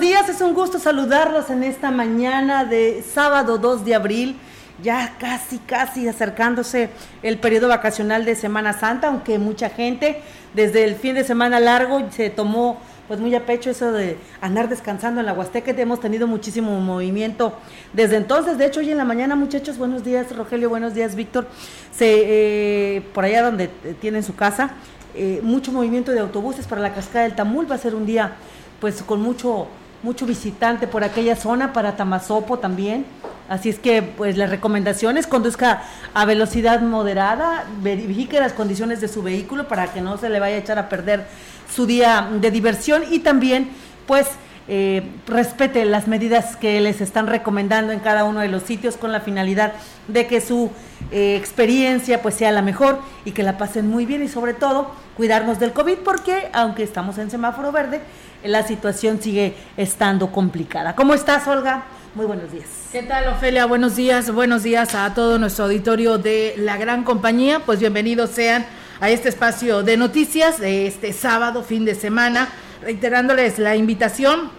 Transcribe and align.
Días, 0.00 0.28
es 0.28 0.40
un 0.42 0.52
gusto 0.52 0.78
saludarlos 0.78 1.48
en 1.48 1.62
esta 1.62 1.90
mañana 1.90 2.64
de 2.64 3.02
sábado 3.02 3.56
2 3.56 3.84
de 3.84 3.94
abril, 3.94 4.36
ya 4.82 5.16
casi, 5.18 5.58
casi 5.58 6.06
acercándose 6.06 6.90
el 7.22 7.38
periodo 7.38 7.68
vacacional 7.68 8.24
de 8.24 8.34
Semana 8.34 8.74
Santa, 8.74 9.08
aunque 9.08 9.38
mucha 9.38 9.70
gente 9.70 10.20
desde 10.54 10.84
el 10.84 10.96
fin 10.96 11.14
de 11.14 11.24
semana 11.24 11.60
largo 11.60 12.02
se 12.10 12.28
tomó 12.28 12.78
pues 13.08 13.20
muy 13.20 13.34
a 13.34 13.46
pecho 13.46 13.70
eso 13.70 13.92
de 13.92 14.18
andar 14.40 14.68
descansando 14.68 15.20
en 15.20 15.26
la 15.26 15.32
Huasteca, 15.32 15.70
hemos 15.70 16.00
tenido 16.00 16.26
muchísimo 16.26 16.78
movimiento 16.80 17.54
desde 17.92 18.16
entonces, 18.16 18.58
de 18.58 18.66
hecho 18.66 18.80
hoy 18.80 18.90
en 18.90 18.98
la 18.98 19.04
mañana 19.04 19.34
muchachos, 19.34 19.78
buenos 19.78 20.04
días 20.04 20.34
Rogelio, 20.36 20.68
buenos 20.68 20.92
días 20.92 21.14
Víctor, 21.14 21.46
se, 21.90 22.96
eh, 22.96 23.02
por 23.14 23.24
allá 23.24 23.44
donde 23.44 23.68
tienen 24.00 24.22
su 24.22 24.34
casa, 24.34 24.72
eh, 25.14 25.40
mucho 25.42 25.72
movimiento 25.72 26.12
de 26.12 26.20
autobuses 26.20 26.66
para 26.66 26.82
la 26.82 26.92
cascada 26.92 27.24
del 27.24 27.34
Tamul, 27.34 27.70
va 27.70 27.76
a 27.76 27.78
ser 27.78 27.94
un 27.94 28.04
día 28.04 28.36
pues 28.80 29.02
con 29.02 29.20
mucho, 29.20 29.68
mucho 30.02 30.26
visitante 30.26 30.86
por 30.86 31.04
aquella 31.04 31.36
zona, 31.36 31.72
para 31.72 31.96
Tamazopo 31.96 32.58
también. 32.58 33.06
Así 33.48 33.68
es 33.68 33.78
que, 33.78 34.02
pues 34.02 34.36
las 34.36 34.50
recomendaciones, 34.50 35.26
conduzca 35.26 35.82
a 36.14 36.24
velocidad 36.24 36.80
moderada, 36.80 37.64
verifique 37.80 38.40
las 38.40 38.52
condiciones 38.52 39.00
de 39.00 39.08
su 39.08 39.22
vehículo 39.22 39.68
para 39.68 39.92
que 39.92 40.00
no 40.00 40.18
se 40.18 40.28
le 40.28 40.40
vaya 40.40 40.56
a 40.56 40.58
echar 40.58 40.78
a 40.78 40.88
perder 40.88 41.26
su 41.72 41.86
día 41.86 42.28
de 42.40 42.50
diversión 42.50 43.04
y 43.10 43.20
también, 43.20 43.68
pues, 44.06 44.26
eh, 44.68 45.08
respete 45.28 45.84
las 45.84 46.08
medidas 46.08 46.56
que 46.56 46.80
les 46.80 47.00
están 47.00 47.28
recomendando 47.28 47.92
en 47.92 48.00
cada 48.00 48.24
uno 48.24 48.40
de 48.40 48.48
los 48.48 48.64
sitios 48.64 48.96
con 48.96 49.12
la 49.12 49.20
finalidad 49.20 49.74
de 50.08 50.26
que 50.26 50.40
su 50.40 50.72
eh, 51.12 51.36
experiencia 51.36 52.20
pues 52.20 52.34
sea 52.34 52.50
la 52.50 52.62
mejor 52.62 52.98
y 53.24 53.30
que 53.30 53.44
la 53.44 53.58
pasen 53.58 53.88
muy 53.88 54.06
bien 54.06 54.24
y 54.24 54.28
sobre 54.28 54.54
todo 54.54 54.90
cuidarnos 55.16 55.60
del 55.60 55.72
COVID 55.72 55.98
porque 55.98 56.50
aunque 56.52 56.82
estamos 56.82 57.16
en 57.18 57.30
semáforo 57.30 57.70
verde, 57.70 58.00
la 58.48 58.66
situación 58.66 59.20
sigue 59.20 59.54
estando 59.76 60.30
complicada. 60.30 60.94
¿Cómo 60.94 61.14
estás, 61.14 61.46
Olga? 61.46 61.84
Muy 62.14 62.26
buenos 62.26 62.50
días. 62.50 62.66
¿Qué 62.92 63.02
tal, 63.02 63.28
Ofelia? 63.28 63.66
Buenos 63.66 63.96
días, 63.96 64.30
buenos 64.30 64.62
días 64.62 64.94
a 64.94 65.12
todo 65.12 65.38
nuestro 65.38 65.66
auditorio 65.66 66.16
de 66.16 66.54
la 66.56 66.78
gran 66.78 67.04
compañía. 67.04 67.60
Pues 67.60 67.80
bienvenidos 67.80 68.30
sean 68.30 68.64
a 69.00 69.10
este 69.10 69.28
espacio 69.28 69.82
de 69.82 69.96
noticias 69.96 70.58
de 70.58 70.86
este 70.86 71.12
sábado, 71.12 71.62
fin 71.62 71.84
de 71.84 71.94
semana, 71.94 72.48
reiterándoles 72.80 73.58
la 73.58 73.76
invitación 73.76 74.50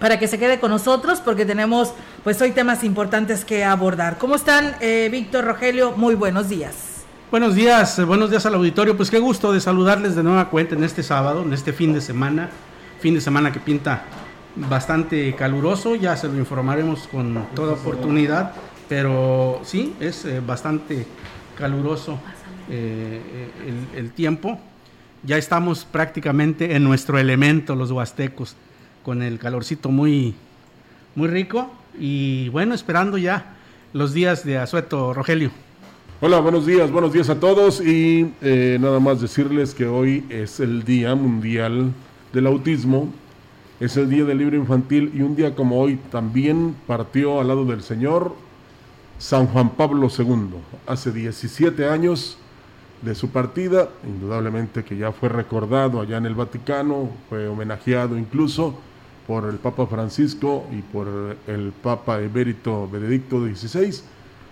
para 0.00 0.18
que 0.18 0.28
se 0.28 0.38
quede 0.38 0.58
con 0.58 0.70
nosotros 0.70 1.20
porque 1.20 1.44
tenemos 1.44 1.92
pues 2.22 2.40
hoy 2.40 2.52
temas 2.52 2.84
importantes 2.84 3.44
que 3.44 3.64
abordar. 3.64 4.16
¿Cómo 4.16 4.34
están, 4.34 4.74
eh, 4.80 5.08
Víctor, 5.12 5.44
Rogelio? 5.44 5.92
Muy 5.96 6.14
buenos 6.14 6.48
días. 6.48 7.04
Buenos 7.30 7.54
días, 7.54 8.02
buenos 8.06 8.30
días 8.30 8.46
al 8.46 8.54
auditorio. 8.54 8.96
Pues 8.96 9.10
qué 9.10 9.18
gusto 9.18 9.52
de 9.52 9.60
saludarles 9.60 10.14
de 10.14 10.22
nueva 10.22 10.48
cuenta 10.48 10.74
en 10.74 10.84
este 10.84 11.02
sábado, 11.02 11.42
en 11.42 11.52
este 11.52 11.72
fin 11.72 11.92
de 11.92 12.00
semana 12.00 12.48
fin 13.04 13.12
de 13.12 13.20
semana 13.20 13.52
que 13.52 13.60
pinta 13.60 14.02
bastante 14.56 15.34
caluroso, 15.34 15.94
ya 15.94 16.16
se 16.16 16.26
lo 16.26 16.38
informaremos 16.38 17.06
con 17.06 17.48
toda 17.54 17.74
oportunidad, 17.74 18.52
pero 18.88 19.60
sí, 19.62 19.92
es 20.00 20.24
eh, 20.24 20.40
bastante 20.40 21.04
caluroso 21.54 22.18
eh, 22.70 23.20
el, 23.94 24.10
tiempo. 24.12 24.58
Ya 25.22 25.36
estamos 25.36 25.84
prácticamente 25.84 26.76
en 26.76 26.82
nuestro 26.82 27.18
elemento, 27.18 27.74
los 27.74 27.90
huastecos, 27.90 28.56
con 29.02 29.20
el 29.20 29.38
calorcito 29.38 29.90
muy, 29.90 30.34
muy 31.14 31.28
rico 31.28 31.70
y 32.00 32.48
bueno, 32.48 32.74
esperando 32.74 33.18
ya 33.18 33.54
los 33.92 34.14
días 34.14 34.46
de 34.46 34.56
asueto, 34.56 35.12
Rogelio. 35.12 35.50
Hola, 36.22 36.40
buenos 36.40 36.64
días, 36.64 36.90
buenos 36.90 37.12
días 37.12 37.28
a 37.28 37.38
todos 37.38 37.82
y 37.82 38.32
eh, 38.40 38.78
nada 38.80 38.98
más 38.98 39.20
decirles 39.20 39.74
que 39.74 39.84
hoy 39.84 40.24
es 40.30 40.58
el 40.58 40.84
Día 40.84 41.14
Mundial 41.14 41.92
del 42.34 42.48
autismo, 42.48 43.08
es 43.80 43.96
el 43.96 44.10
Día 44.10 44.24
del 44.24 44.38
Libro 44.38 44.56
Infantil 44.56 45.12
y 45.14 45.22
un 45.22 45.36
día 45.36 45.54
como 45.54 45.80
hoy 45.80 45.98
también 46.10 46.74
partió 46.86 47.40
al 47.40 47.48
lado 47.48 47.64
del 47.64 47.82
Señor 47.82 48.34
San 49.18 49.46
Juan 49.46 49.70
Pablo 49.70 50.08
II, 50.16 50.58
hace 50.86 51.12
17 51.12 51.88
años 51.88 52.36
de 53.02 53.14
su 53.14 53.30
partida, 53.30 53.88
indudablemente 54.04 54.82
que 54.82 54.96
ya 54.96 55.12
fue 55.12 55.28
recordado 55.28 56.00
allá 56.00 56.16
en 56.16 56.26
el 56.26 56.34
Vaticano, 56.34 57.10
fue 57.28 57.46
homenajeado 57.46 58.18
incluso 58.18 58.76
por 59.26 59.48
el 59.48 59.56
Papa 59.56 59.86
Francisco 59.86 60.66
y 60.72 60.82
por 60.82 61.36
el 61.46 61.72
Papa 61.82 62.20
Emérito 62.20 62.88
Benedicto 62.88 63.38
XVI, 63.46 64.02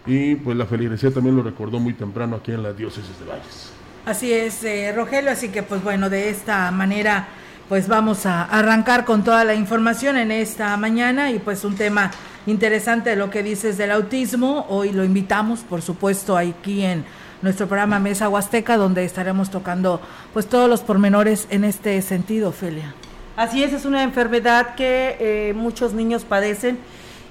y 0.06 0.36
pues 0.36 0.56
la 0.56 0.66
feligresía 0.66 1.10
también 1.10 1.34
lo 1.36 1.42
recordó 1.42 1.80
muy 1.80 1.94
temprano 1.94 2.36
aquí 2.36 2.52
en 2.52 2.62
la 2.62 2.72
diócesis 2.72 3.18
de 3.18 3.24
Valles. 3.24 3.72
Así 4.04 4.32
es, 4.32 4.62
eh, 4.64 4.92
Rogelio, 4.94 5.30
así 5.30 5.48
que 5.48 5.62
pues 5.62 5.82
bueno, 5.82 6.10
de 6.10 6.28
esta 6.28 6.70
manera 6.70 7.28
pues 7.68 7.88
vamos 7.88 8.26
a 8.26 8.44
arrancar 8.44 9.04
con 9.04 9.24
toda 9.24 9.44
la 9.44 9.54
información 9.54 10.16
en 10.16 10.30
esta 10.30 10.76
mañana 10.76 11.30
y 11.30 11.38
pues 11.38 11.64
un 11.64 11.76
tema 11.76 12.10
interesante 12.46 13.16
lo 13.16 13.30
que 13.30 13.42
dices 13.42 13.78
del 13.78 13.92
autismo. 13.92 14.66
Hoy 14.68 14.92
lo 14.92 15.04
invitamos, 15.04 15.60
por 15.60 15.82
supuesto, 15.82 16.36
aquí 16.36 16.82
en 16.82 17.04
nuestro 17.40 17.66
programa 17.66 17.98
Mesa 17.98 18.28
Huasteca, 18.28 18.76
donde 18.76 19.04
estaremos 19.04 19.50
tocando 19.50 20.00
pues 20.32 20.46
todos 20.46 20.68
los 20.68 20.80
pormenores 20.80 21.46
en 21.50 21.64
este 21.64 22.00
sentido, 22.02 22.50
Ofelia. 22.50 22.94
Así 23.36 23.62
es, 23.62 23.72
es 23.72 23.84
una 23.84 24.02
enfermedad 24.02 24.74
que 24.74 25.16
eh, 25.18 25.54
muchos 25.54 25.94
niños 25.94 26.24
padecen 26.24 26.78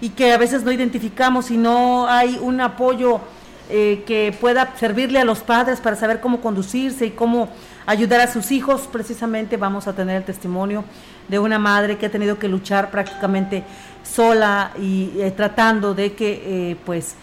y 0.02 0.10
que 0.10 0.34
a 0.34 0.38
veces 0.38 0.64
no 0.64 0.72
identificamos 0.72 1.52
y 1.52 1.58
no 1.58 2.08
hay 2.08 2.40
un 2.42 2.60
apoyo 2.60 3.22
eh, 3.70 4.04
que 4.06 4.36
pueda 4.42 4.76
servirle 4.78 5.20
a 5.20 5.26
los 5.26 5.40
padres 5.40 5.80
para 5.80 5.96
saber 5.96 6.20
cómo 6.20 6.42
conducirse 6.42 7.06
y 7.06 7.12
cómo 7.12 7.50
ayudar 7.86 8.22
a 8.22 8.28
sus 8.28 8.52
hijos. 8.52 8.88
Precisamente 8.92 9.58
vamos 9.58 9.88
a 9.88 9.94
tener 9.94 10.18
el 10.18 10.24
testimonio 10.24 10.84
de 11.28 11.40
una 11.40 11.60
madre 11.60 11.98
que 11.98 12.06
ha 12.06 12.12
tenido 12.12 12.38
que 12.38 12.48
luchar 12.48 12.92
prácticamente 12.92 13.64
sola 14.04 14.72
y 14.80 15.12
eh, 15.18 15.32
tratando 15.32 15.94
de 15.94 16.14
que 16.14 16.72
eh, 16.72 16.76
pues 16.86 17.16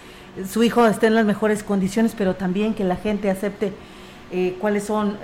su 0.50 0.62
hijo 0.62 0.86
esté 0.86 1.08
en 1.08 1.14
las 1.14 1.24
mejores 1.24 1.62
condiciones, 1.62 2.14
pero 2.16 2.34
también 2.34 2.74
que 2.74 2.84
la 2.84 2.96
gente 2.96 3.30
acepte 3.30 3.72
eh, 4.30 4.56
cuáles 4.60 4.84
son 4.84 5.16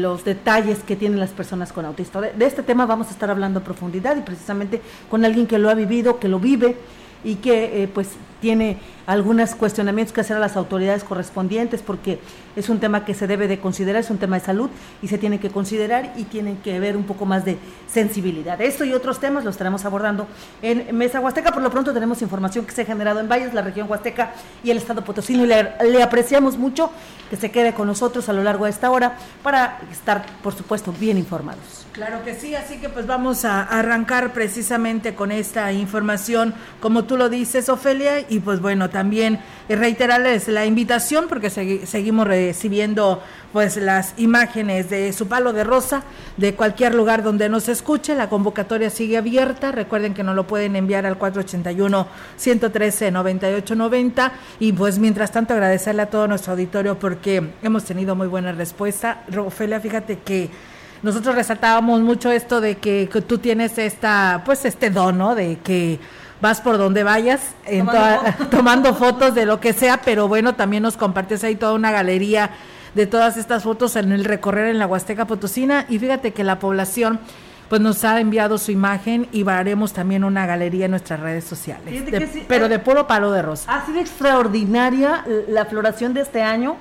los 0.00 0.24
detalles 0.24 0.78
que 0.80 0.96
tienen 0.96 1.20
las 1.20 1.30
personas 1.30 1.72
con 1.72 1.84
autismo. 1.84 2.20
De, 2.20 2.32
de, 2.32 2.46
este 2.46 2.62
tema 2.62 2.86
vamos 2.86 3.08
a 3.08 3.10
estar 3.10 3.28
hablando 3.28 3.60
a 3.60 3.64
profundidad 3.64 4.16
y 4.16 4.20
precisamente 4.20 4.80
con 5.10 5.24
alguien 5.24 5.46
que 5.46 5.58
lo 5.58 5.68
ha 5.68 5.74
vivido, 5.74 6.18
que 6.18 6.28
lo 6.28 6.38
vive 6.38 6.76
y 7.24 7.36
que 7.36 7.88
pues 7.92 8.08
tiene 8.40 8.78
algunos 9.06 9.54
cuestionamientos 9.54 10.12
que 10.12 10.20
hacer 10.20 10.36
a 10.36 10.40
las 10.40 10.56
autoridades 10.56 11.04
correspondientes 11.04 11.80
porque 11.80 12.18
es 12.56 12.68
un 12.68 12.80
tema 12.80 13.04
que 13.04 13.14
se 13.14 13.26
debe 13.28 13.46
de 13.46 13.60
considerar, 13.60 14.00
es 14.00 14.10
un 14.10 14.18
tema 14.18 14.38
de 14.38 14.44
salud 14.44 14.68
y 15.00 15.08
se 15.08 15.16
tiene 15.16 15.38
que 15.38 15.50
considerar 15.50 16.12
y 16.16 16.24
tienen 16.24 16.56
que 16.56 16.78
ver 16.80 16.96
un 16.96 17.04
poco 17.04 17.24
más 17.24 17.44
de 17.44 17.56
sensibilidad. 17.86 18.60
Esto 18.60 18.84
y 18.84 18.92
otros 18.92 19.20
temas 19.20 19.44
los 19.44 19.54
estaremos 19.54 19.84
abordando 19.84 20.26
en 20.60 20.96
Mesa 20.96 21.20
Huasteca. 21.20 21.52
Por 21.52 21.62
lo 21.62 21.70
pronto 21.70 21.92
tenemos 21.92 22.20
información 22.20 22.66
que 22.66 22.72
se 22.72 22.82
ha 22.82 22.84
generado 22.84 23.20
en 23.20 23.28
Valles, 23.28 23.54
la 23.54 23.62
región 23.62 23.88
Huasteca 23.88 24.32
y 24.64 24.70
el 24.70 24.76
estado 24.76 25.04
Potosino 25.04 25.44
y 25.44 25.46
le, 25.46 25.68
le 25.88 26.02
apreciamos 26.02 26.58
mucho 26.58 26.90
que 27.30 27.36
se 27.36 27.52
quede 27.52 27.72
con 27.74 27.86
nosotros 27.86 28.28
a 28.28 28.32
lo 28.32 28.42
largo 28.42 28.64
de 28.64 28.72
esta 28.72 28.90
hora 28.90 29.16
para 29.42 29.78
estar, 29.90 30.26
por 30.42 30.54
supuesto, 30.54 30.92
bien 30.92 31.16
informados. 31.16 31.81
Claro 31.92 32.24
que 32.24 32.34
sí, 32.34 32.54
así 32.54 32.78
que 32.78 32.88
pues 32.88 33.06
vamos 33.06 33.44
a 33.44 33.64
arrancar 33.64 34.32
precisamente 34.32 35.14
con 35.14 35.30
esta 35.30 35.74
información, 35.74 36.54
como 36.80 37.04
tú 37.04 37.18
lo 37.18 37.28
dices, 37.28 37.68
Ofelia, 37.68 38.20
y 38.30 38.40
pues 38.40 38.60
bueno, 38.62 38.88
también 38.88 39.40
reiterarles 39.68 40.48
la 40.48 40.64
invitación 40.64 41.26
porque 41.28 41.50
seguimos 41.50 42.26
recibiendo 42.26 43.22
pues 43.52 43.76
las 43.76 44.14
imágenes 44.16 44.88
de 44.88 45.12
su 45.12 45.28
palo 45.28 45.52
de 45.52 45.64
rosa 45.64 46.02
de 46.38 46.54
cualquier 46.54 46.94
lugar 46.94 47.22
donde 47.22 47.50
nos 47.50 47.68
escuche, 47.68 48.14
la 48.14 48.30
convocatoria 48.30 48.88
sigue 48.88 49.18
abierta, 49.18 49.70
recuerden 49.70 50.14
que 50.14 50.22
nos 50.22 50.34
lo 50.34 50.46
pueden 50.46 50.76
enviar 50.76 51.04
al 51.04 51.18
481 51.18 52.06
113 52.38 53.10
9890 53.10 54.32
y 54.60 54.72
pues 54.72 54.98
mientras 54.98 55.30
tanto 55.30 55.52
agradecerle 55.52 56.00
a 56.00 56.06
todo 56.06 56.26
nuestro 56.26 56.52
auditorio 56.52 56.98
porque 56.98 57.50
hemos 57.62 57.84
tenido 57.84 58.16
muy 58.16 58.28
buena 58.28 58.52
respuesta. 58.52 59.24
Ofelia, 59.36 59.78
fíjate 59.78 60.20
que 60.20 60.71
nosotros 61.02 61.34
resaltábamos 61.34 62.00
mucho 62.00 62.30
esto 62.30 62.60
de 62.60 62.76
que, 62.76 63.08
tú 63.26 63.38
tienes 63.38 63.78
esta, 63.78 64.42
pues 64.44 64.64
este 64.64 64.90
don, 64.90 65.18
¿no? 65.18 65.34
De 65.34 65.58
que 65.58 65.98
vas 66.40 66.60
por 66.60 66.78
donde 66.78 67.02
vayas 67.02 67.40
tomando, 68.50 68.94
fotos 68.94 69.34
de 69.34 69.46
lo 69.46 69.60
que 69.60 69.72
sea, 69.72 70.00
pero 70.04 70.28
bueno, 70.28 70.54
también 70.54 70.82
nos 70.82 70.96
compartes 70.96 71.44
ahí 71.44 71.56
toda 71.56 71.72
una 71.72 71.90
galería 71.90 72.50
de 72.94 73.06
todas 73.06 73.36
estas 73.36 73.62
fotos 73.62 73.96
en 73.96 74.12
el 74.12 74.24
recorrer 74.24 74.68
en 74.68 74.78
la 74.78 74.86
Huasteca 74.86 75.26
Potosina 75.26 75.86
y 75.88 75.98
fíjate 75.98 76.32
que 76.32 76.44
la 76.44 76.58
población 76.58 77.20
pues 77.68 77.80
nos 77.80 78.04
ha 78.04 78.20
enviado 78.20 78.58
su 78.58 78.70
imagen 78.70 79.28
y 79.32 79.48
haremos 79.48 79.94
también 79.94 80.24
una 80.24 80.44
galería 80.44 80.84
en 80.84 80.90
nuestras 80.90 81.20
redes 81.20 81.44
sociales, 81.44 82.04
pero 82.46 82.68
de 82.68 82.78
puro 82.78 83.06
palo 83.06 83.32
de 83.32 83.40
rosa. 83.40 83.74
Ha 83.74 83.86
sido 83.86 83.98
extraordinaria 83.98 85.24
la 85.48 85.64
floración 85.64 86.12
de 86.12 86.20
este 86.20 86.42
año 86.42 86.76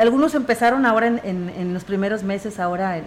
algunos 0.00 0.34
empezaron 0.34 0.84
ahora 0.84 1.06
en, 1.06 1.72
los 1.72 1.84
primeros 1.84 2.22
meses, 2.22 2.58
ahora 2.58 2.98
en, 2.98 3.04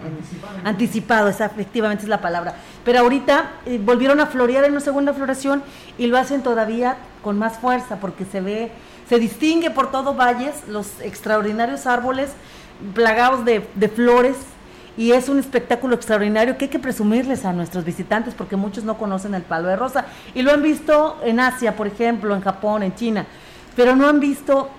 anticipado. 0.63 1.30
esa 1.30 1.46
efectivamente 1.46 2.04
es 2.04 2.10
la 2.10 2.22
palabra. 2.22 2.56
Pero 2.84 3.00
ahorita 3.00 3.51
eh, 3.66 3.80
volvieron 3.84 4.19
a 4.19 4.25
florear 4.25 4.63
en 4.66 4.72
una 4.72 4.80
segunda 4.80 5.13
floración 5.13 5.62
y 5.98 6.07
lo 6.07 6.18
hacen 6.18 6.42
todavía 6.42 6.98
con 7.22 7.38
más 7.38 7.57
fuerza 7.57 7.98
porque 7.98 8.25
se 8.25 8.42
ve, 8.42 8.72
se 9.07 9.19
distingue 9.19 9.69
por 9.72 9.92
todo 9.92 10.16
Valles 10.16 10.68
los 10.68 11.01
extraordinarios 11.01 11.86
árboles 11.86 12.31
plagados 12.94 13.44
de, 13.45 13.68
de 13.75 13.90
flores 13.90 14.38
y 14.98 15.12
es 15.12 15.30
un 15.30 15.40
espectáculo 15.40 15.95
extraordinario 15.95 16.57
que 16.57 16.66
hay 16.66 16.72
que 16.72 16.80
presumirles 16.80 17.45
a 17.45 17.54
nuestros 17.54 17.86
visitantes 17.86 18.34
porque 18.34 18.56
muchos 18.56 18.84
no 18.84 18.98
conocen 18.98 19.34
el 19.34 19.44
palo 19.44 19.68
de 19.68 19.75
rosa 19.75 20.06
y 20.34 20.42
lo 20.42 20.52
han 20.52 20.62
visto 20.62 21.18
en 21.24 21.40
Asia, 21.40 21.75
por 21.75 21.88
ejemplo, 21.88 22.36
en 22.36 22.42
Japón, 22.42 22.84
en 22.84 22.95
China 22.95 23.25
pero 23.80 23.96
no 23.96 24.10
han 24.10 24.20
visto 24.20 24.70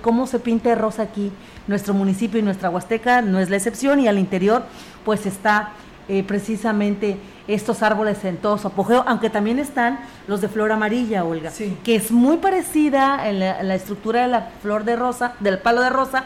cómo 0.00 0.28
se 0.28 0.38
pinta 0.38 0.68
de 0.68 0.76
rosa 0.76 1.02
aquí. 1.02 1.32
Nuestro 1.66 1.92
municipio 1.92 2.38
y 2.38 2.42
nuestra 2.44 2.70
Huasteca 2.70 3.20
no 3.20 3.40
es 3.40 3.50
la 3.50 3.56
excepción 3.56 3.98
y 3.98 4.06
al 4.06 4.16
interior 4.16 4.62
pues 5.04 5.26
está 5.26 5.72
eh, 6.08 6.22
precisamente 6.22 7.18
estos 7.48 7.82
árboles 7.82 8.24
en 8.24 8.36
todo 8.36 8.56
su 8.56 8.68
apogeo, 8.68 9.02
aunque 9.08 9.28
también 9.28 9.58
están 9.58 9.98
los 10.28 10.40
de 10.40 10.46
flor 10.46 10.70
amarilla, 10.70 11.24
Olga, 11.24 11.50
que 11.82 11.96
es 11.96 12.12
muy 12.12 12.36
parecida 12.36 13.28
en 13.28 13.40
la, 13.40 13.74
estructura 13.74 14.22
de 14.22 14.28
la 14.28 14.50
flor 14.62 14.84
de 14.84 14.94
rosa, 14.94 15.32
del 15.40 15.58
palo 15.58 15.80
de 15.80 15.90
rosa, 15.90 16.22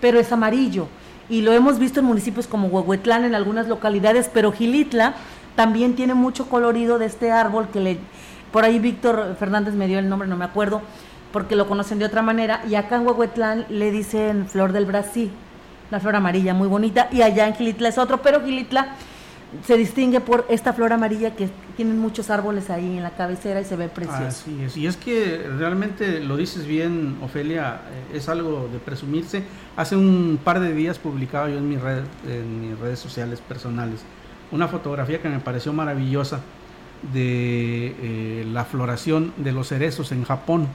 pero 0.00 0.20
es 0.20 0.30
amarillo. 0.30 0.86
Y 1.28 1.42
lo 1.42 1.52
hemos 1.52 1.80
visto 1.80 1.98
en 1.98 2.06
municipios 2.06 2.46
como 2.46 2.68
Huehuetlán, 2.68 3.24
en 3.24 3.34
algunas 3.34 3.66
localidades, 3.66 4.30
pero 4.32 4.52
Gilitla 4.52 5.14
también 5.56 5.96
tiene 5.96 6.14
mucho 6.14 6.48
colorido 6.48 7.00
de 7.00 7.06
este 7.06 7.32
árbol 7.32 7.70
que 7.72 7.80
le, 7.80 7.98
por 8.52 8.62
ahí 8.62 8.78
Víctor 8.78 9.34
Fernández 9.36 9.74
me 9.74 9.88
dio 9.88 9.98
el 9.98 10.08
nombre, 10.08 10.28
no 10.28 10.36
me 10.36 10.44
acuerdo, 10.44 10.82
porque 11.32 11.56
lo 11.56 11.66
conocen 11.66 11.98
de 11.98 12.04
otra 12.04 12.22
manera, 12.22 12.62
y 12.68 12.74
acá 12.74 12.96
en 12.96 13.06
Huehuetlán 13.06 13.66
le 13.68 13.90
dicen 13.90 14.46
flor 14.48 14.72
del 14.72 14.86
Brasil, 14.86 15.30
la 15.90 16.00
flor 16.00 16.16
amarilla 16.16 16.54
muy 16.54 16.68
bonita, 16.68 17.08
y 17.10 17.22
allá 17.22 17.46
en 17.48 17.54
Gilitla 17.54 17.88
es 17.88 17.98
otro, 17.98 18.22
pero 18.22 18.42
Gilitla 18.42 18.94
se 19.66 19.76
distingue 19.76 20.20
por 20.20 20.46
esta 20.48 20.72
flor 20.72 20.92
amarilla 20.92 21.34
que 21.34 21.48
tienen 21.76 21.98
muchos 21.98 22.30
árboles 22.30 22.70
ahí 22.70 22.96
en 22.96 23.02
la 23.02 23.10
cabecera 23.10 23.60
y 23.60 23.64
se 23.64 23.74
ve 23.74 23.88
precioso. 23.88 24.22
Así 24.22 24.62
es, 24.62 24.76
y 24.76 24.86
es 24.86 24.96
que 24.96 25.48
realmente 25.58 26.20
lo 26.20 26.36
dices 26.36 26.66
bien, 26.66 27.18
Ofelia, 27.22 27.80
eh, 28.12 28.16
es 28.16 28.28
algo 28.28 28.68
de 28.72 28.78
presumirse. 28.78 29.42
Hace 29.76 29.96
un 29.96 30.38
par 30.42 30.60
de 30.60 30.72
días 30.72 30.98
publicaba 30.98 31.48
yo 31.48 31.58
en, 31.58 31.72
en 32.28 32.60
mis 32.60 32.78
redes 32.78 32.98
sociales 32.98 33.40
personales 33.40 34.04
una 34.52 34.68
fotografía 34.68 35.20
que 35.20 35.28
me 35.28 35.38
pareció 35.38 35.72
maravillosa 35.72 36.40
de 37.12 37.94
eh, 38.00 38.46
la 38.52 38.64
floración 38.64 39.32
de 39.38 39.52
los 39.52 39.68
cerezos 39.68 40.12
en 40.12 40.24
Japón, 40.24 40.68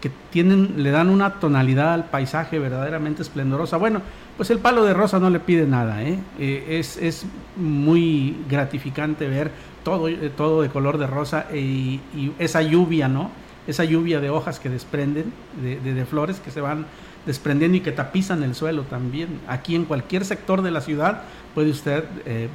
que 0.00 0.10
tienen, 0.30 0.82
le 0.82 0.90
dan 0.90 1.08
una 1.08 1.34
tonalidad 1.34 1.94
al 1.94 2.04
paisaje 2.04 2.58
verdaderamente 2.58 3.22
esplendorosa. 3.22 3.76
Bueno, 3.78 4.02
pues 4.36 4.50
el 4.50 4.58
palo 4.58 4.84
de 4.84 4.92
rosa 4.92 5.18
no 5.18 5.30
le 5.30 5.40
pide 5.40 5.66
nada, 5.66 6.02
¿eh? 6.02 6.18
Eh, 6.38 6.78
es, 6.78 6.96
es, 6.98 7.26
muy 7.56 8.36
gratificante 8.50 9.26
ver 9.28 9.50
todo, 9.82 10.10
todo 10.36 10.60
de 10.60 10.68
color 10.68 10.98
de 10.98 11.06
rosa 11.06 11.46
y, 11.54 12.00
esa 12.38 12.60
lluvia, 12.60 13.08
¿no? 13.08 13.30
Esa 13.66 13.84
lluvia 13.84 14.20
de 14.20 14.28
hojas 14.28 14.60
que 14.60 14.68
desprenden, 14.68 15.32
de, 15.62 15.80
de, 15.80 16.04
flores 16.04 16.38
que 16.38 16.50
se 16.50 16.60
van 16.60 16.86
desprendiendo 17.24 17.78
y 17.78 17.80
que 17.80 17.92
tapizan 17.92 18.42
el 18.42 18.54
suelo 18.54 18.82
también. 18.82 19.40
Aquí 19.48 19.74
en 19.74 19.86
cualquier 19.86 20.24
sector 20.24 20.60
de 20.60 20.70
la 20.70 20.82
ciudad 20.82 21.22
puede 21.54 21.70
usted 21.70 22.04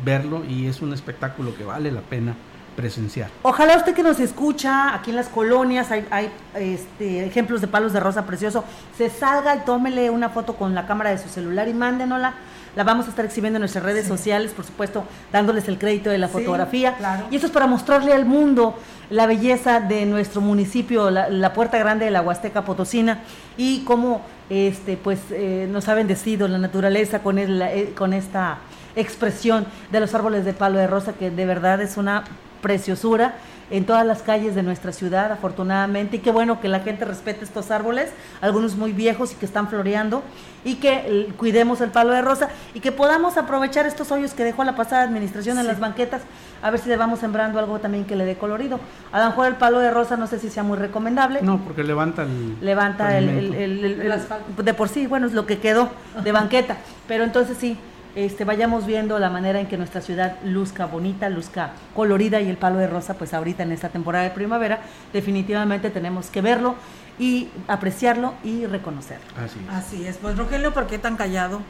verlo 0.05 0.43
y 0.47 0.67
es 0.67 0.81
un 0.81 0.93
espectáculo 0.93 1.53
que 1.57 1.65
vale 1.65 1.91
la 1.91 2.01
pena 2.01 2.35
presenciar. 2.75 3.29
Ojalá 3.43 3.77
usted 3.77 3.93
que 3.93 4.03
nos 4.03 4.19
escucha 4.19 4.95
aquí 4.95 5.09
en 5.09 5.15
las 5.15 5.27
colonias, 5.27 5.91
hay, 5.91 6.31
este, 6.55 7.25
ejemplos 7.25 7.61
de 7.61 7.67
palos 7.67 7.93
de 7.93 7.99
rosa 7.99 8.25
precioso, 8.25 8.63
se 8.97 9.09
salga 9.09 9.55
y 9.55 9.59
tómele 9.59 10.09
una 10.09 10.29
foto 10.29 10.55
con 10.55 10.73
la 10.73 10.87
cámara 10.87 11.09
de 11.11 11.17
su 11.17 11.29
celular 11.29 11.67
y 11.67 11.73
mándenosla. 11.73 12.33
La 12.73 12.85
vamos 12.85 13.07
a 13.07 13.09
estar 13.09 13.25
exhibiendo 13.25 13.57
en 13.57 13.61
nuestras 13.61 13.83
redes 13.83 14.07
sociales, 14.07 14.53
por 14.53 14.63
supuesto, 14.63 15.03
dándoles 15.33 15.67
el 15.67 15.77
crédito 15.77 16.09
de 16.09 16.17
la 16.17 16.29
fotografía. 16.29 16.95
Y 17.29 17.35
esto 17.35 17.47
es 17.47 17.53
para 17.53 17.67
mostrarle 17.67 18.13
al 18.13 18.25
mundo 18.25 18.77
la 19.09 19.25
belleza 19.27 19.81
de 19.81 20.05
nuestro 20.05 20.39
municipio, 20.39 21.11
la, 21.11 21.53
puerta 21.53 21.77
grande 21.77 22.05
de 22.05 22.11
la 22.11 22.21
Huasteca 22.21 22.63
Potosina 22.63 23.19
y 23.57 23.81
cómo 23.83 24.21
este, 24.49 24.95
pues, 24.95 25.19
eh, 25.31 25.67
nos 25.69 25.89
ha 25.89 25.95
bendecido 25.95 26.47
la 26.47 26.59
naturaleza 26.59 27.19
con, 27.19 27.39
el, 27.39 27.61
eh, 27.61 27.93
con 27.93 28.13
esta 28.13 28.59
expresión 28.95 29.65
de 29.91 29.99
los 29.99 30.15
árboles 30.15 30.45
de 30.45 30.53
palo 30.53 30.79
de 30.79 30.87
rosa, 30.87 31.11
que 31.11 31.29
de 31.29 31.45
verdad 31.45 31.81
es 31.81 31.97
una 31.97 32.23
preciosura 32.61 33.35
en 33.71 33.85
todas 33.85 34.05
las 34.05 34.21
calles 34.21 34.53
de 34.53 34.63
nuestra 34.63 34.91
ciudad, 34.91 35.31
afortunadamente, 35.31 36.17
y 36.17 36.19
qué 36.19 36.29
bueno 36.29 36.59
que 36.59 36.67
la 36.67 36.81
gente 36.81 37.05
respete 37.05 37.45
estos 37.45 37.71
árboles, 37.71 38.11
algunos 38.41 38.75
muy 38.75 38.91
viejos 38.91 39.31
y 39.31 39.35
que 39.35 39.45
están 39.45 39.69
floreando, 39.69 40.23
y 40.65 40.75
que 40.75 41.29
cuidemos 41.37 41.79
el 41.79 41.89
palo 41.89 42.11
de 42.11 42.21
rosa 42.21 42.49
y 42.73 42.81
que 42.81 42.91
podamos 42.91 43.37
aprovechar 43.37 43.85
estos 43.85 44.11
hoyos 44.11 44.33
que 44.33 44.43
dejó 44.43 44.65
la 44.65 44.75
pasada 44.75 45.03
administración 45.03 45.57
en 45.57 45.67
las 45.67 45.79
banquetas, 45.79 46.21
a 46.61 46.69
ver 46.69 46.81
si 46.81 46.89
le 46.89 46.97
vamos 46.97 47.19
sembrando 47.19 47.59
algo 47.59 47.79
también 47.79 48.03
que 48.03 48.17
le 48.17 48.25
dé 48.25 48.35
colorido. 48.35 48.79
A 49.13 49.21
lo 49.21 49.27
mejor 49.27 49.47
el 49.47 49.55
palo 49.55 49.79
de 49.79 49.89
rosa 49.89 50.17
no 50.17 50.27
sé 50.27 50.37
si 50.37 50.49
sea 50.49 50.63
muy 50.63 50.77
recomendable. 50.77 51.41
No, 51.41 51.59
porque 51.59 51.83
levanta 51.83 52.23
el... 52.23 52.57
Levanta 52.61 53.17
el, 53.17 53.53
el, 53.55 54.21
de 54.57 54.73
por 54.73 54.89
sí, 54.89 55.07
bueno, 55.07 55.27
es 55.27 55.33
lo 55.33 55.45
que 55.45 55.59
quedó 55.59 55.89
de 56.23 56.31
banqueta, 56.33 56.75
pero 57.07 57.23
entonces 57.23 57.57
sí, 57.57 57.77
este, 58.15 58.45
vayamos 58.45 58.85
viendo 58.85 59.17
la 59.19 59.29
manera 59.29 59.59
en 59.59 59.67
que 59.67 59.77
nuestra 59.77 60.01
ciudad 60.01 60.37
luzca 60.43 60.85
bonita, 60.85 61.29
luzca 61.29 61.71
colorida 61.95 62.41
y 62.41 62.49
el 62.49 62.57
palo 62.57 62.79
de 62.79 62.87
rosa, 62.87 63.15
pues 63.15 63.33
ahorita 63.33 63.63
en 63.63 63.71
esta 63.71 63.89
temporada 63.89 64.23
de 64.23 64.31
primavera, 64.31 64.81
definitivamente 65.13 65.89
tenemos 65.89 66.29
que 66.29 66.41
verlo 66.41 66.75
y 67.19 67.49
apreciarlo 67.67 68.33
y 68.43 68.65
reconocerlo. 68.65 69.25
Así 69.37 69.59
es. 69.59 69.73
Así 69.73 70.07
es. 70.07 70.17
Pues 70.17 70.37
Rogelio, 70.37 70.73
¿por 70.73 70.87
qué 70.87 70.97
tan 70.97 71.17
callado? 71.17 71.61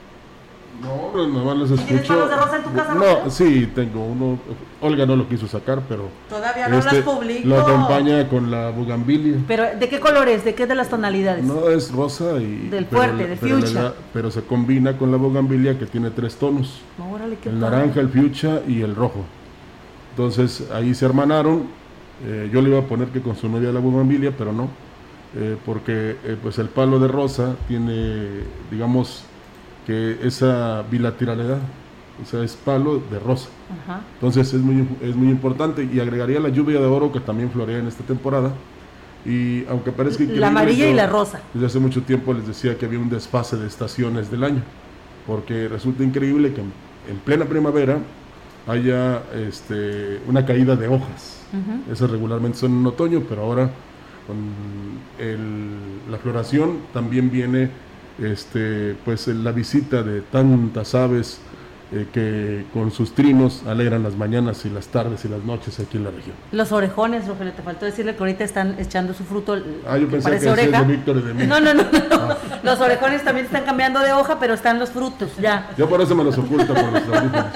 No, 0.81 1.27
no, 1.27 1.43
no 1.43 1.55
los 1.55 1.71
escucho. 1.71 1.87
¿Tienes 1.87 2.07
palos 2.07 2.29
de 2.29 2.35
rosa 2.35 2.57
en 2.57 2.63
tu 2.63 2.73
casa? 2.73 2.95
No, 2.95 3.29
sí, 3.29 3.69
tengo 3.75 4.03
uno. 4.03 4.39
Olga 4.81 5.05
no 5.05 5.15
lo 5.15 5.27
quiso 5.27 5.47
sacar, 5.47 5.81
pero. 5.87 6.09
Todavía 6.29 6.67
no 6.67 6.79
este, 6.79 6.95
las 6.95 7.05
publico. 7.05 7.47
Lo 7.47 7.61
acompaña 7.61 8.27
con 8.27 8.49
la 8.49 8.71
bugambilia. 8.71 9.37
¿Pero 9.47 9.65
de 9.79 9.89
qué 9.89 9.99
colores? 9.99 10.43
¿De 10.43 10.55
qué 10.55 10.65
de 10.65 10.75
las 10.75 10.89
tonalidades? 10.89 11.43
No, 11.43 11.69
es 11.69 11.91
rosa 11.91 12.37
y. 12.39 12.69
Del 12.69 12.85
fuerte, 12.85 13.27
del 13.27 13.37
fuchsia. 13.37 13.93
Pero, 14.13 14.31
se 14.31 14.41
combina 14.43 14.97
con 14.97 15.11
la 15.11 15.17
bugambilia 15.17 15.77
que 15.77 15.85
tiene 15.85 16.09
tres 16.09 16.35
tonos: 16.35 16.81
el 17.45 17.59
naranja, 17.59 17.99
el 17.99 18.09
fuchsia 18.09 18.63
y 18.67 18.81
el 18.81 18.95
rojo. 18.95 19.23
Entonces 20.11 20.69
ahí 20.71 20.95
se 20.95 21.05
hermanaron. 21.05 21.65
Eh, 22.25 22.49
yo 22.51 22.61
le 22.61 22.69
iba 22.69 22.79
a 22.79 22.83
poner 22.83 23.09
que 23.09 23.21
con 23.21 23.35
su 23.35 23.49
novia 23.49 23.71
la 23.71 23.79
bugambilia, 23.79 24.31
pero 24.35 24.51
no. 24.51 24.69
Eh, 25.35 25.57
porque 25.65 26.17
eh, 26.25 26.37
pues 26.41 26.59
el 26.59 26.67
palo 26.67 26.99
de 26.99 27.07
rosa 27.07 27.55
tiene, 27.67 28.41
digamos, 28.69 29.23
que 29.85 30.19
esa 30.23 30.83
bilateralidad, 30.89 31.59
o 32.21 32.25
sea, 32.25 32.43
es 32.43 32.55
palo 32.55 33.01
de 33.11 33.19
rosa. 33.19 33.49
Entonces 34.15 34.53
es 34.53 34.61
muy, 34.61 34.87
es 35.01 35.15
muy 35.15 35.29
importante 35.29 35.87
y 35.91 35.99
agregaría 35.99 36.39
la 36.39 36.49
lluvia 36.49 36.79
de 36.79 36.85
oro 36.85 37.11
que 37.11 37.19
también 37.19 37.49
florea 37.51 37.79
en 37.79 37.87
esta 37.87 38.03
temporada, 38.03 38.51
Y 39.25 39.65
aunque 39.67 39.91
parezca 39.91 40.23
La 40.23 40.47
amarilla 40.47 40.89
y 40.89 40.93
la 40.93 41.07
rosa. 41.07 41.41
Desde 41.53 41.67
hace 41.67 41.79
mucho 41.79 42.01
tiempo 42.01 42.33
les 42.33 42.47
decía 42.47 42.77
que 42.77 42.85
había 42.85 42.99
un 42.99 43.09
desfase 43.09 43.55
de 43.55 43.67
estaciones 43.67 44.31
del 44.31 44.43
año, 44.43 44.61
porque 45.27 45.67
resulta 45.67 46.03
increíble 46.03 46.53
que 46.53 46.61
en, 46.61 47.17
plena 47.23 47.45
primavera 47.45 47.99
haya 48.67 49.23
este, 49.35 50.19
una 50.27 50.45
caída 50.45 50.75
de 50.75 50.87
hojas. 50.87 51.39
Esas 51.91 52.09
regularmente 52.09 52.57
son 52.57 52.79
en 52.79 52.87
otoño, 52.87 53.23
pero 53.27 53.43
ahora 53.43 53.69
con 54.25 54.37
la 56.09 56.17
floración 56.17 56.77
también 56.93 57.29
viene 57.29 57.69
este, 58.21 58.95
pues 59.03 59.27
la 59.27 59.51
visita 59.51 60.03
de 60.03 60.21
tantas 60.21 60.95
aves 60.95 61.41
eh, 61.93 62.07
que 62.13 62.63
con 62.73 62.89
sus 62.89 63.13
trinos 63.13 63.63
alegran 63.67 64.01
las 64.01 64.15
mañanas 64.15 64.65
y 64.65 64.69
las 64.69 64.87
tardes 64.87 65.25
y 65.25 65.27
las 65.27 65.43
noches 65.43 65.77
aquí 65.81 65.97
en 65.97 66.05
la 66.05 66.11
región. 66.11 66.33
Los 66.53 66.71
orejones, 66.71 67.27
Rogelio, 67.27 67.51
te 67.51 67.61
faltó 67.61 67.85
decirle 67.85 68.15
que 68.15 68.19
ahorita 68.19 68.45
están 68.45 68.79
echando 68.79 69.13
su 69.13 69.25
fruto. 69.25 69.61
Ah, 69.85 69.97
yo 69.97 70.07
pensé 70.07 70.39
que 70.39 70.49
oreja. 70.49 70.83
De 70.83 70.87
Víctor 70.87 71.21
de 71.21 71.33
mí. 71.33 71.45
No, 71.45 71.59
no, 71.59 71.73
no, 71.73 71.83
ah. 72.11 72.37
Los 72.63 72.79
orejones 72.79 73.25
también 73.25 73.45
están 73.45 73.65
cambiando 73.65 73.99
de 73.99 74.13
hoja, 74.13 74.39
pero 74.39 74.53
están 74.53 74.79
los 74.79 74.91
frutos, 74.91 75.31
ya. 75.37 75.69
Yo 75.77 75.89
por 75.89 75.99
eso 75.99 76.15
me 76.15 76.23
los 76.23 76.37
oculto 76.37 76.73
por 76.73 76.93
los 76.93 77.03
audífonos. 77.03 77.45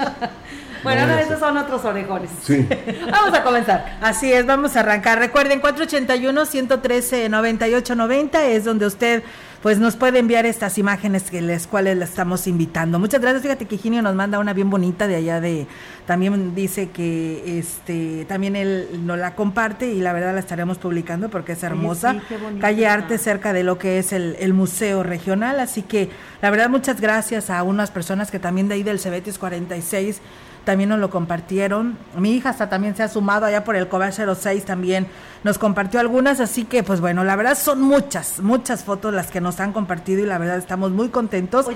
Bueno, 0.82 1.00
ahora 1.00 1.20
esos 1.20 1.40
son 1.40 1.56
otros 1.56 1.84
orejones. 1.84 2.30
Sí. 2.44 2.64
vamos 3.10 3.36
a 3.36 3.42
comenzar. 3.42 3.98
Así 4.00 4.32
es, 4.32 4.46
vamos 4.46 4.76
a 4.76 4.80
arrancar. 4.80 5.18
Recuerden, 5.18 5.60
481-113-9890 5.60 8.38
es 8.42 8.64
donde 8.64 8.86
usted 8.86 9.24
pues 9.66 9.80
nos 9.80 9.96
puede 9.96 10.20
enviar 10.20 10.46
estas 10.46 10.78
imágenes 10.78 11.28
que 11.28 11.40
les 11.40 11.66
cuales 11.66 11.96
le 11.96 12.04
estamos 12.04 12.46
invitando. 12.46 13.00
Muchas 13.00 13.20
gracias. 13.20 13.42
Fíjate 13.42 13.64
que 13.64 13.76
Ginio 13.76 14.00
nos 14.00 14.14
manda 14.14 14.38
una 14.38 14.52
bien 14.52 14.70
bonita 14.70 15.08
de 15.08 15.16
allá 15.16 15.40
de 15.40 15.66
también 16.06 16.54
dice 16.54 16.90
que 16.90 17.58
este 17.58 18.26
también 18.26 18.54
él 18.54 18.86
nos 19.04 19.18
la 19.18 19.34
comparte 19.34 19.92
y 19.92 19.98
la 19.98 20.12
verdad 20.12 20.34
la 20.34 20.38
estaremos 20.38 20.78
publicando 20.78 21.30
porque 21.30 21.54
es 21.54 21.64
hermosa. 21.64 22.14
Calle 22.60 22.86
Arte 22.86 23.18
cerca 23.18 23.52
de 23.52 23.64
lo 23.64 23.76
que 23.76 23.98
es 23.98 24.12
el, 24.12 24.36
el, 24.38 24.54
museo 24.54 25.02
regional, 25.02 25.58
así 25.58 25.82
que 25.82 26.10
la 26.42 26.50
verdad 26.50 26.68
muchas 26.68 27.00
gracias 27.00 27.50
a 27.50 27.64
unas 27.64 27.90
personas 27.90 28.30
que 28.30 28.38
también 28.38 28.68
de 28.68 28.76
ahí 28.76 28.84
del 28.84 29.00
Cebetis 29.00 29.36
46 29.36 30.20
también 30.66 30.90
nos 30.90 30.98
lo 30.98 31.10
compartieron. 31.10 31.96
Mi 32.18 32.34
hija 32.34 32.50
hasta 32.50 32.68
también 32.68 32.96
se 32.96 33.04
ha 33.04 33.08
sumado 33.08 33.46
allá 33.46 33.62
por 33.62 33.76
el 33.76 33.86
Cobar 33.86 34.12
06 34.12 34.64
también 34.64 35.06
nos 35.44 35.58
compartió 35.58 36.00
algunas, 36.00 36.40
así 36.40 36.64
que 36.64 36.82
pues 36.82 37.00
bueno, 37.00 37.22
la 37.22 37.36
verdad 37.36 37.56
son 37.56 37.80
muchas, 37.80 38.40
muchas 38.40 38.82
fotos 38.82 39.14
las 39.14 39.30
que 39.30 39.40
nos 39.40 39.60
han 39.60 39.72
compartido 39.72 40.24
y 40.24 40.26
la 40.26 40.38
verdad 40.38 40.58
estamos 40.58 40.90
muy 40.90 41.08
contentos 41.08 41.68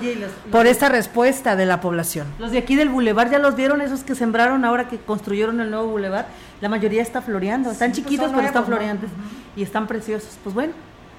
por 0.51 0.67
esta 0.67 0.89
respuesta 0.89 1.55
de 1.55 1.65
la 1.65 1.79
población. 1.79 2.27
Los 2.37 2.51
de 2.51 2.57
aquí 2.57 2.75
del 2.75 2.89
bulevar 2.89 3.31
ya 3.31 3.39
los 3.39 3.55
vieron, 3.55 3.79
esos 3.79 4.03
que 4.03 4.13
sembraron 4.13 4.65
ahora 4.65 4.89
que 4.89 4.97
construyeron 4.97 5.61
el 5.61 5.71
nuevo 5.71 5.87
bulevar, 5.87 6.27
la 6.59 6.67
mayoría 6.67 7.01
está 7.01 7.21
floreando, 7.21 7.71
están 7.71 7.91
pues, 7.91 8.03
chiquitos 8.03 8.29
pero 8.35 8.45
están 8.45 8.65
floreantes 8.65 9.09
y 9.55 9.63
están 9.63 9.87
preciosos. 9.87 10.37
Pues 10.43 10.53
bueno, 10.53 10.73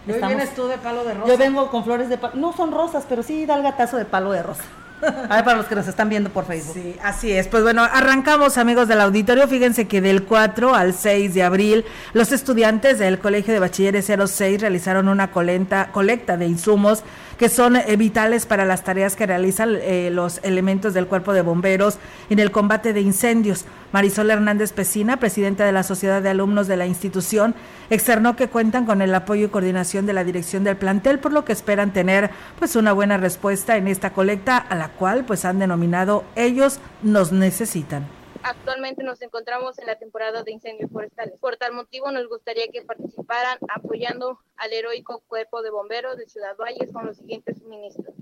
Hoy 0.07 0.21
vienes 0.21 0.55
tú 0.55 0.67
de 0.67 0.77
palo 0.77 1.05
de 1.05 1.15
rosa. 1.15 1.29
Yo 1.29 1.39
vengo 1.39 1.71
con 1.71 1.85
flores 1.85 2.11
de 2.11 2.19
palo, 2.19 2.35
no 2.35 2.53
son 2.53 2.71
rosas, 2.71 3.07
pero 3.09 3.23
sí 3.23 3.47
da 3.47 3.55
el 3.55 3.63
gatazo 3.63 3.97
de 3.97 4.05
palo 4.05 4.31
de 4.33 4.43
rosa. 4.43 4.65
A 5.03 5.37
ver, 5.37 5.45
para 5.45 5.57
los 5.57 5.67
que 5.67 5.75
nos 5.75 5.89
están 5.89 6.09
viendo 6.09 6.31
por 6.31 6.45
Facebook. 6.47 6.75
Sí, 6.75 6.97
así 7.03 7.33
es. 7.33 7.49
Pues 7.49 7.63
bueno, 7.63 7.83
arrancamos 7.83 8.57
amigos 8.57 8.87
del 8.87 9.01
auditorio. 9.01 9.49
Fíjense 9.49 9.89
que 9.89 10.01
del 10.01 10.23
4 10.23 10.75
al 10.75 10.95
6 10.95 11.35
de 11.35 11.43
abril, 11.43 11.85
los 12.13 12.31
estudiantes 12.31 12.99
del 12.99 13.19
Colegio 13.19 13.53
de 13.53 13.61
Bachilleres 13.61 14.07
06 14.07 14.61
realizaron 14.61 15.09
una 15.09 15.31
colecta, 15.31 15.91
colecta 15.93 16.37
de 16.37 16.47
insumos 16.47 17.03
que 17.39 17.49
son 17.49 17.75
eh, 17.75 17.97
vitales 17.97 18.47
para 18.47 18.65
las 18.65 18.85
tareas 18.85 19.17
que 19.17 19.27
realizan 19.27 19.77
eh, 19.81 20.11
los 20.13 20.39
elementos 20.45 20.95
del 20.95 21.09
cuerpo 21.09 21.33
de 21.33 21.43
bomberos 21.43 21.99
en 22.31 22.39
el 22.39 22.53
combate 22.53 22.93
de 22.93 23.01
incendios. 23.01 23.65
Marisol 23.93 24.31
Hernández 24.31 24.73
Pesina, 24.73 25.19
presidenta 25.19 25.67
de 25.67 25.73
la 25.73 25.83
Sociedad 25.83 26.23
de 26.23 26.31
Alumnos 26.31 26.67
de 26.67 26.79
la 26.79 26.87
institución, 26.87 27.55
externó 27.91 28.37
que 28.37 28.49
cuentan 28.49 28.87
con 28.87 29.03
el 29.03 29.15
apoyo 29.15 29.47
y 29.47 29.51
coordinación 29.51 30.07
de 30.07 30.15
la 30.15 30.25
dirección 30.25 30.65
del 30.65 30.79
plantel, 30.79 31.19
por 31.19 31.33
lo 31.33 31.45
que 31.45 31.53
esperan 31.53 31.93
tener 31.93 32.31
pues 32.59 32.75
una 32.75 32.95
buena 32.95 33.19
respuesta 33.19 33.77
en 33.77 33.89
esta 33.89 34.15
colecta 34.15 34.57
a 34.57 34.75
la 34.77 34.89
cual 34.89 35.27
pues 35.27 35.45
han 35.45 35.59
denominado 35.59 36.25
ellos 36.37 36.81
nos 37.03 37.33
necesitan. 37.33 38.09
Actualmente 38.43 39.05
nos 39.05 39.21
encontramos 39.21 39.79
en 39.79 39.87
la 39.87 39.99
temporada 39.99 40.43
de 40.43 40.53
incendios 40.53 40.91
forestales. 40.91 41.39
Por 41.39 41.59
tal 41.59 41.75
motivo 41.75 42.11
nos 42.11 42.27
gustaría 42.29 42.67
que 42.73 42.83
participaran 42.83 43.59
apoyando 43.69 44.41
al 44.57 44.73
heroico 44.73 45.23
cuerpo 45.29 45.63
de 45.63 45.71
bomberos 45.71 46.17
de 46.17 46.27
Ciudad 46.27 46.57
Valles 46.57 46.91
con 46.93 47.07
los 47.07 47.19
siguientes 47.19 47.59
suministros. 47.59 48.15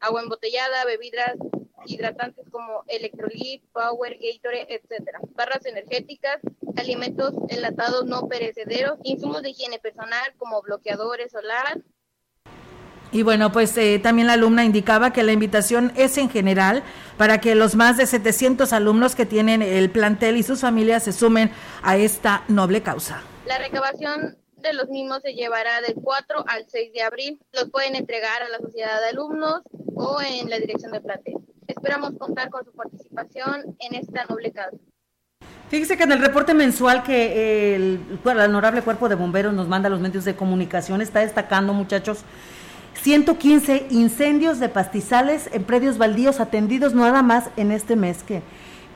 Agua 0.00 0.22
embotellada, 0.22 0.84
bebidas 0.84 1.34
hidratantes 1.86 2.48
como 2.50 2.84
Electrolit, 2.88 3.62
Power, 3.72 4.18
Gatorade, 4.20 4.74
etc. 4.74 5.18
Barras 5.34 5.64
energéticas, 5.66 6.40
alimentos 6.76 7.34
enlatados 7.48 8.06
no 8.06 8.28
perecederos, 8.28 8.98
insumos 9.02 9.42
de 9.42 9.50
higiene 9.50 9.78
personal 9.78 10.34
como 10.38 10.62
bloqueadores 10.62 11.32
solar, 11.32 11.82
y 13.14 13.22
bueno, 13.22 13.52
pues 13.52 13.78
eh, 13.78 14.00
también 14.02 14.26
la 14.26 14.32
alumna 14.32 14.64
indicaba 14.64 15.12
que 15.12 15.22
la 15.22 15.30
invitación 15.30 15.92
es 15.94 16.18
en 16.18 16.28
general 16.28 16.82
para 17.16 17.40
que 17.40 17.54
los 17.54 17.76
más 17.76 17.96
de 17.96 18.06
700 18.06 18.72
alumnos 18.72 19.14
que 19.14 19.24
tienen 19.24 19.62
el 19.62 19.88
plantel 19.88 20.36
y 20.36 20.42
sus 20.42 20.62
familias 20.62 21.04
se 21.04 21.12
sumen 21.12 21.52
a 21.84 21.96
esta 21.96 22.42
noble 22.48 22.82
causa. 22.82 23.22
La 23.46 23.58
recabación 23.58 24.36
de 24.56 24.72
los 24.72 24.88
mismos 24.88 25.20
se 25.22 25.34
llevará 25.34 25.80
del 25.80 25.94
4 25.94 26.44
al 26.48 26.66
6 26.68 26.92
de 26.92 27.02
abril. 27.02 27.40
Los 27.52 27.70
pueden 27.70 27.94
entregar 27.94 28.42
a 28.42 28.48
la 28.48 28.58
sociedad 28.58 29.00
de 29.00 29.10
alumnos 29.10 29.62
o 29.94 30.18
en 30.20 30.50
la 30.50 30.58
dirección 30.58 30.90
del 30.90 31.02
plantel. 31.02 31.34
Esperamos 31.84 32.14
contar 32.18 32.48
con 32.48 32.64
su 32.64 32.72
participación 32.72 33.76
en 33.78 33.94
esta 33.94 34.24
noble 34.24 34.50
causa. 34.52 34.78
Fíjese 35.68 35.98
que 35.98 36.04
en 36.04 36.12
el 36.12 36.18
reporte 36.18 36.54
mensual 36.54 37.02
que 37.02 37.76
el, 37.76 38.00
el, 38.24 38.38
honorable 38.38 38.80
cuerpo 38.80 39.10
de 39.10 39.16
bomberos 39.16 39.52
nos 39.52 39.68
manda 39.68 39.88
a 39.88 39.90
los 39.90 40.00
medios 40.00 40.24
de 40.24 40.34
comunicación 40.34 41.02
está 41.02 41.20
destacando, 41.20 41.74
muchachos, 41.74 42.24
115 43.02 43.88
incendios 43.90 44.60
de 44.60 44.70
pastizales 44.70 45.50
en 45.52 45.64
predios 45.64 45.98
baldíos 45.98 46.40
atendidos 46.40 46.94
nada 46.94 47.22
más 47.22 47.50
en 47.58 47.70
este 47.70 47.96
mes 47.96 48.22
que, 48.22 48.40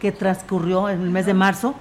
que 0.01 0.11
transcurrió, 0.11 0.89
en 0.89 1.03
el 1.03 1.11
mes 1.11 1.27
de 1.27 1.35
marzo. 1.35 1.75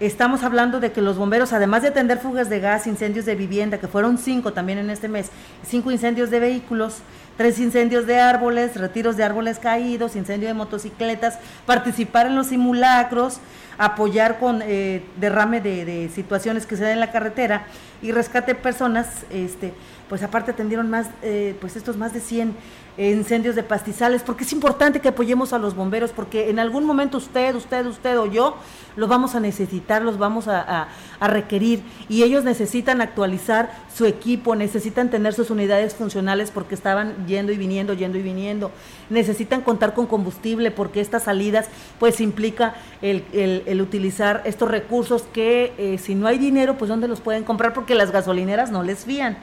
Estamos 0.00 0.42
hablando 0.42 0.80
de 0.80 0.90
que 0.90 1.02
los 1.02 1.18
bomberos, 1.18 1.52
además 1.52 1.82
de 1.82 1.88
atender 1.88 2.18
fugas 2.18 2.48
de 2.48 2.58
gas, 2.58 2.88
incendios 2.88 3.26
de 3.26 3.36
vivienda, 3.36 3.78
que 3.78 3.86
fueron 3.86 4.18
cinco 4.18 4.52
también 4.52 4.78
en 4.78 4.90
este 4.90 5.06
mes, 5.06 5.30
cinco 5.62 5.92
incendios 5.92 6.30
de 6.30 6.40
vehículos, 6.40 7.02
tres 7.38 7.60
incendios 7.60 8.04
de 8.04 8.18
árboles, 8.18 8.76
retiros 8.76 9.16
de 9.16 9.22
árboles 9.22 9.60
caídos, 9.60 10.16
incendio 10.16 10.48
de 10.48 10.54
motocicletas, 10.54 11.38
participar 11.64 12.26
en 12.26 12.34
los 12.34 12.48
simulacros, 12.48 13.38
apoyar 13.78 14.40
con 14.40 14.60
eh, 14.60 15.04
derrame 15.20 15.60
de, 15.60 16.10
situaciones 16.12 16.66
que 16.66 16.76
se 16.76 16.82
dan 16.82 16.92
en 16.94 17.00
la 17.00 17.12
carretera 17.12 17.66
y 18.02 18.10
rescate 18.10 18.56
personas, 18.56 19.24
este, 19.30 19.72
pues 20.08 20.24
aparte 20.24 20.50
atendieron 20.50 20.90
más, 20.90 21.06
eh, 21.22 21.56
pues 21.60 21.76
estos 21.76 21.96
más 21.96 22.12
de 22.12 22.20
100 22.20 22.56
incendios 22.98 23.54
de 23.54 23.62
pastizales, 23.62 24.22
porque 24.22 24.42
es 24.42 24.52
importante 24.52 25.00
que 25.00 25.08
apoyemos 25.08 25.52
a 25.52 25.58
los 25.58 25.76
bomberos, 25.76 26.10
porque 26.10 26.50
en 26.50 26.58
algún 26.58 26.84
momento 26.84 27.18
usted, 27.18 27.54
usted, 27.54 27.86
usted 27.86 28.18
o 28.18 28.26
yo 28.26 28.56
los 28.96 29.08
vamos 29.08 29.36
a 29.36 29.40
necesitar, 29.40 30.02
los 30.02 30.18
vamos 30.18 30.48
a, 30.48 30.88
requerir 31.26 31.82
y 32.08 32.22
ellos 32.22 32.44
necesitan 32.44 33.00
actualizar 33.00 33.70
su 33.92 34.06
equipo, 34.06 34.54
necesitan 34.54 35.10
tener 35.10 35.34
sus 35.34 35.50
unidades 35.50 35.94
funcionales 35.94 36.52
porque 36.52 36.74
estaban 36.74 37.26
yendo 37.26 37.50
y 37.50 37.56
viniendo, 37.56 37.94
yendo 37.94 38.18
y 38.18 38.22
viniendo, 38.22 38.70
necesitan 39.10 39.62
contar 39.62 39.94
con 39.94 40.06
combustible 40.06 40.70
porque 40.70 41.00
estas 41.00 41.24
salidas 41.24 41.66
pues 41.98 42.20
implica 42.20 42.74
el, 43.02 43.80
utilizar 43.80 44.42
estos 44.44 44.70
recursos 44.70 45.22
que 45.32 45.72
eh, 45.78 45.98
si 45.98 46.14
no 46.14 46.28
hay 46.28 46.38
dinero 46.38 46.78
pues 46.78 46.88
dónde 46.88 47.08
los 47.08 47.20
pueden 47.20 47.42
comprar 47.42 47.72
porque 47.72 47.96
las 47.96 48.12
gasolineras 48.12 48.70
no 48.70 48.84
les 48.84 49.04
fían, 49.04 49.38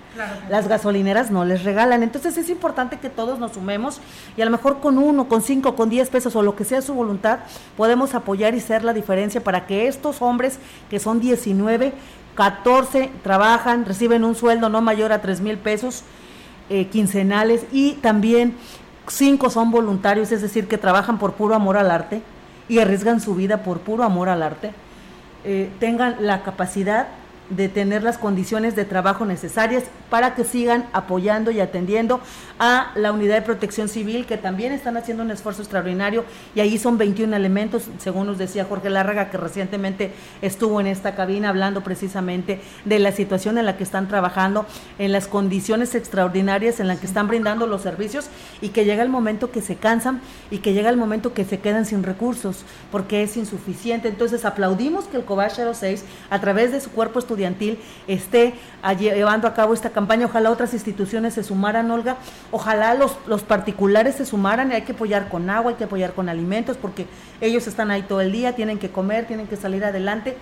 las 0.50 0.70
gasolineras 0.70 1.32
no 1.32 1.44
les 1.44 1.64
regalan, 1.64 2.04
entonces 2.04 2.38
es 2.38 2.50
importante 2.50 2.98
que 3.00 3.10
todos 3.10 3.40
nos 3.40 3.54
sumemos 3.54 4.00
y 4.38 4.42
a 4.42 4.46
lo 4.46 4.52
mejor 4.52 4.80
con 4.80 4.98
uno, 4.98 5.28
con 5.28 5.42
cinco, 5.42 5.76
con 5.76 5.90
diez 5.90 6.10
pesos 6.10 6.36
o 6.36 6.42
lo 6.42 6.56
que 6.56 6.64
sea 6.64 6.82
su 6.82 6.94
voluntad 6.94 7.40
podemos 7.76 8.16
apoyar 8.16 8.56
y 8.56 8.62
ser 8.62 8.84
la 8.84 8.94
diferencia 8.94 9.42
para 9.42 9.66
que 9.66 9.88
estos 9.88 10.22
hombres, 10.22 10.60
que 10.90 11.00
son 11.00 11.20
19, 11.20 11.65
14 12.36 13.12
trabajan, 13.24 13.86
reciben 13.86 14.24
un 14.24 14.36
sueldo 14.36 14.70
no 14.70 14.82
mayor 14.82 15.12
a 15.12 15.22
3 15.22 15.42
mil 15.42 15.58
pesos 15.58 16.04
eh, 16.70 16.88
quincenales 16.88 17.66
y 17.72 17.94
también 17.94 18.56
5 19.08 19.50
son 19.50 19.72
voluntarios, 19.72 20.32
es 20.32 20.42
decir, 20.42 20.68
que 20.68 20.78
trabajan 20.78 21.18
por 21.18 21.34
puro 21.34 21.56
amor 21.56 21.78
al 21.78 21.92
arte 21.92 22.22
y 22.68 22.80
arriesgan 22.80 23.22
su 23.22 23.36
vida 23.36 23.64
por 23.64 23.80
puro 23.80 24.04
amor 24.04 24.30
al 24.30 24.44
arte, 24.44 24.72
eh, 25.44 25.70
tengan 25.80 26.18
la 26.20 26.42
capacidad 26.44 27.08
de 27.50 27.70
tener 27.70 28.04
las 28.04 28.18
condiciones 28.18 28.76
de 28.76 28.86
trabajo 28.86 29.26
necesarias 29.26 29.84
para 30.10 30.36
que 30.36 30.44
sigan 30.44 30.86
apoyando 30.94 31.52
y 31.52 31.60
atendiendo 31.60 32.20
a 32.60 32.92
la 32.96 33.12
unidad 33.12 33.36
de 33.36 33.42
protección 33.42 33.88
civil 33.88 34.26
que 34.26 34.38
también 34.38 34.72
están 34.72 34.98
haciendo 34.98 35.24
un 35.24 35.32
esfuerzo 35.32 35.62
extraordinario 35.62 36.26
y 36.56 36.62
ahí 36.62 36.78
son 36.78 36.98
21 36.98 37.36
elementos, 37.36 37.84
según 38.00 38.28
nos 38.28 38.38
decía 38.38 38.66
Jorge 38.66 38.90
Lárraga 38.90 39.30
que 39.30 39.38
recientemente 39.38 40.12
estuvo 40.42 40.80
en 40.80 40.88
esta 40.88 41.16
cabina 41.16 41.50
hablando 41.50 41.84
precisamente 41.84 42.62
de 42.86 43.00
la 43.00 43.12
situación 43.12 43.58
en 43.58 43.66
la 43.66 43.78
que 43.78 43.84
están 43.84 44.08
trabajando, 44.08 44.66
en 44.98 45.12
las 45.12 45.28
condiciones 45.28 45.94
extraordinarias 45.96 46.80
en 46.80 46.88
las 46.88 47.00
que 47.00 47.06
están 47.06 47.28
brindando 47.28 47.68
los 47.68 47.82
servicios 47.82 48.30
y 48.62 48.70
que 48.70 48.86
llega 48.86 49.04
el 49.04 49.10
momento 49.10 49.52
que 49.52 49.62
se 49.62 49.76
cansan 49.76 50.22
y 50.50 50.60
que 50.60 50.74
llega 50.74 50.90
el 50.90 50.98
momento 50.98 51.34
que 51.34 51.46
se 51.46 51.60
quedan 51.60 51.86
sin 51.86 52.04
recursos 52.04 52.64
porque 52.92 53.22
es 53.24 53.38
insuficiente. 53.38 54.08
Entonces 54.08 54.46
aplaudimos 54.46 55.06
que 55.06 55.18
el 55.18 55.26
COBACH 55.26 55.60
06 55.74 56.04
a 56.30 56.42
través 56.42 56.72
de 56.72 56.82
su 56.82 56.92
cuerpo 56.92 57.20
estudiantil 57.20 57.35
estudiantil 57.36 57.78
esté 58.08 58.54
llevando 58.98 59.48
a 59.48 59.54
cabo 59.54 59.74
esta 59.74 59.90
campaña. 59.90 60.26
Ojalá 60.26 60.52
otras 60.52 60.74
instituciones 60.74 61.34
se 61.34 61.44
sumaran, 61.44 61.92
Olga. 61.92 62.18
Ojalá 62.52 62.94
los, 62.94 63.18
los 63.28 63.44
particulares 63.44 64.16
se 64.16 64.26
sumaran. 64.26 64.72
Hay 64.72 64.84
que 64.84 64.94
apoyar 64.94 65.30
con 65.30 65.50
agua, 65.50 65.72
hay 65.72 65.78
que 65.78 65.84
apoyar 65.84 66.14
con 66.14 66.30
alimentos, 66.30 66.78
porque 66.78 67.06
ellos 67.42 67.68
están 67.68 67.92
ahí 67.92 68.04
todo 68.04 68.22
el 68.22 68.32
día, 68.32 68.56
tienen 68.56 68.80
que 68.80 68.90
comer, 68.90 69.28
tienen 69.28 69.48
que 69.48 69.58
salir 69.58 69.84
adelante. 69.84 70.38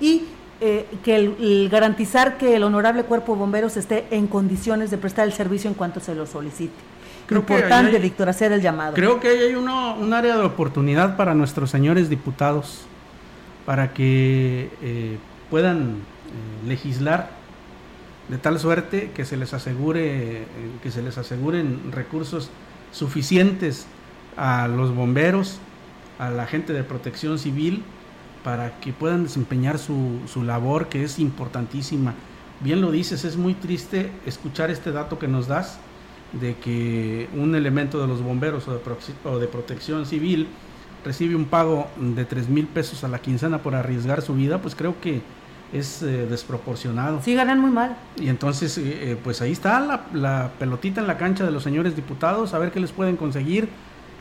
Y 0.00 0.24
eh, 0.60 0.86
que 1.04 1.16
el, 1.16 1.68
garantizar 1.70 2.36
que 2.38 2.56
el 2.56 2.62
honorable 2.62 3.04
cuerpo 3.04 3.32
de 3.32 3.38
bomberos 3.38 3.76
esté 3.76 4.06
en 4.10 4.26
condiciones 4.26 4.90
de 4.90 4.98
prestar 4.98 5.26
el 5.26 5.32
servicio 5.32 5.68
en 5.68 5.74
cuanto 5.74 6.00
se 6.00 6.14
lo 6.14 6.26
solicite. 6.26 6.74
Creo 7.26 7.40
Importante, 7.40 7.98
Víctor, 7.98 8.28
hacer 8.28 8.50
el 8.52 8.60
llamado. 8.60 8.94
Creo 8.94 9.20
que 9.20 9.28
ahí 9.28 9.38
hay 9.38 9.54
uno, 9.54 9.94
un 9.94 10.12
área 10.12 10.36
de 10.36 10.42
oportunidad 10.42 11.16
para 11.16 11.32
nuestros 11.32 11.70
señores 11.70 12.08
diputados, 12.08 12.86
para 13.64 13.92
que 13.92 14.68
eh, 14.82 15.16
puedan 15.48 15.98
eh, 16.30 16.68
legislar 16.68 17.30
de 18.28 18.38
tal 18.38 18.58
suerte 18.58 19.10
que 19.14 19.24
se 19.24 19.36
les 19.36 19.52
asegure, 19.54 20.44
que 20.82 20.90
se 20.90 21.02
les 21.02 21.18
aseguren 21.18 21.90
recursos 21.92 22.50
suficientes 22.92 23.86
a 24.36 24.68
los 24.68 24.94
bomberos, 24.94 25.58
a 26.18 26.30
la 26.30 26.46
gente 26.46 26.72
de 26.72 26.84
protección 26.84 27.38
civil, 27.38 27.82
para 28.44 28.78
que 28.80 28.92
puedan 28.92 29.24
desempeñar 29.24 29.78
su, 29.78 30.20
su 30.26 30.42
labor, 30.44 30.88
que 30.88 31.02
es 31.02 31.18
importantísima. 31.18 32.14
Bien 32.60 32.80
lo 32.80 32.90
dices, 32.90 33.24
es 33.24 33.36
muy 33.36 33.54
triste 33.54 34.10
escuchar 34.26 34.70
este 34.70 34.92
dato 34.92 35.18
que 35.18 35.28
nos 35.28 35.48
das 35.48 35.80
de 36.32 36.56
que 36.56 37.28
un 37.34 37.54
elemento 37.54 38.00
de 38.00 38.06
los 38.06 38.22
bomberos 38.22 38.68
o 38.68 39.38
de, 39.38 39.46
protección 39.48 40.06
civil 40.06 40.48
recibe 41.04 41.34
un 41.34 41.46
pago 41.46 41.88
de 41.96 42.24
3 42.24 42.48
mil 42.48 42.66
pesos 42.66 43.02
a 43.04 43.08
la 43.08 43.20
quincena 43.20 43.58
por 43.58 43.74
arriesgar 43.74 44.22
su 44.22 44.34
vida, 44.34 44.60
pues 44.60 44.74
creo 44.74 45.00
que 45.00 45.22
es 45.72 46.02
eh, 46.02 46.26
desproporcionado. 46.28 47.20
Sí, 47.22 47.34
ganan 47.34 47.60
muy 47.60 47.70
mal. 47.70 47.96
Y 48.16 48.28
entonces, 48.28 48.76
eh, 48.78 48.82
eh, 49.12 49.16
pues 49.22 49.40
ahí 49.40 49.52
está 49.52 49.80
la, 49.80 50.02
la, 50.12 50.50
pelotita 50.58 51.00
en 51.00 51.06
la 51.06 51.16
cancha 51.16 51.44
de 51.44 51.50
los 51.50 51.62
señores 51.62 51.94
diputados, 51.96 52.54
a 52.54 52.58
ver 52.58 52.72
qué 52.72 52.80
les 52.80 52.92
pueden 52.92 53.16
conseguir, 53.16 53.68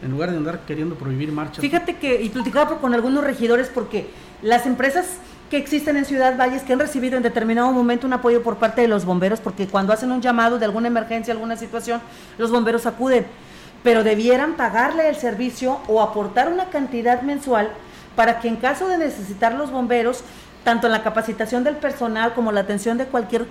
en 0.03 0.11
lugar 0.11 0.31
de 0.31 0.37
andar 0.37 0.61
queriendo 0.61 0.95
prohibir 0.95 1.31
marchas. 1.31 1.59
Fíjate 1.59 1.97
que, 1.97 2.21
y 2.21 2.29
platicaba 2.29 2.77
con 2.79 2.93
algunos 2.93 3.23
regidores, 3.23 3.69
porque 3.73 4.07
las 4.41 4.65
empresas 4.65 5.17
que 5.49 5.57
existen 5.57 5.97
en 5.97 6.05
Ciudad 6.05 6.37
Valles 6.37 6.61
que 6.61 6.73
han 6.73 6.79
recibido 6.79 7.17
en 7.17 7.23
determinado 7.23 7.71
momento 7.71 8.05
un 8.05 8.13
apoyo 8.13 8.43
por 8.43 8.57
parte 8.57 8.81
de 8.81 8.87
los 8.87 9.03
bomberos, 9.03 9.39
porque 9.39 9.67
cuando 9.67 9.91
hacen 9.91 10.11
un 10.11 10.21
llamado 10.21 10.59
de 10.59 10.65
alguna 10.65 10.87
emergencia, 10.87 11.33
alguna 11.33 11.57
situación, 11.57 12.01
los 12.37 12.51
bomberos 12.51 12.85
acuden, 12.85 13.25
pero 13.83 14.03
debieran 14.03 14.53
pagarle 14.53 15.09
el 15.09 15.15
servicio 15.15 15.79
o 15.87 16.01
aportar 16.01 16.51
una 16.51 16.65
cantidad 16.65 17.23
mensual 17.23 17.71
para 18.15 18.39
que 18.39 18.47
en 18.47 18.57
caso 18.57 18.87
de 18.87 18.97
necesitar 18.97 19.53
los 19.53 19.71
bomberos, 19.71 20.23
tanto 20.63 20.87
en 20.87 20.93
la 20.93 21.03
capacitación 21.03 21.63
del 21.63 21.77
personal 21.77 22.33
como 22.33 22.51
la 22.51 22.61
atención 22.61 22.97
de 22.97 23.05
cualquier, 23.05 23.45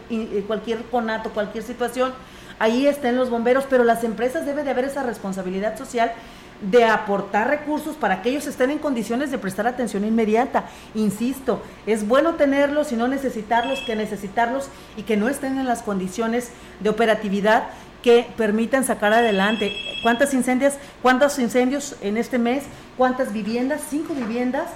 cualquier 0.46 0.82
conato, 0.84 1.30
cualquier 1.30 1.64
situación, 1.64 2.12
ahí 2.58 2.86
estén 2.86 3.16
los 3.16 3.30
bomberos, 3.30 3.64
pero 3.68 3.84
las 3.84 4.04
empresas 4.04 4.46
deben 4.46 4.64
de 4.64 4.70
haber 4.70 4.84
esa 4.84 5.02
responsabilidad 5.02 5.78
social 5.78 6.12
de 6.60 6.84
aportar 6.84 7.48
recursos 7.48 7.96
para 7.96 8.20
que 8.20 8.30
ellos 8.30 8.46
estén 8.46 8.70
en 8.70 8.78
condiciones 8.78 9.30
de 9.30 9.38
prestar 9.38 9.66
atención 9.66 10.04
inmediata. 10.04 10.64
Insisto, 10.94 11.62
es 11.86 12.06
bueno 12.06 12.34
tenerlos 12.34 12.90
y 12.90 12.96
no 12.96 13.06
necesitarlos 13.06 13.80
que 13.80 13.94
necesitarlos 13.94 14.68
y 14.96 15.02
que 15.02 15.16
no 15.16 15.28
estén 15.28 15.58
en 15.58 15.66
las 15.66 15.82
condiciones 15.82 16.50
de 16.80 16.90
operatividad 16.90 17.68
que 18.02 18.26
permitan 18.36 18.84
sacar 18.84 19.12
adelante. 19.12 19.76
¿Cuántas 20.02 20.34
incendios, 20.34 20.74
cuántos 21.00 21.38
incendios 21.38 21.96
en 22.00 22.16
este 22.16 22.38
mes? 22.38 22.64
¿Cuántas 22.96 23.32
viviendas? 23.32 23.80
Cinco 23.88 24.14
viviendas 24.14 24.68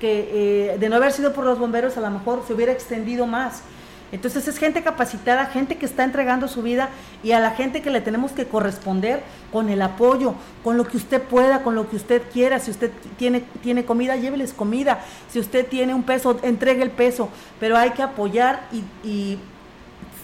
que 0.00 0.72
eh, 0.72 0.78
de 0.78 0.88
no 0.88 0.96
haber 0.96 1.12
sido 1.12 1.32
por 1.32 1.44
los 1.44 1.58
bomberos 1.58 1.96
a 1.96 2.00
lo 2.00 2.10
mejor 2.10 2.42
se 2.46 2.54
hubiera 2.54 2.72
extendido 2.72 3.26
más. 3.26 3.62
Entonces 4.12 4.48
es 4.48 4.58
gente 4.58 4.82
capacitada, 4.82 5.46
gente 5.46 5.76
que 5.76 5.86
está 5.86 6.02
entregando 6.02 6.48
su 6.48 6.62
vida 6.62 6.88
y 7.22 7.30
a 7.30 7.38
la 7.38 7.52
gente 7.52 7.80
que 7.80 7.90
le 7.90 8.00
tenemos 8.00 8.32
que 8.32 8.46
corresponder 8.46 9.22
con 9.52 9.68
el 9.68 9.80
apoyo, 9.82 10.34
con 10.64 10.76
lo 10.76 10.84
que 10.84 10.96
usted 10.96 11.22
pueda, 11.22 11.62
con 11.62 11.76
lo 11.76 11.88
que 11.88 11.94
usted 11.94 12.22
quiera. 12.32 12.58
Si 12.58 12.72
usted 12.72 12.90
tiene, 13.16 13.44
tiene 13.62 13.84
comida, 13.84 14.16
lléveles 14.16 14.52
comida. 14.52 15.04
Si 15.30 15.38
usted 15.38 15.64
tiene 15.66 15.94
un 15.94 16.02
peso, 16.02 16.40
entregue 16.42 16.82
el 16.82 16.90
peso. 16.90 17.28
Pero 17.60 17.76
hay 17.76 17.90
que 17.90 18.02
apoyar 18.02 18.66
y, 18.72 19.08
y 19.08 19.38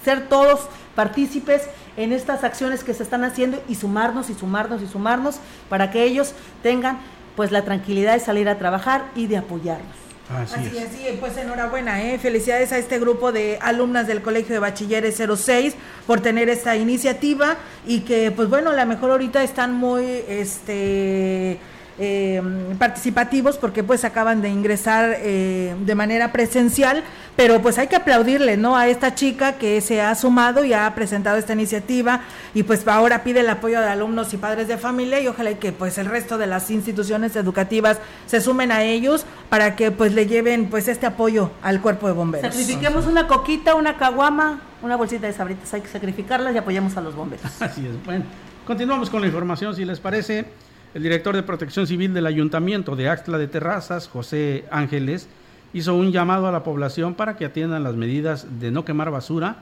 ser 0.04 0.28
todos 0.28 0.66
partícipes 0.96 1.68
en 1.96 2.12
estas 2.12 2.42
acciones 2.42 2.82
que 2.82 2.92
se 2.92 3.04
están 3.04 3.22
haciendo 3.22 3.62
y 3.68 3.76
sumarnos 3.76 4.30
y 4.30 4.34
sumarnos 4.34 4.82
y 4.82 4.86
sumarnos 4.86 5.36
para 5.68 5.90
que 5.90 6.02
ellos 6.02 6.32
tengan 6.62 6.98
pues 7.36 7.52
la 7.52 7.62
tranquilidad 7.62 8.14
de 8.14 8.20
salir 8.20 8.48
a 8.48 8.58
trabajar 8.58 9.04
y 9.14 9.26
de 9.26 9.36
apoyarnos. 9.36 10.06
Así, 10.28 10.76
es. 10.76 11.18
pues 11.20 11.36
enhorabuena, 11.36 12.02
¿eh? 12.02 12.18
felicidades 12.18 12.72
a 12.72 12.78
este 12.78 12.98
grupo 12.98 13.30
de 13.30 13.58
alumnas 13.60 14.08
del 14.08 14.22
Colegio 14.22 14.54
de 14.54 14.58
Bachilleres 14.58 15.22
06 15.22 15.76
por 16.04 16.20
tener 16.20 16.48
esta 16.48 16.76
iniciativa 16.76 17.56
y 17.86 18.00
que 18.00 18.32
pues 18.32 18.48
bueno, 18.48 18.70
a 18.70 18.74
lo 18.74 18.86
mejor 18.86 19.12
ahorita 19.12 19.44
están 19.44 19.74
muy 19.74 20.24
este 20.28 21.60
eh, 21.98 22.42
participativos 22.78 23.56
porque 23.56 23.82
pues 23.82 24.04
acaban 24.04 24.42
de 24.42 24.48
ingresar 24.50 25.16
eh, 25.18 25.74
de 25.84 25.94
manera 25.94 26.30
presencial, 26.30 27.02
pero 27.36 27.62
pues 27.62 27.78
hay 27.78 27.86
que 27.88 27.96
aplaudirle, 27.96 28.56
¿no? 28.56 28.76
A 28.76 28.88
esta 28.88 29.14
chica 29.14 29.54
que 29.54 29.80
se 29.80 30.00
ha 30.02 30.14
sumado 30.14 30.64
y 30.64 30.72
ha 30.72 30.94
presentado 30.94 31.38
esta 31.38 31.54
iniciativa 31.54 32.20
y 32.54 32.64
pues 32.64 32.86
ahora 32.86 33.24
pide 33.24 33.40
el 33.40 33.48
apoyo 33.48 33.80
de 33.80 33.86
alumnos 33.86 34.34
y 34.34 34.36
padres 34.36 34.68
de 34.68 34.76
familia 34.76 35.20
y 35.20 35.28
ojalá 35.28 35.54
que 35.54 35.72
pues 35.72 35.96
el 35.98 36.06
resto 36.06 36.38
de 36.38 36.46
las 36.46 36.70
instituciones 36.70 37.34
educativas 37.36 37.98
se 38.26 38.40
sumen 38.40 38.72
a 38.72 38.82
ellos 38.82 39.24
para 39.48 39.76
que 39.76 39.90
pues 39.90 40.12
le 40.12 40.26
lleven 40.26 40.68
pues 40.68 40.88
este 40.88 41.06
apoyo 41.06 41.50
al 41.62 41.80
cuerpo 41.80 42.08
de 42.08 42.12
bomberos. 42.12 42.54
Sacrifiquemos 42.54 43.06
una 43.06 43.26
coquita, 43.26 43.74
una 43.74 43.96
caguama, 43.96 44.60
una 44.82 44.96
bolsita 44.96 45.26
de 45.26 45.32
sabritas, 45.32 45.72
hay 45.72 45.80
que 45.80 45.88
sacrificarlas 45.88 46.54
y 46.54 46.58
apoyamos 46.58 46.96
a 46.96 47.00
los 47.00 47.14
bomberos. 47.14 47.46
Así 47.62 47.86
es, 47.86 48.04
bueno. 48.04 48.24
Continuamos 48.66 49.08
con 49.10 49.20
la 49.20 49.28
información, 49.28 49.74
si 49.76 49.84
les 49.84 50.00
parece. 50.00 50.44
El 50.94 51.02
director 51.02 51.34
de 51.34 51.42
Protección 51.42 51.86
Civil 51.86 52.14
del 52.14 52.26
Ayuntamiento 52.26 52.96
de 52.96 53.08
Axtla 53.08 53.38
de 53.38 53.48
Terrazas, 53.48 54.08
José 54.08 54.64
Ángeles, 54.70 55.28
hizo 55.74 55.94
un 55.94 56.10
llamado 56.10 56.46
a 56.46 56.52
la 56.52 56.64
población 56.64 57.14
para 57.14 57.36
que 57.36 57.44
atiendan 57.44 57.84
las 57.84 57.96
medidas 57.96 58.60
de 58.60 58.70
no 58.70 58.84
quemar 58.84 59.10
basura 59.10 59.56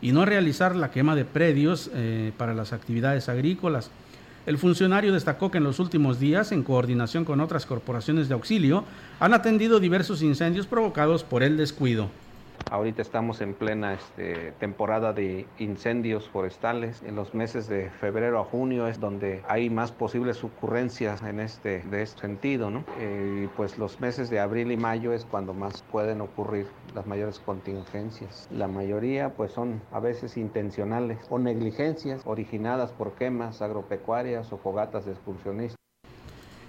y 0.00 0.12
no 0.12 0.24
realizar 0.24 0.74
la 0.74 0.90
quema 0.90 1.14
de 1.14 1.24
predios 1.24 1.90
eh, 1.94 2.32
para 2.36 2.54
las 2.54 2.72
actividades 2.72 3.28
agrícolas. 3.28 3.90
El 4.46 4.58
funcionario 4.58 5.12
destacó 5.12 5.50
que 5.50 5.58
en 5.58 5.64
los 5.64 5.78
últimos 5.78 6.18
días, 6.18 6.50
en 6.50 6.62
coordinación 6.62 7.24
con 7.24 7.40
otras 7.40 7.66
corporaciones 7.66 8.28
de 8.28 8.34
auxilio, 8.34 8.84
han 9.20 9.34
atendido 9.34 9.78
diversos 9.78 10.22
incendios 10.22 10.66
provocados 10.66 11.22
por 11.22 11.42
el 11.42 11.56
descuido. 11.56 12.08
Ahorita 12.70 13.02
estamos 13.02 13.40
en 13.40 13.54
plena 13.54 13.94
este, 13.94 14.52
temporada 14.58 15.12
de 15.12 15.46
incendios 15.58 16.28
forestales. 16.28 17.02
En 17.04 17.16
los 17.16 17.34
meses 17.34 17.68
de 17.68 17.90
febrero 17.90 18.38
a 18.40 18.44
junio 18.44 18.86
es 18.86 19.00
donde 19.00 19.42
hay 19.48 19.70
más 19.70 19.90
posibles 19.92 20.44
ocurrencias 20.44 21.22
en 21.22 21.40
este, 21.40 21.82
de 21.90 22.02
este 22.02 22.20
sentido. 22.20 22.70
¿no? 22.70 22.84
Eh, 22.98 23.48
pues 23.56 23.78
los 23.78 24.00
meses 24.00 24.30
de 24.30 24.38
abril 24.40 24.70
y 24.70 24.76
mayo 24.76 25.12
es 25.12 25.24
cuando 25.24 25.52
más 25.52 25.82
pueden 25.90 26.20
ocurrir 26.20 26.66
las 26.94 27.06
mayores 27.06 27.40
contingencias. 27.40 28.48
La 28.50 28.68
mayoría 28.68 29.30
pues 29.30 29.52
son 29.52 29.80
a 29.92 30.00
veces 30.00 30.36
intencionales 30.36 31.18
o 31.28 31.38
negligencias 31.38 32.22
originadas 32.24 32.92
por 32.92 33.14
quemas 33.14 33.62
agropecuarias 33.62 34.52
o 34.52 34.58
fogatas 34.58 35.06
de 35.06 35.12
excursionistas. 35.12 35.76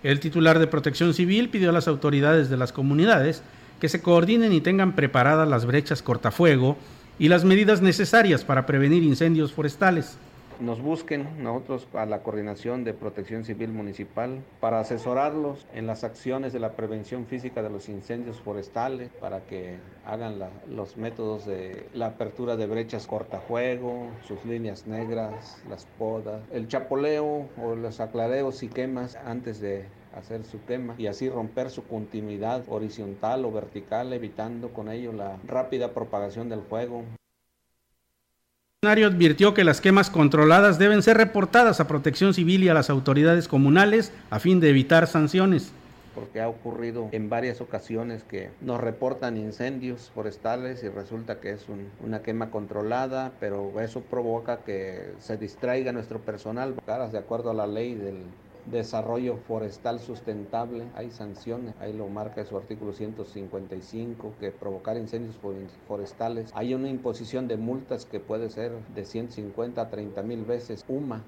El 0.04 0.20
titular 0.20 0.58
de 0.58 0.66
Protección 0.66 1.14
Civil 1.14 1.50
pidió 1.50 1.70
a 1.70 1.74
las 1.74 1.88
autoridades 1.88 2.50
de 2.50 2.58
las 2.58 2.74
comunidades 2.74 3.44
que 3.82 3.90
se 3.90 4.02
coordinen 4.02 4.54
y 4.54 4.62
tengan 4.62 4.96
preparadas 4.96 5.50
las 5.50 5.66
brechas 5.66 6.04
cortafuego 6.04 6.78
y 7.18 7.30
las 7.30 7.44
medidas 7.44 7.82
necesarias 7.82 8.46
para 8.46 8.68
prevenir 8.68 9.02
incendios 9.02 9.52
forestales. 9.52 10.18
Nos 10.60 10.80
busquen 10.80 11.44
nosotros 11.44 11.88
a 11.96 12.06
la 12.06 12.22
coordinación 12.22 12.84
de 12.84 12.94
protección 12.94 13.44
civil 13.44 13.70
municipal 13.70 14.44
para 14.60 14.80
asesorarlos 14.80 15.66
en 15.74 15.88
las 15.88 16.04
acciones 16.04 16.54
de 16.54 16.60
la 16.60 16.74
prevención 16.74 17.26
física 17.26 17.64
de 17.64 17.72
los 17.72 17.90
incendios 17.90 18.40
forestales, 18.40 19.10
para 19.20 19.40
que 19.40 19.78
hagan 20.06 20.36
los 20.70 20.98
métodos 20.98 21.48
de 21.48 21.88
la 21.96 22.06
apertura 22.08 22.58
de 22.58 22.68
brechas 22.68 23.08
cortafuego, 23.08 24.12
sus 24.28 24.46
líneas 24.46 24.86
negras, 24.86 25.58
las 25.68 25.88
podas, 25.98 26.44
el 26.54 26.68
chapoleo 26.68 27.50
o 27.60 27.76
los 27.76 28.00
aclareos 28.00 28.62
y 28.62 28.68
quemas 28.68 29.16
antes 29.26 29.60
de 29.60 29.88
hacer 30.16 30.44
su 30.44 30.58
tema 30.60 30.96
y 30.98 31.08
así 31.08 31.30
romper 31.30 31.70
su 31.70 31.84
continuidad 31.84 32.64
horizontal 32.68 33.46
o 33.46 33.52
vertical, 33.52 34.14
evitando 34.14 34.70
con 34.70 34.90
ello 34.90 35.14
la 35.14 35.38
rápida 35.48 35.94
propagación 35.94 36.50
del 36.50 36.62
fuego. 36.62 37.00
El 38.82 38.88
funcionario 38.88 39.08
advirtió 39.08 39.54
que 39.54 39.64
las 39.64 39.80
quemas 39.80 40.10
controladas 40.10 40.80
deben 40.80 41.04
ser 41.04 41.18
reportadas 41.18 41.80
a 41.80 41.88
Protección 41.88 42.34
Civil 42.34 42.64
y 42.64 42.70
a 42.70 42.74
las 42.74 42.90
autoridades 42.90 43.48
comunales 43.48 44.12
a 44.30 44.40
fin 44.40 44.60
de 44.60 44.70
evitar 44.70 45.08
sanciones 45.08 45.72
porque 46.14 46.42
ha 46.42 46.50
ocurrido 46.50 47.10
en 47.12 47.30
varias 47.30 47.62
ocasiones 47.62 48.24
que 48.24 48.50
nos 48.62 48.82
reportan 48.82 49.38
incendios 49.38 50.12
forestales 50.14 50.84
y 50.84 50.90
resulta 50.90 51.40
que 51.40 51.52
es 51.52 51.66
una 52.04 52.22
quema 52.22 52.52
controlada, 52.52 53.32
pero 53.40 53.80
eso 53.80 54.02
provoca 54.02 54.58
que 54.58 55.14
se 55.20 55.38
distraiga 55.38 55.92
nuestro 55.92 56.20
personal, 56.20 56.76
de 56.86 57.18
acuerdo 57.18 57.52
a 57.52 57.54
la 57.54 57.68
ley 57.68 57.96
del 57.96 58.18
desarrollo 58.66 59.38
forestal 59.48 60.00
sustentable, 60.00 60.86
hay 60.96 61.12
sanciones, 61.12 61.74
ahí 61.80 61.94
lo 61.94 62.08
marca 62.08 62.46
su 62.46 62.58
artículo 62.58 62.94
155, 62.94 64.34
que 64.40 64.52
provocar 64.52 64.98
incendios 64.98 65.36
forestales, 65.88 66.52
hay 66.54 66.74
una 66.74 66.90
imposición 66.90 67.48
de 67.48 67.58
multas 67.58 68.06
que 68.06 68.20
puede 68.20 68.50
ser 68.50 68.72
de 68.94 69.06
150 69.06 69.82
a 69.82 69.90
30 69.90 70.22
mil 70.24 70.46
veces 70.46 70.86
UMA. 70.88 71.24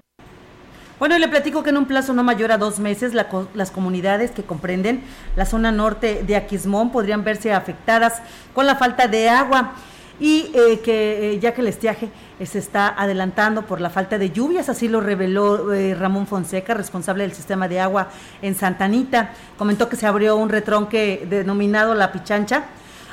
Bueno, 0.98 1.18
le 1.18 1.26
platico 1.26 1.64
que 1.64 1.70
en 1.70 1.76
un 1.76 1.86
plazo 1.86 2.12
no 2.12 2.22
mayor 2.22 2.52
a 2.52 2.58
dos 2.58 2.78
meses 2.78 3.14
las 3.14 3.70
comunidades 3.72 4.30
que 4.30 4.44
comprenden 4.44 5.02
la 5.34 5.44
zona 5.44 5.72
norte 5.72 6.22
de 6.22 6.36
Aquismón 6.36 6.92
podrían 6.92 7.24
verse 7.24 7.52
afectadas 7.52 8.22
con 8.54 8.66
la 8.66 8.76
falta 8.76 9.08
de 9.08 9.28
agua 9.28 9.74
y 10.20 10.50
eh, 10.54 10.80
que 10.80 11.32
eh, 11.32 11.38
ya 11.40 11.54
que 11.54 11.60
el 11.60 11.66
estiaje 11.66 12.08
eh, 12.38 12.46
se 12.46 12.58
está 12.58 12.88
adelantando 12.88 13.62
por 13.62 13.80
la 13.80 13.90
falta 13.90 14.18
de 14.18 14.30
lluvias, 14.30 14.68
así 14.68 14.88
lo 14.88 15.00
reveló 15.00 15.72
Ramón 15.94 16.26
Fonseca, 16.26 16.74
responsable 16.74 17.24
del 17.24 17.32
sistema 17.32 17.68
de 17.68 17.80
agua 17.80 18.08
en 18.42 18.54
Santanita. 18.54 19.32
Comentó 19.58 19.88
que 19.88 19.96
se 19.96 20.06
abrió 20.06 20.36
un 20.36 20.48
retronque 20.48 21.26
denominado 21.28 21.94
La 21.94 22.12
Pichancha, 22.12 22.64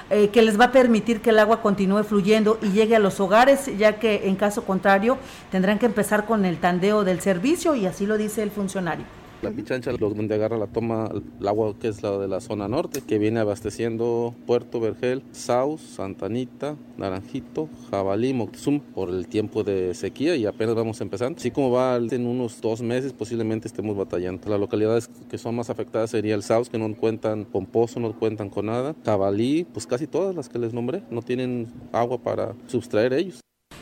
que 0.10 0.42
les 0.42 0.60
va 0.60 0.66
a 0.66 0.72
permitir 0.74 1.22
que 1.22 1.30
el 1.30 1.40
agua 1.40 1.62
continúe 1.62 2.04
fluyendo 2.04 2.60
y 2.62 2.72
llegue 2.72 2.98
a 2.98 3.00
los 3.00 3.22
hogares, 3.22 3.78
ya 3.78 3.98
que 3.98 4.28
en 4.28 4.36
caso 4.36 4.66
contrario 4.66 5.18
tendrán 5.52 5.80
que 5.80 5.86
empezar 5.86 6.26
con 6.26 6.44
el 6.44 6.58
tandeo 6.58 7.06
del 7.06 7.22
servicio 7.22 7.76
y 7.76 7.86
así 7.86 8.06
lo 8.06 8.18
dice 8.18 8.44
el 8.44 8.52
funcionario. 8.52 9.21
La 9.42 9.50
Pichancha, 9.50 9.92
donde 9.94 10.36
agarra 10.36 10.56
la 10.56 10.68
toma 10.68 11.10
el 11.12 11.48
agua 11.48 11.74
que 11.80 11.88
es 11.88 12.04
la 12.04 12.16
de 12.20 12.28
la 12.28 12.42
zona 12.42 12.68
norte, 12.68 13.02
que 13.02 13.18
viene 13.18 13.40
abasteciendo 13.40 14.36
Puerto 14.46 14.80
Vergel, 14.80 15.24
Saus, 15.32 15.82
Santanita, 15.82 16.76
Naranjito, 16.98 17.68
Jabalí, 17.90 18.36
Moctezum, 18.36 18.80
por 18.80 19.10
el 19.10 19.28
tiempo 19.28 19.64
de 19.64 19.96
sequía 19.96 20.36
y 20.36 20.46
apenas 20.46 20.76
vamos 20.76 21.02
empezando. 21.02 21.40
Así 21.40 21.50
como 21.50 21.72
va 21.72 21.96
en 21.96 22.28
unos 22.28 22.62
dos 22.62 22.84
meses, 22.84 23.14
posiblemente 23.14 23.68
estemos 23.68 23.98
batallando. 23.98 24.48
Las 24.48 24.60
localidades 24.60 25.10
que 25.28 25.40
son 25.40 25.56
más 25.56 25.72
afectadas 25.72 26.12
sería 26.12 26.36
el 26.36 26.44
Saus, 26.44 26.70
que 26.70 26.78
no 26.78 26.96
cuentan 26.96 27.46
con 27.46 27.66
pozo, 27.66 28.00
no 28.00 28.14
cuentan 28.14 28.50
con 28.50 28.68
nada. 28.68 28.96
Jabalí, 29.04 29.64
pues 29.64 29.88
casi 29.88 30.06
todas 30.06 30.36
las 30.36 30.50
que 30.50 30.60
les 30.60 30.72
nombré, 30.72 31.02
no 31.10 31.24
tienen 31.24 31.68
agua 31.92 32.20
para 32.20 32.54
sustraer 32.68 33.14
ellos. 33.14 33.42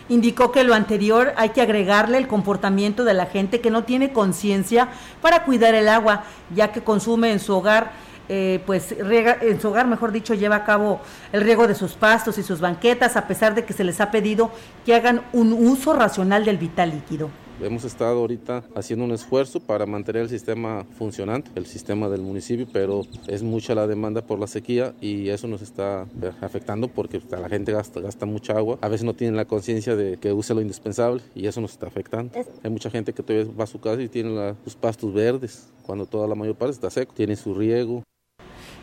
Indicó 0.09 0.51
que 0.51 0.63
lo 0.63 0.73
anterior 0.73 1.33
hay 1.37 1.49
que 1.49 1.61
agregarle 1.61 2.17
el 2.17 2.27
comportamiento 2.27 3.03
de 3.03 3.13
la 3.13 3.27
gente 3.27 3.61
que 3.61 3.69
no 3.69 3.83
tiene 3.83 4.11
conciencia 4.11 4.89
para 5.21 5.43
cuidar 5.43 5.75
el 5.75 5.87
agua, 5.87 6.23
ya 6.53 6.71
que 6.71 6.83
consume 6.83 7.31
en 7.31 7.39
su 7.39 7.55
hogar, 7.55 7.91
eh, 8.27 8.61
pues 8.65 8.95
riega, 8.99 9.37
en 9.41 9.61
su 9.61 9.69
hogar, 9.69 9.87
mejor 9.87 10.11
dicho, 10.11 10.33
lleva 10.33 10.57
a 10.57 10.65
cabo 10.65 10.99
el 11.31 11.41
riego 11.41 11.67
de 11.67 11.75
sus 11.75 11.93
pastos 11.93 12.37
y 12.39 12.43
sus 12.43 12.59
banquetas, 12.59 13.15
a 13.15 13.27
pesar 13.27 13.53
de 13.53 13.65
que 13.65 13.73
se 13.73 13.83
les 13.83 14.01
ha 14.01 14.09
pedido 14.11 14.51
que 14.85 14.95
hagan 14.95 15.21
un 15.31 15.53
uso 15.53 15.93
racional 15.93 16.43
del 16.43 16.57
vital 16.57 16.89
líquido. 16.89 17.29
Hemos 17.61 17.83
estado 17.83 18.19
ahorita 18.19 18.63
haciendo 18.73 19.03
un 19.03 19.11
esfuerzo 19.11 19.59
para 19.59 19.85
mantener 19.85 20.21
el 20.21 20.29
sistema 20.29 20.85
funcionante, 20.97 21.51
el 21.55 21.65
sistema 21.65 22.07
del 22.07 22.21
municipio, 22.21 22.65
pero 22.71 23.01
es 23.27 23.43
mucha 23.43 23.75
la 23.75 23.85
demanda 23.85 24.21
por 24.21 24.39
la 24.39 24.47
sequía 24.47 24.93
y 25.01 25.27
eso 25.27 25.45
nos 25.47 25.61
está 25.61 26.07
afectando 26.39 26.87
porque 26.87 27.21
la 27.29 27.49
gente 27.49 27.73
gasta, 27.73 27.99
gasta 27.99 28.25
mucha 28.25 28.53
agua. 28.53 28.77
A 28.81 28.87
veces 28.87 29.03
no 29.03 29.13
tienen 29.13 29.35
la 29.35 29.43
conciencia 29.43 29.97
de 29.97 30.15
que 30.17 30.31
use 30.31 30.53
lo 30.53 30.61
indispensable 30.61 31.21
y 31.35 31.47
eso 31.47 31.59
nos 31.59 31.71
está 31.73 31.87
afectando. 31.87 32.31
Hay 32.63 32.71
mucha 32.71 32.89
gente 32.89 33.11
que 33.11 33.23
todavía 33.23 33.51
va 33.59 33.65
a 33.65 33.67
su 33.67 33.81
casa 33.81 34.01
y 34.01 34.07
tiene 34.07 34.55
sus 34.63 34.75
pastos 34.75 35.13
verdes, 35.13 35.67
cuando 35.83 36.05
toda 36.05 36.27
la 36.27 36.35
mayor 36.35 36.55
parte 36.55 36.75
está 36.75 36.89
seco, 36.89 37.13
tiene 37.13 37.35
su 37.35 37.53
riego. 37.53 38.03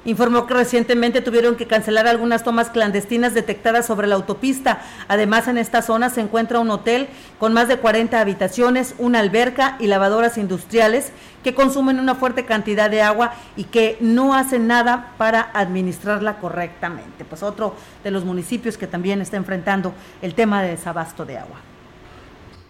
Informó 0.07 0.47
que 0.47 0.55
recientemente 0.55 1.21
tuvieron 1.21 1.57
que 1.57 1.66
cancelar 1.66 2.07
algunas 2.07 2.45
tomas 2.45 2.71
clandestinas 2.71 3.35
detectadas 3.35 3.87
sobre 3.87 4.07
la 4.07 4.14
autopista. 4.14 4.81
Además, 5.09 5.49
en 5.49 5.59
esta 5.59 5.83
zona 5.83 6.11
se 6.11 6.21
encuentra 6.21 6.61
un 6.61 6.71
hotel 6.71 7.09
con 7.40 7.53
más 7.53 7.66
de 7.66 7.79
40 7.79 8.21
habitaciones, 8.21 8.95
una 8.99 9.19
alberca 9.19 9.75
y 9.81 9.88
lavadoras 9.88 10.38
industriales 10.38 11.11
que 11.42 11.57
consumen 11.57 11.99
una 11.99 12.14
fuerte 12.14 12.45
cantidad 12.45 12.88
de 12.88 13.03
agua 13.03 13.35
y 13.57 13.64
que 13.64 13.99
no 14.01 14.33
hacen 14.33 14.69
nada 14.69 15.12
para 15.19 15.51
administrarla 15.53 16.38
correctamente. 16.38 17.25
Pues 17.25 17.42
otro 17.42 17.75
de 18.05 18.12
los 18.12 18.25
municipios 18.25 18.79
que 18.79 18.87
también 18.87 19.21
está 19.21 19.37
enfrentando 19.37 19.92
el 20.23 20.35
tema 20.35 20.62
de 20.62 20.69
desabasto 20.69 21.27
de 21.27 21.38
agua. 21.38 21.66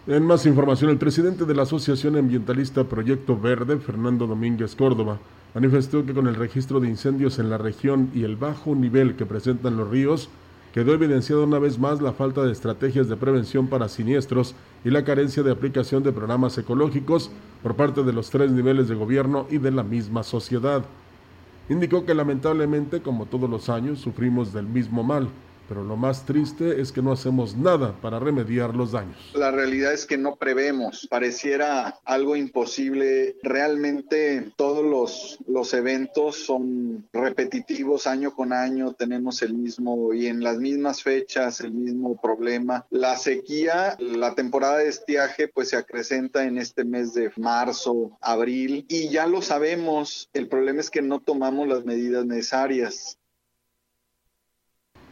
En 0.07 0.25
más 0.25 0.45
información, 0.45 0.89
el 0.89 0.97
presidente 0.97 1.43
de 1.43 1.53
la 1.53 1.63
Asociación 1.63 2.15
Ambientalista 2.15 2.85
Proyecto 2.85 3.37
Verde, 3.37 3.77
Fernando 3.77 4.25
Domínguez 4.25 4.73
Córdoba, 4.73 5.19
manifestó 5.53 6.05
que 6.05 6.13
con 6.13 6.27
el 6.27 6.35
registro 6.35 6.79
de 6.79 6.87
incendios 6.87 7.39
en 7.39 7.49
la 7.49 7.57
región 7.57 8.09
y 8.13 8.23
el 8.23 8.37
bajo 8.37 8.73
nivel 8.73 9.17
que 9.17 9.25
presentan 9.25 9.75
los 9.75 9.89
ríos, 9.89 10.29
quedó 10.73 10.93
evidenciada 10.93 11.43
una 11.43 11.59
vez 11.59 11.77
más 11.77 12.01
la 12.01 12.13
falta 12.13 12.41
de 12.43 12.53
estrategias 12.53 13.09
de 13.09 13.17
prevención 13.17 13.67
para 13.67 13.89
siniestros 13.89 14.55
y 14.85 14.91
la 14.91 15.03
carencia 15.03 15.43
de 15.43 15.51
aplicación 15.51 16.03
de 16.03 16.13
programas 16.13 16.57
ecológicos 16.57 17.29
por 17.61 17.75
parte 17.75 18.03
de 18.03 18.13
los 18.13 18.29
tres 18.29 18.49
niveles 18.49 18.87
de 18.87 18.95
gobierno 18.95 19.45
y 19.49 19.57
de 19.57 19.71
la 19.71 19.83
misma 19.83 20.23
sociedad. 20.23 20.85
Indicó 21.67 22.05
que 22.05 22.13
lamentablemente, 22.13 23.01
como 23.01 23.25
todos 23.25 23.49
los 23.49 23.67
años, 23.67 23.99
sufrimos 23.99 24.53
del 24.53 24.67
mismo 24.67 25.03
mal, 25.03 25.27
pero 25.67 25.83
lo 25.83 25.95
más 25.95 26.25
triste 26.25 26.81
es 26.81 26.91
que 26.91 27.01
no 27.01 27.11
hacemos 27.11 27.55
nada 27.55 27.99
para 28.01 28.19
remediar 28.19 28.75
los 28.75 28.91
daños. 28.91 29.17
La 29.33 29.51
realidad 29.51 29.93
es 29.93 30.05
que 30.05 30.17
no 30.17 30.35
prevemos, 30.35 31.07
pareciera 31.09 31.99
algo 32.05 32.35
imposible. 32.35 33.35
Realmente 33.43 34.51
todos 34.55 34.85
los, 34.85 35.39
los 35.47 35.73
eventos 35.73 36.37
son 36.37 37.07
repetitivos 37.13 38.07
año 38.07 38.33
con 38.33 38.53
año, 38.53 38.93
tenemos 38.93 39.41
el 39.41 39.53
mismo 39.53 40.13
y 40.13 40.27
en 40.27 40.41
las 40.41 40.57
mismas 40.57 41.03
fechas 41.03 41.61
el 41.61 41.71
mismo 41.71 42.19
problema. 42.19 42.85
La 42.89 43.17
sequía, 43.17 43.95
la 43.99 44.35
temporada 44.35 44.77
de 44.77 44.89
estiaje 44.89 45.47
pues 45.47 45.69
se 45.69 45.77
acrecenta 45.77 46.45
en 46.45 46.57
este 46.57 46.83
mes 46.83 47.13
de 47.13 47.31
marzo, 47.37 48.17
abril 48.21 48.85
y 48.87 49.09
ya 49.09 49.27
lo 49.27 49.41
sabemos, 49.41 50.29
el 50.33 50.47
problema 50.47 50.81
es 50.81 50.89
que 50.89 51.01
no 51.01 51.19
tomamos 51.19 51.67
las 51.67 51.85
medidas 51.85 52.25
necesarias. 52.25 53.17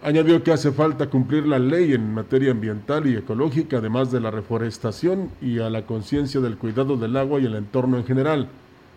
Añadió 0.06 0.44
que 0.44 0.52
hace 0.52 0.72
falta 0.72 1.10
cumplir 1.10 1.48
la 1.48 1.58
ley 1.58 1.94
en 1.94 2.14
materia 2.14 2.52
ambiental 2.52 3.08
y 3.08 3.16
ecológica, 3.16 3.78
además 3.78 4.12
de 4.12 4.20
la 4.20 4.30
reforestación 4.30 5.32
y 5.42 5.58
a 5.58 5.72
la 5.72 5.88
conciencia 5.88 6.40
del 6.42 6.60
cuidado 6.60 6.96
del 6.96 7.18
agua 7.18 7.40
y 7.40 7.46
el 7.46 7.56
entorno 7.56 7.98
en 7.98 8.06
general. 8.06 8.48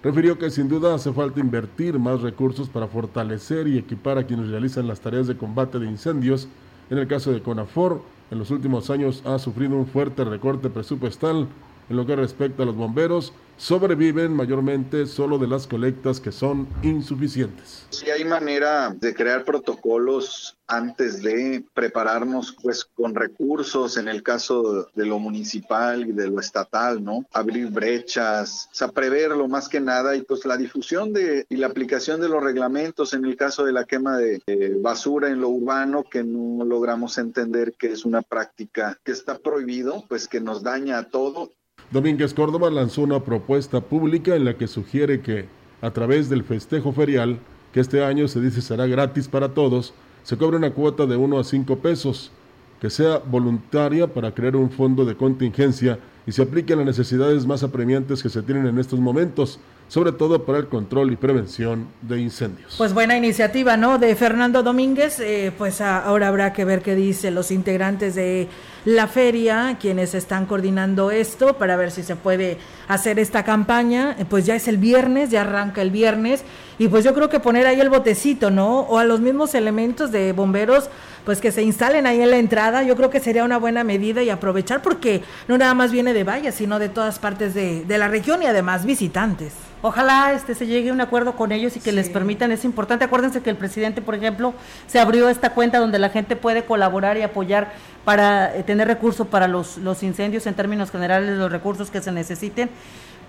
Refirió 0.02 0.36
que 0.36 0.50
sin 0.50 0.68
duda 0.68 0.94
hace 0.94 1.10
falta 1.14 1.40
invertir 1.40 1.98
más 1.98 2.20
recursos 2.20 2.68
para 2.68 2.88
fortalecer 2.88 3.68
y 3.68 3.78
equipar 3.78 4.18
a 4.18 4.26
quienes 4.26 4.50
realizan 4.50 4.86
las 4.86 5.00
tareas 5.00 5.26
de 5.26 5.38
combate 5.38 5.78
de 5.78 5.86
incendios. 5.86 6.46
En 6.90 6.98
el 6.98 7.08
caso 7.08 7.32
de 7.32 7.40
CONAFOR, 7.40 8.02
en 8.30 8.38
los 8.38 8.50
últimos 8.50 8.90
años 8.90 9.22
ha 9.24 9.38
sufrido 9.38 9.76
un 9.76 9.86
fuerte 9.86 10.24
recorte 10.24 10.68
presupuestal 10.68 11.48
en 11.88 11.96
lo 11.96 12.04
que 12.04 12.16
respecta 12.16 12.64
a 12.64 12.66
los 12.66 12.76
bomberos, 12.76 13.32
sobreviven 13.58 14.32
mayormente 14.32 15.06
solo 15.06 15.36
de 15.36 15.48
las 15.48 15.66
colectas 15.66 16.20
que 16.20 16.32
son 16.32 16.68
insuficientes. 16.82 17.86
Si 17.90 18.08
hay 18.08 18.24
manera 18.24 18.90
de 18.90 19.14
crear 19.14 19.44
protocolos 19.44 20.56
antes 20.68 21.22
de 21.22 21.64
prepararnos 21.74 22.56
pues 22.62 22.84
con 22.84 23.14
recursos 23.14 23.96
en 23.96 24.06
el 24.06 24.22
caso 24.22 24.88
de 24.94 25.06
lo 25.06 25.18
municipal 25.18 26.06
y 26.08 26.12
de 26.12 26.28
lo 26.28 26.40
estatal, 26.40 27.02
¿no? 27.02 27.26
Abrir 27.32 27.70
brechas, 27.70 28.68
o 28.70 28.74
sea, 28.74 28.88
preverlo 28.88 29.48
más 29.48 29.68
que 29.68 29.80
nada 29.80 30.14
y 30.14 30.22
pues 30.22 30.44
la 30.44 30.56
difusión 30.56 31.12
de 31.12 31.46
y 31.48 31.56
la 31.56 31.66
aplicación 31.68 32.20
de 32.20 32.28
los 32.28 32.42
reglamentos 32.42 33.14
en 33.14 33.24
el 33.24 33.36
caso 33.36 33.64
de 33.64 33.72
la 33.72 33.84
quema 33.84 34.18
de 34.18 34.40
basura 34.80 35.28
en 35.28 35.40
lo 35.40 35.48
urbano 35.48 36.04
que 36.04 36.22
no 36.22 36.64
logramos 36.64 37.18
entender 37.18 37.72
que 37.72 37.92
es 37.92 38.04
una 38.04 38.22
práctica 38.22 38.98
que 39.02 39.12
está 39.12 39.38
prohibido, 39.38 40.04
pues 40.08 40.28
que 40.28 40.40
nos 40.40 40.62
daña 40.62 40.98
a 40.98 41.08
todo 41.08 41.50
Domínguez 41.90 42.34
Córdoba 42.34 42.68
lanzó 42.70 43.00
una 43.00 43.20
propuesta 43.20 43.80
pública 43.80 44.36
en 44.36 44.44
la 44.44 44.58
que 44.58 44.66
sugiere 44.66 45.22
que, 45.22 45.46
a 45.80 45.90
través 45.90 46.28
del 46.28 46.44
festejo 46.44 46.92
ferial, 46.92 47.38
que 47.72 47.80
este 47.80 48.04
año 48.04 48.28
se 48.28 48.42
dice 48.42 48.60
será 48.60 48.86
gratis 48.86 49.26
para 49.26 49.54
todos, 49.54 49.94
se 50.22 50.36
cobre 50.36 50.58
una 50.58 50.72
cuota 50.72 51.06
de 51.06 51.16
1 51.16 51.38
a 51.38 51.44
5 51.44 51.78
pesos, 51.78 52.30
que 52.78 52.90
sea 52.90 53.18
voluntaria 53.18 54.06
para 54.06 54.34
crear 54.34 54.56
un 54.56 54.70
fondo 54.70 55.06
de 55.06 55.16
contingencia 55.16 55.98
y 56.26 56.32
se 56.32 56.42
aplique 56.42 56.74
a 56.74 56.76
las 56.76 56.84
necesidades 56.84 57.46
más 57.46 57.62
apremiantes 57.62 58.22
que 58.22 58.28
se 58.28 58.42
tienen 58.42 58.66
en 58.66 58.78
estos 58.78 59.00
momentos, 59.00 59.58
sobre 59.88 60.12
todo 60.12 60.44
para 60.44 60.58
el 60.58 60.66
control 60.66 61.10
y 61.10 61.16
prevención 61.16 61.88
de 62.02 62.20
incendios. 62.20 62.74
Pues 62.76 62.92
buena 62.92 63.16
iniciativa, 63.16 63.78
¿no? 63.78 63.98
De 63.98 64.14
Fernando 64.14 64.62
Domínguez, 64.62 65.18
eh, 65.20 65.52
pues 65.56 65.80
ahora 65.80 66.28
habrá 66.28 66.52
que 66.52 66.66
ver 66.66 66.82
qué 66.82 66.94
dicen 66.94 67.34
los 67.34 67.50
integrantes 67.50 68.14
de 68.14 68.46
la 68.88 69.06
feria, 69.06 69.76
quienes 69.78 70.14
están 70.14 70.46
coordinando 70.46 71.10
esto, 71.10 71.58
para 71.58 71.76
ver 71.76 71.90
si 71.90 72.02
se 72.02 72.16
puede 72.16 72.56
hacer 72.88 73.18
esta 73.18 73.44
campaña. 73.44 74.16
Eh, 74.18 74.24
pues 74.24 74.46
ya 74.46 74.54
es 74.54 74.66
el 74.66 74.78
viernes, 74.78 75.28
ya 75.28 75.42
arranca 75.42 75.82
el 75.82 75.90
viernes, 75.90 76.42
y 76.78 76.88
pues 76.88 77.04
yo 77.04 77.12
creo 77.12 77.28
que 77.28 77.38
poner 77.38 77.66
ahí 77.66 77.78
el 77.80 77.90
botecito, 77.90 78.50
¿no? 78.50 78.80
O 78.80 78.96
a 78.96 79.04
los 79.04 79.20
mismos 79.20 79.54
elementos 79.54 80.10
de 80.10 80.32
bomberos, 80.32 80.88
pues 81.26 81.42
que 81.42 81.52
se 81.52 81.62
instalen 81.62 82.06
ahí 82.06 82.22
en 82.22 82.30
la 82.30 82.38
entrada, 82.38 82.82
yo 82.82 82.96
creo 82.96 83.10
que 83.10 83.20
sería 83.20 83.44
una 83.44 83.58
buena 83.58 83.84
medida 83.84 84.22
y 84.22 84.30
aprovechar 84.30 84.80
porque 84.80 85.22
no 85.48 85.58
nada 85.58 85.74
más 85.74 85.92
viene 85.92 86.14
de 86.14 86.24
Valles, 86.24 86.54
sino 86.54 86.78
de 86.78 86.88
todas 86.88 87.18
partes 87.18 87.52
de, 87.52 87.84
de 87.84 87.98
la 87.98 88.08
región 88.08 88.42
y 88.42 88.46
además 88.46 88.86
visitantes. 88.86 89.52
Ojalá 89.80 90.32
este 90.32 90.54
se 90.54 90.66
llegue 90.66 90.90
a 90.90 90.92
un 90.92 91.00
acuerdo 91.00 91.36
con 91.36 91.52
ellos 91.52 91.76
y 91.76 91.80
que 91.80 91.92
les 91.92 92.08
permitan, 92.08 92.50
es 92.50 92.64
importante. 92.64 93.04
Acuérdense 93.04 93.42
que 93.42 93.50
el 93.50 93.56
presidente, 93.56 94.02
por 94.02 94.14
ejemplo, 94.14 94.54
se 94.86 94.98
abrió 94.98 95.28
esta 95.28 95.50
cuenta 95.50 95.78
donde 95.78 95.98
la 95.98 96.10
gente 96.10 96.34
puede 96.34 96.64
colaborar 96.64 97.16
y 97.16 97.22
apoyar 97.22 97.72
para 98.04 98.56
eh, 98.56 98.64
tener 98.64 98.88
recursos 98.88 99.26
para 99.26 99.46
los, 99.46 99.78
los 99.78 100.02
incendios 100.02 100.46
en 100.46 100.54
términos 100.54 100.90
generales, 100.90 101.36
los 101.38 101.52
recursos 101.52 101.90
que 101.90 102.00
se 102.00 102.10
necesiten 102.10 102.70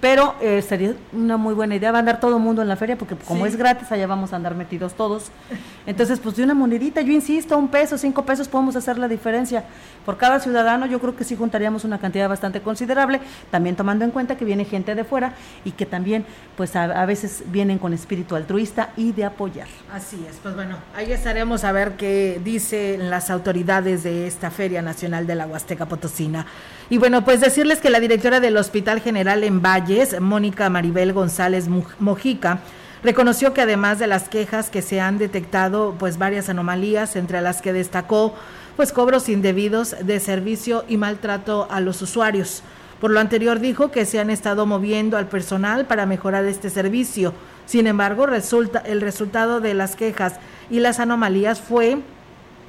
pero 0.01 0.35
eh, 0.41 0.61
sería 0.61 0.93
una 1.11 1.37
muy 1.37 1.53
buena 1.53 1.75
idea, 1.75 1.91
va 1.91 1.97
a 1.97 1.99
andar 1.99 2.19
todo 2.19 2.37
el 2.37 2.43
mundo 2.43 2.61
en 2.61 2.67
la 2.67 2.75
feria, 2.75 2.97
porque 2.97 3.15
como 3.15 3.45
es 3.45 3.55
gratis, 3.55 3.91
allá 3.91 4.07
vamos 4.07 4.31
a 4.31 4.37
andar 4.37 4.55
metidos 4.55 4.93
todos. 4.93 5.31
Entonces, 5.85 6.19
pues 6.19 6.35
de 6.37 6.43
una 6.43 6.53
monedita, 6.53 7.01
yo 7.01 7.11
insisto, 7.11 7.57
un 7.57 7.67
peso, 7.67 7.97
cinco 7.97 8.23
pesos 8.23 8.47
podemos 8.47 8.75
hacer 8.75 8.97
la 8.97 9.07
diferencia. 9.07 9.65
Por 10.05 10.17
cada 10.17 10.39
ciudadano, 10.39 10.85
yo 10.85 10.99
creo 10.99 11.15
que 11.15 11.23
sí 11.23 11.35
juntaríamos 11.35 11.83
una 11.83 11.99
cantidad 11.99 12.29
bastante 12.29 12.61
considerable, 12.61 13.19
también 13.51 13.75
tomando 13.75 14.05
en 14.05 14.11
cuenta 14.11 14.37
que 14.37 14.45
viene 14.45 14.65
gente 14.65 14.95
de 14.95 15.03
fuera 15.03 15.33
y 15.65 15.71
que 15.71 15.85
también, 15.85 16.25
pues 16.55 16.75
a, 16.75 17.05
veces 17.05 17.43
vienen 17.47 17.77
con 17.77 17.93
espíritu 17.93 18.35
altruista 18.35 18.91
y 18.95 19.11
de 19.11 19.25
apoyar. 19.25 19.67
Así 19.91 20.23
es, 20.29 20.37
pues 20.41 20.55
bueno, 20.55 20.77
ahí 20.95 21.11
estaremos 21.11 21.63
a 21.63 21.71
ver 21.71 21.93
qué 21.93 22.39
dicen 22.43 23.09
las 23.09 23.29
autoridades 23.29 24.03
de 24.03 24.27
esta 24.27 24.51
Feria 24.51 24.81
Nacional 24.81 25.27
de 25.27 25.35
la 25.35 25.47
Huasteca 25.47 25.87
Potosina. 25.87 26.45
Y 26.89 26.97
bueno, 26.97 27.23
pues 27.23 27.41
decirles 27.41 27.79
que 27.79 27.89
la 27.89 27.99
directora 27.99 28.39
del 28.39 28.57
Hospital 28.57 29.01
General 29.01 29.43
en 29.43 29.61
Mónica 30.19 30.69
Maribel 30.69 31.13
González 31.13 31.67
Mojica, 31.99 32.59
reconoció 33.01 33.53
que 33.53 33.61
además 33.61 33.97
de 33.97 34.05
las 34.05 34.29
quejas 34.29 34.69
que 34.69 34.83
se 34.83 35.01
han 35.01 35.17
detectado 35.17 35.95
pues 35.97 36.17
varias 36.19 36.47
anomalías 36.47 37.15
entre 37.15 37.41
las 37.41 37.61
que 37.61 37.73
destacó 37.73 38.35
pues 38.75 38.93
cobros 38.93 39.29
indebidos 39.29 39.95
de 40.01 40.19
servicio 40.19 40.85
y 40.87 40.97
maltrato 40.97 41.67
a 41.71 41.79
los 41.79 42.01
usuarios. 42.03 42.61
Por 43.01 43.09
lo 43.09 43.19
anterior 43.19 43.59
dijo 43.59 43.89
que 43.89 44.05
se 44.05 44.19
han 44.19 44.29
estado 44.29 44.65
moviendo 44.65 45.17
al 45.17 45.27
personal 45.27 45.85
para 45.85 46.05
mejorar 46.05 46.45
este 46.45 46.69
servicio. 46.69 47.33
Sin 47.65 47.87
embargo, 47.87 48.25
resulta 48.25 48.79
el 48.79 49.01
resultado 49.01 49.59
de 49.59 49.73
las 49.73 49.95
quejas 49.95 50.35
y 50.69 50.81
las 50.81 50.99
anomalías 50.99 51.61
fue 51.61 51.97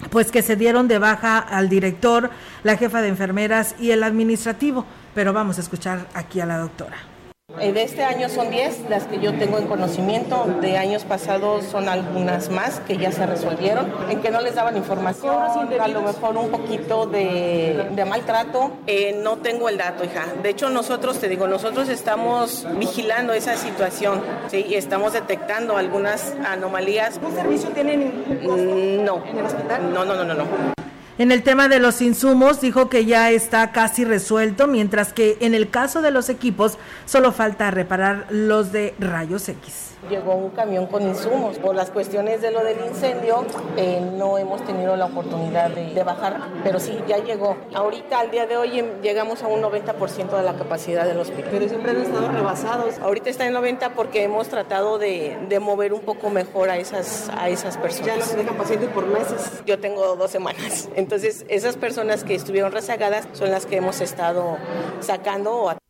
pues 0.09 0.30
que 0.30 0.40
se 0.40 0.56
dieron 0.56 0.88
de 0.88 0.98
baja 0.98 1.38
al 1.38 1.68
director, 1.68 2.30
la 2.62 2.78
jefa 2.78 3.02
de 3.02 3.09
enfermeras 3.09 3.74
y 3.78 3.90
el 3.90 4.02
administrativo. 4.02 4.87
Pero 5.14 5.33
vamos 5.33 5.59
a 5.59 5.61
escuchar 5.61 6.06
aquí 6.14 6.40
a 6.40 6.46
la 6.46 6.59
doctora. 6.59 7.09
Eh, 7.58 7.72
de 7.72 7.82
este 7.82 8.04
año 8.04 8.28
son 8.28 8.50
10 8.50 8.88
las 8.88 9.04
que 9.04 9.18
yo 9.18 9.34
tengo 9.34 9.58
en 9.58 9.66
conocimiento. 9.66 10.46
De 10.60 10.78
años 10.78 11.04
pasados 11.04 11.64
son 11.64 11.88
algunas 11.88 12.50
más 12.50 12.80
que 12.80 12.96
ya 12.96 13.10
se 13.12 13.26
resolvieron, 13.26 13.92
en 14.08 14.20
que 14.20 14.30
no 14.30 14.40
les 14.40 14.54
daban 14.54 14.76
información, 14.76 15.34
a 15.80 15.88
lo 15.88 16.02
mejor 16.02 16.36
un 16.36 16.50
poquito 16.50 17.06
de, 17.06 18.04
maltrato. 18.08 18.72
Eh, 18.86 19.18
no 19.22 19.38
tengo 19.38 19.68
el 19.68 19.78
dato, 19.78 20.04
hija. 20.04 20.26
De 20.42 20.50
hecho, 20.50 20.70
nosotros, 20.70 21.18
te 21.18 21.28
digo, 21.28 21.46
nosotros 21.46 21.88
estamos 21.88 22.66
vigilando 22.78 23.32
esa 23.32 23.56
situación 23.56 24.22
¿sí? 24.48 24.64
y 24.68 24.74
estamos 24.74 25.12
detectando 25.12 25.76
algunas 25.76 26.34
anomalías. 26.46 27.18
¿Qué 27.18 27.30
servicio 27.32 27.70
tienen? 27.70 28.24
Mm, 28.42 29.04
no. 29.04 29.24
¿En 29.24 29.38
el 29.38 29.44
hospital? 29.44 29.92
No, 29.92 30.04
no, 30.04 30.14
no, 30.14 30.24
no. 30.24 30.34
no. 30.34 30.89
En 31.20 31.33
el 31.33 31.42
tema 31.42 31.68
de 31.68 31.80
los 31.80 32.00
insumos 32.00 32.62
dijo 32.62 32.88
que 32.88 33.04
ya 33.04 33.30
está 33.30 33.72
casi 33.72 34.06
resuelto, 34.06 34.66
mientras 34.66 35.12
que 35.12 35.37
en 35.40 35.52
el 35.52 35.68
caso 35.68 36.00
de 36.00 36.11
los 36.11 36.30
equipos 36.30 36.78
solo 37.04 37.30
falta 37.30 37.70
reparar 37.70 38.24
los 38.30 38.72
de 38.72 38.94
rayos 38.98 39.46
X 39.46 39.90
llegó 40.08 40.34
un 40.34 40.50
camión 40.50 40.86
con 40.86 41.02
insumos. 41.02 41.58
Por 41.58 41.74
las 41.74 41.90
cuestiones 41.90 42.40
de 42.40 42.50
lo 42.50 42.64
del 42.64 42.78
incendio, 42.86 43.44
eh, 43.76 44.00
no 44.16 44.38
hemos 44.38 44.64
tenido 44.64 44.96
la 44.96 45.06
oportunidad 45.06 45.70
de, 45.70 46.02
bajar, 46.02 46.38
pero 46.64 46.80
sí, 46.80 46.98
ya 47.06 47.18
llegó. 47.18 47.56
Ahorita, 47.74 48.20
al 48.20 48.30
día 48.30 48.46
de 48.46 48.56
hoy, 48.56 48.78
em, 48.78 49.02
llegamos 49.02 49.42
a 49.42 49.48
un 49.48 49.60
90% 49.60 50.36
de 50.36 50.42
la 50.42 50.54
capacidad 50.54 51.04
del 51.04 51.18
hospital. 51.18 51.50
Pero 51.50 51.68
siempre 51.68 51.90
han 51.90 52.00
estado 52.00 52.28
rebasados. 52.28 52.98
Ahorita 52.98 53.28
está 53.28 53.46
en 53.46 53.52
90 53.52 53.90
porque 53.90 54.24
hemos 54.24 54.48
tratado 54.48 54.98
de, 54.98 55.38
de 55.48 55.60
mover 55.60 55.92
un 55.92 56.00
poco 56.00 56.30
mejor 56.30 56.70
a 56.70 56.78
esas, 56.78 57.30
a 57.36 57.48
esas 57.48 57.76
personas. 57.76 58.06
Ya 58.06 58.16
no 58.16 58.24
se 58.24 58.36
dejan 58.36 58.56
pacientes 58.56 58.88
por 58.90 59.06
meses. 59.06 59.62
Yo 59.66 59.78
tengo 59.78 60.16
dos 60.16 60.30
semanas. 60.30 60.88
Entonces, 60.94 61.44
esas 61.48 61.76
personas 61.76 62.24
que 62.24 62.34
estuvieron 62.34 62.72
rezagadas 62.72 63.28
son 63.32 63.50
las 63.50 63.66
que 63.66 63.76
hemos 63.76 64.00
estado 64.00 64.56
sacando 65.00 65.54
o 65.54 65.80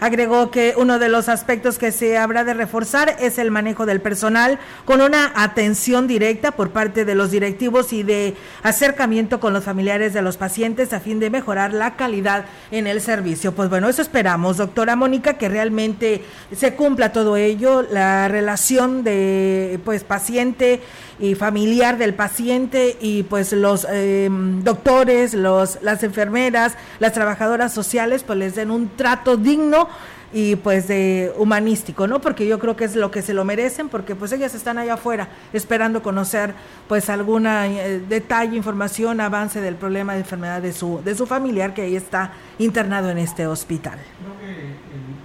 Agregó 0.00 0.52
que 0.52 0.74
uno 0.76 1.00
de 1.00 1.08
los 1.08 1.28
aspectos 1.28 1.76
que 1.76 1.90
se 1.90 2.18
habrá 2.18 2.44
de 2.44 2.54
reforzar 2.54 3.16
es 3.18 3.36
el 3.38 3.50
manejo 3.50 3.84
del 3.84 4.00
personal 4.00 4.60
con 4.84 5.00
una 5.00 5.32
atención 5.34 6.06
directa 6.06 6.52
por 6.52 6.70
parte 6.70 7.04
de 7.04 7.16
los 7.16 7.32
directivos 7.32 7.92
y 7.92 8.04
de 8.04 8.36
acercamiento 8.62 9.40
con 9.40 9.52
los 9.52 9.64
familiares 9.64 10.14
de 10.14 10.22
los 10.22 10.36
pacientes 10.36 10.92
a 10.92 11.00
fin 11.00 11.18
de 11.18 11.30
mejorar 11.30 11.72
la 11.72 11.96
calidad 11.96 12.44
en 12.70 12.86
el 12.86 13.00
servicio. 13.00 13.54
Pues 13.54 13.70
bueno, 13.70 13.88
eso 13.88 14.00
esperamos, 14.00 14.58
doctora 14.58 14.94
Mónica, 14.94 15.34
que 15.34 15.48
realmente 15.48 16.22
se 16.54 16.74
cumpla 16.74 17.12
todo 17.12 17.36
ello, 17.36 17.82
la 17.82 18.28
relación 18.28 19.02
de 19.02 19.80
pues 19.84 20.04
paciente 20.04 20.80
y 21.20 21.34
familiar 21.34 21.98
del 21.98 22.14
paciente 22.14 22.96
y 23.00 23.24
pues 23.24 23.52
los 23.52 23.86
em, 23.90 24.62
doctores, 24.62 25.34
los, 25.34 25.78
las 25.82 26.04
enfermeras, 26.04 26.74
las 27.00 27.12
trabajadoras 27.12 27.74
sociales 27.74 28.22
pues 28.22 28.38
les 28.38 28.54
den 28.54 28.70
un 28.70 28.88
trato 28.96 29.36
digno 29.36 29.87
y 30.32 30.56
pues 30.56 30.88
de 30.88 31.32
humanístico, 31.38 32.06
¿no? 32.06 32.20
Porque 32.20 32.46
yo 32.46 32.58
creo 32.58 32.76
que 32.76 32.84
es 32.84 32.94
lo 32.96 33.10
que 33.10 33.22
se 33.22 33.32
lo 33.32 33.44
merecen, 33.44 33.88
porque 33.88 34.14
pues 34.14 34.32
ellas 34.32 34.54
están 34.54 34.78
allá 34.78 34.94
afuera 34.94 35.28
esperando 35.52 36.02
conocer 36.02 36.54
pues 36.86 37.08
alguna 37.08 37.66
eh, 37.66 38.00
detalle, 38.06 38.56
información, 38.56 39.20
avance 39.20 39.60
del 39.60 39.76
problema 39.76 40.12
de 40.14 40.20
enfermedad 40.20 40.60
de 40.60 40.72
su 40.72 41.00
de 41.04 41.14
su 41.14 41.26
familiar 41.26 41.72
que 41.72 41.82
ahí 41.82 41.96
está 41.96 42.32
internado 42.58 43.10
en 43.10 43.18
este 43.18 43.46
hospital. 43.46 43.98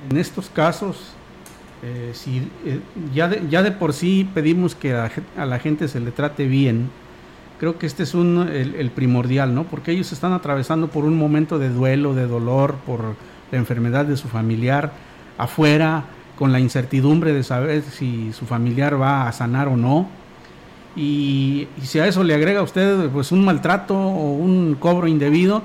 en 0.09 0.17
estos 0.17 0.49
casos 0.49 1.15
eh, 1.85 2.11
si 2.13 2.37
eh, 2.65 2.79
ya, 3.13 3.27
de, 3.27 3.43
ya 3.49 3.61
de 3.61 3.73
por 3.73 3.91
sí 3.91 4.25
pedimos 4.33 4.73
que 4.73 4.93
a, 4.93 5.11
la 5.35 5.59
gente 5.59 5.89
se 5.89 5.99
le 5.99 6.11
trate 6.11 6.47
bien, 6.47 6.89
creo 7.59 7.77
que 7.77 7.85
este 7.85 8.03
es 8.03 8.13
un, 8.13 8.47
el, 8.47 8.89
primordial, 8.91 9.53
¿no? 9.53 9.65
Porque 9.65 9.91
ellos 9.91 10.13
están 10.13 10.31
atravesando 10.31 10.87
por 10.87 11.03
un 11.03 11.17
momento 11.17 11.59
de 11.59 11.67
duelo, 11.67 12.13
de 12.13 12.25
dolor, 12.25 12.75
por 12.85 13.15
la 13.51 13.57
enfermedad 13.57 14.05
de 14.05 14.17
su 14.17 14.27
familiar 14.27 14.91
afuera, 15.37 16.05
con 16.37 16.51
la 16.51 16.59
incertidumbre 16.59 17.33
de 17.33 17.43
saber 17.43 17.83
si 17.83 18.33
su 18.33 18.45
familiar 18.45 18.99
va 18.99 19.27
a 19.27 19.31
sanar 19.31 19.67
o 19.67 19.77
no. 19.77 20.07
Y, 20.95 21.67
si 21.81 21.99
a 21.99 22.07
eso 22.07 22.23
le 22.23 22.35
agrega 22.35 22.59
a 22.59 22.63
usted 22.63 23.09
pues 23.09 23.31
un 23.31 23.43
maltrato 23.45 23.95
o 23.95 24.33
un 24.33 24.75
cobro 24.79 25.07
indebido, 25.07 25.61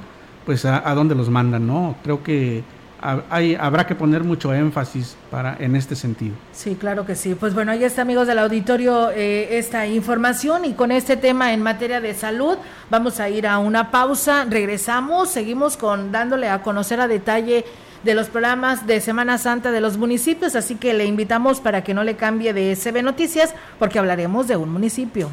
pues 0.47 0.64
a, 0.64 0.88
a 0.88 0.95
dónde 0.95 1.14
los 1.14 1.31
mandan, 1.31 1.67
¿no? 1.67 1.97
Creo 2.03 2.23
que 2.23 2.62
hay, 3.01 3.55
habrá 3.55 3.87
que 3.87 3.95
poner 3.95 4.25
mucho 4.25 4.53
énfasis 4.53 5.17
para 5.31 5.57
en 5.59 5.77
este 5.77 5.95
sentido. 5.95 6.35
Sí, 6.53 6.77
claro 6.79 7.07
que 7.07 7.15
sí. 7.15 7.35
Pues 7.35 7.55
bueno, 7.55 7.73
ahí 7.73 7.85
está, 7.85 8.03
amigos 8.03 8.27
del 8.27 8.39
auditorio, 8.39 9.11
eh, 9.11 9.59
esta 9.59 9.87
información 9.87 10.65
y 10.65 10.73
con 10.73 10.91
este 10.91 11.17
tema 11.17 11.53
en 11.53 11.63
materia 11.63 12.01
de 12.01 12.15
salud 12.15 12.57
vamos 12.91 13.21
a 13.21 13.29
ir 13.29 13.47
a 13.47 13.59
una 13.59 13.91
pausa. 13.91 14.45
Regresamos, 14.49 15.31
seguimos 15.31 15.77
con 15.77 16.13
dándole 16.13 16.49
a 16.49 16.63
conocer 16.63 17.01
a 17.01 17.09
detalle 17.09 17.65
de 18.03 18.15
los 18.15 18.29
programas 18.29 18.87
de 18.87 19.01
Semana 19.01 19.39
Santa 19.39 19.71
de 19.71 19.81
los 19.81 19.97
municipios, 19.99 20.55
así 20.55 20.77
que 20.77 20.95
le 20.95 21.05
invitamos 21.05 21.61
para 21.61 21.83
que 21.83 21.95
no 21.95 22.05
le 22.05 22.17
cambie 22.17 22.53
de 22.53 22.77
CB 22.77 23.03
Noticias 23.03 23.55
porque 23.79 23.99
hablaremos 23.99 24.47
de 24.49 24.57
un 24.57 24.71
municipio. 24.71 25.31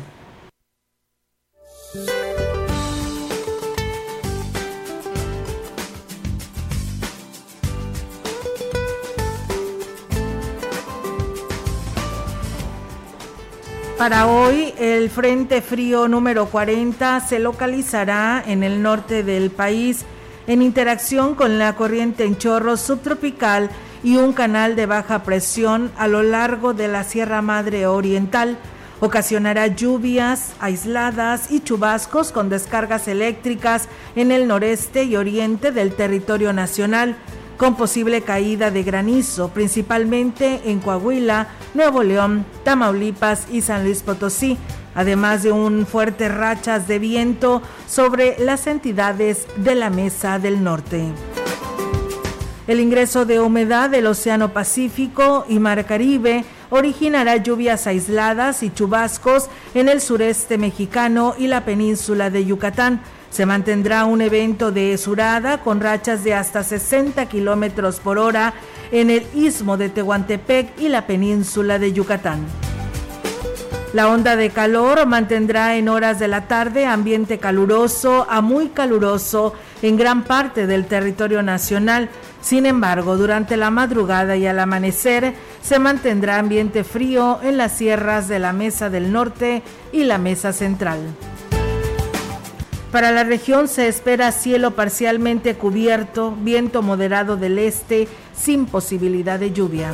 Para 13.98 14.28
hoy, 14.28 14.74
el 14.78 15.10
Frente 15.10 15.62
Frío 15.62 16.10
número 16.10 16.48
40 16.48 17.22
se 17.22 17.40
localizará 17.40 18.44
en 18.46 18.62
el 18.64 18.82
norte 18.82 19.24
del 19.24 19.52
país 19.52 20.04
en 20.48 20.62
interacción 20.62 21.34
con 21.34 21.58
la 21.58 21.78
corriente 21.78 22.26
en 22.26 22.38
chorro 22.38 22.76
subtropical 22.76 23.70
y 24.04 24.18
un 24.18 24.34
canal 24.34 24.76
de 24.76 24.86
baja 24.86 25.24
presión 25.24 25.94
a 25.98 26.10
lo 26.10 26.24
largo 26.24 26.74
de 26.74 26.90
la 26.90 27.06
Sierra 27.06 27.42
Madre 27.42 27.88
Oriental. 27.88 28.58
Ocasionará 29.00 29.68
lluvias 29.68 30.52
aisladas 30.60 31.50
y 31.50 31.62
chubascos 31.62 32.34
con 32.34 32.50
descargas 32.50 33.08
eléctricas 33.08 33.88
en 34.18 34.34
el 34.34 34.46
noreste 34.46 35.06
y 35.06 35.16
oriente 35.16 35.72
del 35.72 35.94
territorio 35.94 36.52
nacional 36.52 37.16
con 37.58 37.76
posible 37.76 38.22
caída 38.22 38.72
de 38.72 38.84
granizo, 38.84 39.50
principalmente 39.50 40.62
en 40.66 40.80
Coahuila, 40.80 41.48
Nuevo 41.74 42.04
León, 42.04 42.46
Tamaulipas 42.64 43.48
y 43.52 43.62
San 43.62 43.84
Luis 43.84 44.04
Potosí, 44.04 44.58
además 44.94 45.44
de 45.44 45.52
un 45.52 45.86
fuerte 45.86 46.30
rachas 46.30 46.88
de 46.88 47.00
viento 47.00 47.62
sobre 47.88 48.38
las 48.40 48.68
entidades 48.68 49.48
de 49.58 49.76
la 49.76 49.90
Mesa 49.90 50.40
del 50.40 50.64
Norte. 50.64 51.06
El 52.68 52.80
ingreso 52.80 53.26
de 53.26 53.40
humedad 53.40 53.92
del 53.92 54.08
Océano 54.08 54.52
Pacífico 54.52 55.46
y 55.48 55.60
Mar 55.60 55.86
Caribe 55.86 56.46
originará 56.72 57.38
lluvias 57.38 57.86
aisladas 57.86 58.64
y 58.64 58.74
chubascos 58.74 59.50
en 59.76 59.88
el 59.88 60.02
sureste 60.02 60.58
mexicano 60.58 61.36
y 61.38 61.48
la 61.48 61.64
península 61.64 62.32
de 62.32 62.44
Yucatán, 62.44 63.02
se 63.30 63.46
mantendrá 63.46 64.06
un 64.06 64.22
evento 64.22 64.72
de 64.72 64.98
surada 64.98 65.60
con 65.60 65.82
rachas 65.82 66.24
de 66.24 66.34
hasta 66.34 66.64
60 66.64 67.26
kilómetros 67.28 68.00
por 68.00 68.18
hora 68.18 68.54
en 68.92 69.10
el 69.10 69.26
istmo 69.34 69.78
de 69.78 69.90
Tehuantepec 69.90 70.80
y 70.80 70.90
la 70.90 71.06
península 71.08 71.80
de 71.80 71.94
Yucatán. 71.94 72.46
La 73.96 74.10
onda 74.10 74.36
de 74.36 74.50
calor 74.50 75.06
mantendrá 75.06 75.78
en 75.78 75.88
horas 75.88 76.20
de 76.20 76.28
la 76.28 76.50
tarde 76.50 76.86
ambiente 76.86 77.38
caluroso 77.38 78.28
a 78.30 78.42
muy 78.42 78.68
caluroso 78.68 79.54
en 79.82 79.96
gran 79.96 80.24
parte 80.24 80.68
del 80.68 80.86
territorio 80.86 81.42
nacional. 81.42 82.10
Sin 82.42 82.66
embargo, 82.66 83.16
durante 83.16 83.56
la 83.56 83.72
madrugada 83.72 84.36
y 84.36 84.48
al 84.48 84.60
amanecer 84.60 85.34
se 85.62 85.80
mantendrá 85.80 86.40
ambiente 86.40 86.84
frío 86.84 87.40
en 87.42 87.56
las 87.56 87.72
sierras 87.78 88.28
de 88.28 88.40
la 88.40 88.52
Mesa 88.52 88.90
del 88.90 89.14
Norte 89.14 89.64
y 89.94 90.04
la 90.04 90.18
Mesa 90.18 90.52
Central. 90.52 91.00
Para 92.96 93.12
la 93.12 93.26
región 93.26 93.68
se 93.68 93.90
espera 93.90 94.32
cielo 94.32 94.72
parcialmente 94.72 95.56
cubierto, 95.56 96.32
viento 96.32 96.82
moderado 96.82 97.36
del 97.36 97.60
este, 97.60 98.08
sin 98.34 98.68
posibilidad 98.68 99.38
de 99.38 99.52
lluvia. 99.52 99.94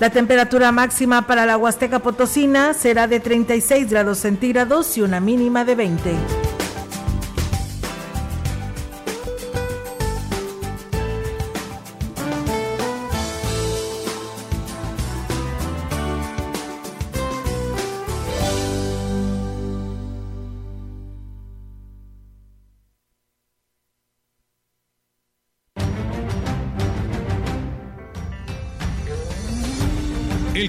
La 0.00 0.10
temperatura 0.10 0.72
máxima 0.72 1.28
para 1.28 1.46
la 1.46 1.56
Huasteca 1.56 2.00
Potosina 2.00 2.74
será 2.74 3.06
de 3.06 3.20
36 3.20 3.88
grados 3.88 4.18
centígrados 4.18 4.98
y 4.98 5.02
una 5.02 5.20
mínima 5.20 5.64
de 5.64 5.76
20. 5.76 6.14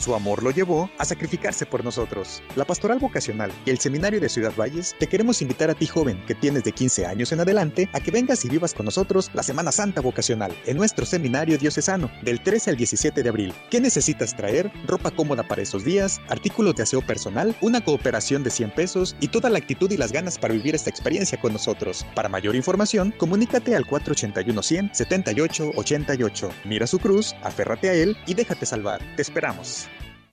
Su 0.00 0.14
amor 0.14 0.42
lo 0.42 0.50
llevó 0.50 0.90
a 0.96 1.04
sacrificarse 1.04 1.66
por 1.66 1.84
nosotros. 1.84 2.42
La 2.56 2.64
Pastoral 2.64 2.98
Vocacional 2.98 3.52
y 3.66 3.70
el 3.70 3.78
Seminario 3.78 4.18
de 4.18 4.30
Ciudad 4.30 4.54
Valles 4.58 4.96
te 4.98 5.06
queremos 5.06 5.42
invitar 5.42 5.68
a 5.68 5.74
ti 5.74 5.86
joven 5.86 6.24
que 6.26 6.34
tienes 6.34 6.64
de 6.64 6.72
15 6.72 7.04
años 7.04 7.32
en 7.32 7.40
adelante 7.40 7.86
a 7.92 8.00
que 8.00 8.10
vengas 8.10 8.42
y 8.46 8.48
vivas 8.48 8.72
con 8.72 8.86
nosotros 8.86 9.30
la 9.34 9.42
Semana 9.42 9.72
Santa 9.72 10.00
Vocacional 10.00 10.56
en 10.64 10.78
nuestro 10.78 11.04
Seminario 11.04 11.58
Diocesano 11.58 12.10
del 12.22 12.42
13 12.42 12.70
al 12.70 12.76
17 12.78 13.22
de 13.22 13.28
abril. 13.28 13.52
¿Qué 13.70 13.78
necesitas 13.78 14.34
traer? 14.34 14.72
Ropa 14.86 15.10
cómoda 15.10 15.42
para 15.42 15.60
esos 15.60 15.84
días, 15.84 16.18
artículos 16.30 16.76
de 16.76 16.84
aseo 16.84 17.02
personal, 17.02 17.54
una 17.60 17.84
cooperación 17.84 18.42
de 18.42 18.48
100 18.48 18.70
pesos 18.70 19.14
y 19.20 19.28
toda 19.28 19.50
la 19.50 19.58
actitud 19.58 19.90
y 19.90 19.98
las 19.98 20.12
ganas 20.12 20.38
para 20.38 20.54
vivir 20.54 20.74
esta 20.74 20.88
experiencia 20.88 21.38
con 21.38 21.52
nosotros. 21.52 22.06
Para 22.14 22.30
mayor 22.30 22.56
información, 22.56 23.12
comunícate 23.18 23.76
al 23.76 23.84
481 23.84 24.62
100 24.62 24.94
78 24.94 25.72
88. 25.76 26.50
Mira 26.64 26.86
su 26.86 26.98
cruz, 26.98 27.36
aférrate 27.42 27.90
a 27.90 27.92
él 27.92 28.16
y 28.26 28.32
déjate 28.32 28.64
salvar. 28.64 29.02
Te 29.16 29.20
esperamos. 29.20 29.89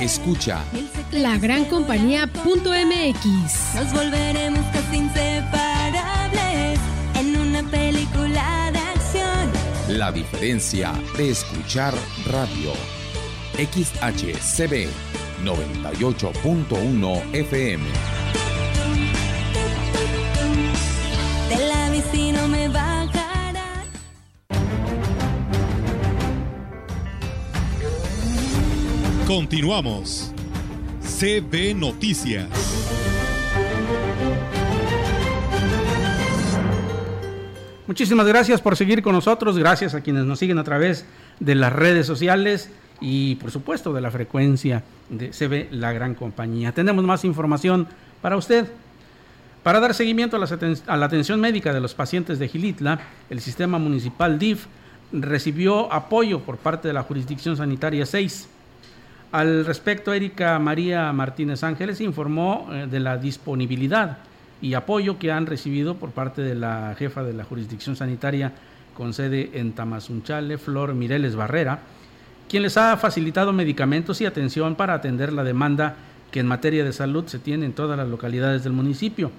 escucha 0.00 0.64
lagrancompañía.mx. 1.12 3.74
Nos 3.74 3.92
volveremos 3.92 4.64
casi 4.72 4.96
inseparables 4.96 6.80
en 7.14 7.36
una 7.36 7.62
película 7.64 8.70
de 8.72 8.78
acción. 8.78 9.52
La 9.88 10.10
diferencia 10.12 10.92
de 11.16 11.30
escuchar 11.30 11.94
radio. 12.26 12.72
XHCB 13.56 14.88
98.1 15.44 17.34
FM. 17.34 18.17
Continuamos. 29.28 30.32
CB 31.02 31.74
Noticias. 31.74 32.48
Muchísimas 37.86 38.26
gracias 38.26 38.62
por 38.62 38.74
seguir 38.74 39.02
con 39.02 39.12
nosotros, 39.12 39.58
gracias 39.58 39.94
a 39.94 40.00
quienes 40.00 40.24
nos 40.24 40.38
siguen 40.38 40.56
a 40.56 40.64
través 40.64 41.04
de 41.40 41.54
las 41.54 41.74
redes 41.74 42.06
sociales 42.06 42.70
y 43.02 43.34
por 43.34 43.50
supuesto 43.50 43.92
de 43.92 44.00
la 44.00 44.10
frecuencia 44.10 44.82
de 45.10 45.28
CB 45.28 45.74
La 45.74 45.92
Gran 45.92 46.14
Compañía. 46.14 46.72
Tenemos 46.72 47.04
más 47.04 47.22
información 47.26 47.86
para 48.22 48.38
usted. 48.38 48.66
Para 49.62 49.78
dar 49.78 49.92
seguimiento 49.92 50.38
a, 50.38 50.96
la 50.96 51.04
atención 51.04 51.38
médica 51.38 51.74
de 51.74 51.82
los 51.82 51.92
pacientes 51.92 52.38
de 52.38 52.48
Gilitla, 52.48 52.98
el 53.28 53.42
sistema 53.42 53.78
municipal 53.78 54.38
DIF 54.38 54.64
recibió 55.12 55.92
apoyo 55.92 56.40
por 56.40 56.56
parte 56.56 56.88
de 56.88 56.94
la 56.94 57.02
jurisdicción 57.02 57.58
sanitaria 57.58 58.06
6. 58.06 58.52
Al 59.30 59.66
respecto, 59.66 60.14
Erika 60.14 60.58
María 60.58 61.12
Martínez 61.12 61.62
Ángeles 61.62 62.00
informó 62.00 62.68
eh, 62.72 62.86
de 62.90 62.98
la 62.98 63.18
disponibilidad 63.18 64.18
y 64.62 64.72
apoyo 64.72 65.18
que 65.18 65.30
han 65.30 65.44
recibido 65.44 65.96
por 65.96 66.10
parte 66.10 66.40
de 66.40 66.54
la 66.54 66.94
jefa 66.98 67.22
de 67.22 67.34
la 67.34 67.44
jurisdicción 67.44 67.94
sanitaria 67.94 68.52
con 68.94 69.12
sede 69.12 69.50
en 69.52 69.72
Tamazunchale, 69.72 70.56
Flor 70.56 70.94
Mireles 70.94 71.36
Barrera, 71.36 71.80
quien 72.48 72.62
les 72.62 72.78
ha 72.78 72.96
facilitado 72.96 73.52
medicamentos 73.52 74.20
y 74.22 74.26
atención 74.26 74.74
para 74.74 74.94
atender 74.94 75.32
la 75.32 75.44
demanda 75.44 75.96
que 76.30 76.40
en 76.40 76.46
materia 76.46 76.82
de 76.82 76.92
salud 76.94 77.26
se 77.26 77.38
tiene 77.38 77.66
en 77.66 77.74
todas 77.74 77.98
las 77.98 78.08
localidades 78.08 78.64
del 78.64 78.72
municipio. 78.72 79.30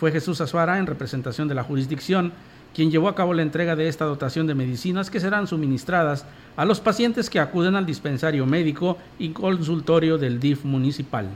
Fue 0.00 0.10
Jesús 0.10 0.40
Azuara, 0.40 0.78
en 0.78 0.86
representación 0.86 1.48
de 1.48 1.54
la 1.54 1.64
jurisdicción, 1.64 2.32
quien 2.74 2.90
llevó 2.90 3.08
a 3.08 3.14
cabo 3.14 3.34
la 3.34 3.42
entrega 3.42 3.76
de 3.76 3.88
esta 3.88 4.04
dotación 4.04 4.46
de 4.46 4.54
medicinas 4.54 5.10
que 5.10 5.20
serán 5.20 5.46
suministradas 5.46 6.24
a 6.56 6.64
los 6.64 6.80
pacientes 6.80 7.30
que 7.30 7.40
acuden 7.40 7.76
al 7.76 7.86
dispensario 7.86 8.46
médico 8.46 8.98
y 9.18 9.30
consultorio 9.30 10.18
del 10.18 10.40
DIF 10.40 10.64
municipal. 10.64 11.28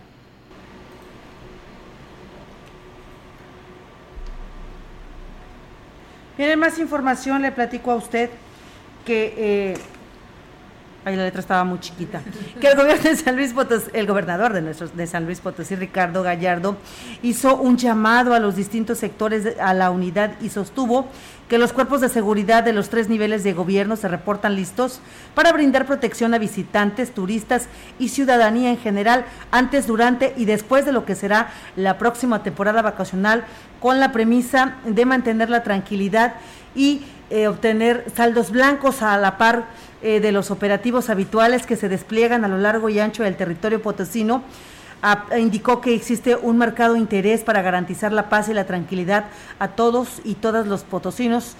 Miren, 6.39 6.59
más 6.59 6.79
información 6.79 7.43
le 7.43 7.53
platico 7.53 7.93
a 7.93 7.97
usted 7.97 8.31
que 9.05 9.35
eh, 9.37 9.75
Ahí 11.05 11.17
la 11.17 11.25
letra 11.25 11.41
estaba 11.41 11.65
muy 11.65 11.81
chiquita. 11.81 12.21
Que 12.61 12.69
el 12.69 12.77
gobierno 12.77 13.03
de 13.03 13.17
San 13.17 13.35
Luis 13.35 13.53
Potosí, 13.53 13.91
el 13.93 14.07
gobernador 14.07 14.53
de, 14.53 14.63
nuestro, 14.63 14.87
de 14.87 15.07
San 15.09 15.25
Luis 15.25 15.41
Potosí, 15.41 15.75
Ricardo 15.75 16.23
Gallardo, 16.23 16.77
hizo 17.23 17.57
un 17.57 17.77
llamado 17.77 18.35
a 18.35 18.39
los 18.39 18.55
distintos 18.55 18.99
sectores 18.99 19.59
a 19.59 19.75
la 19.75 19.91
unidad 19.91 20.35
y 20.41 20.51
sostuvo 20.51 21.09
que 21.49 21.59
los 21.59 21.73
cuerpos 21.73 22.01
de 22.01 22.09
seguridad 22.09 22.63
de 22.63 22.73
los 22.73 22.89
tres 22.89 23.09
niveles 23.09 23.43
de 23.43 23.53
gobierno 23.53 23.97
se 23.97 24.09
reportan 24.09 24.55
listos 24.55 25.01
para 25.35 25.53
brindar 25.53 25.87
protección 25.87 26.35
a 26.35 26.39
visitantes, 26.39 27.13
turistas 27.13 27.67
y 27.99 28.09
ciudadanía 28.09 28.71
en 28.71 28.79
general 28.79 29.25
antes, 29.51 29.89
durante 29.89 30.33
y 30.37 30.45
después 30.45 30.87
de 30.87 30.93
lo 30.93 31.05
que 31.05 31.17
será 31.17 31.51
la 31.75 31.99
próxima 31.99 32.43
temporada 32.45 32.81
vacacional 32.81 33.45
con 33.81 33.99
la 33.99 34.13
premisa 34.13 34.77
de 34.85 35.05
mantener 35.05 35.51
la 35.51 35.65
tranquilidad 35.65 36.35
y 36.75 37.03
eh, 37.29 37.49
obtener 37.49 38.07
saldos 38.15 38.51
blancos 38.51 39.03
a 39.03 39.19
la 39.19 39.37
par 39.37 39.67
eh, 40.03 40.21
de 40.21 40.33
los 40.33 40.51
operativos 40.51 41.11
habituales 41.11 41.67
que 41.67 41.77
se 41.77 41.89
despliegan 41.89 42.45
a 42.45 42.49
lo 42.49 42.59
largo 42.59 42.89
y 42.89 42.99
ancho 42.99 43.23
del 43.23 43.37
territorio 43.37 43.81
potosino. 43.81 44.43
indicó 45.39 45.81
que 45.81 45.95
existe 45.95 46.37
un 46.37 46.59
marcado 46.59 46.97
interés 46.97 47.43
para 47.43 47.63
garantizar 47.63 48.13
la 48.13 48.29
paz 48.29 48.49
y 48.49 48.55
la 48.55 48.67
tranquilidad 48.67 49.27
a 49.59 49.69
todos 49.69 50.21
y 50.25 50.35
todas 50.35 50.67
los 50.67 50.85
potosinos. 50.85 51.57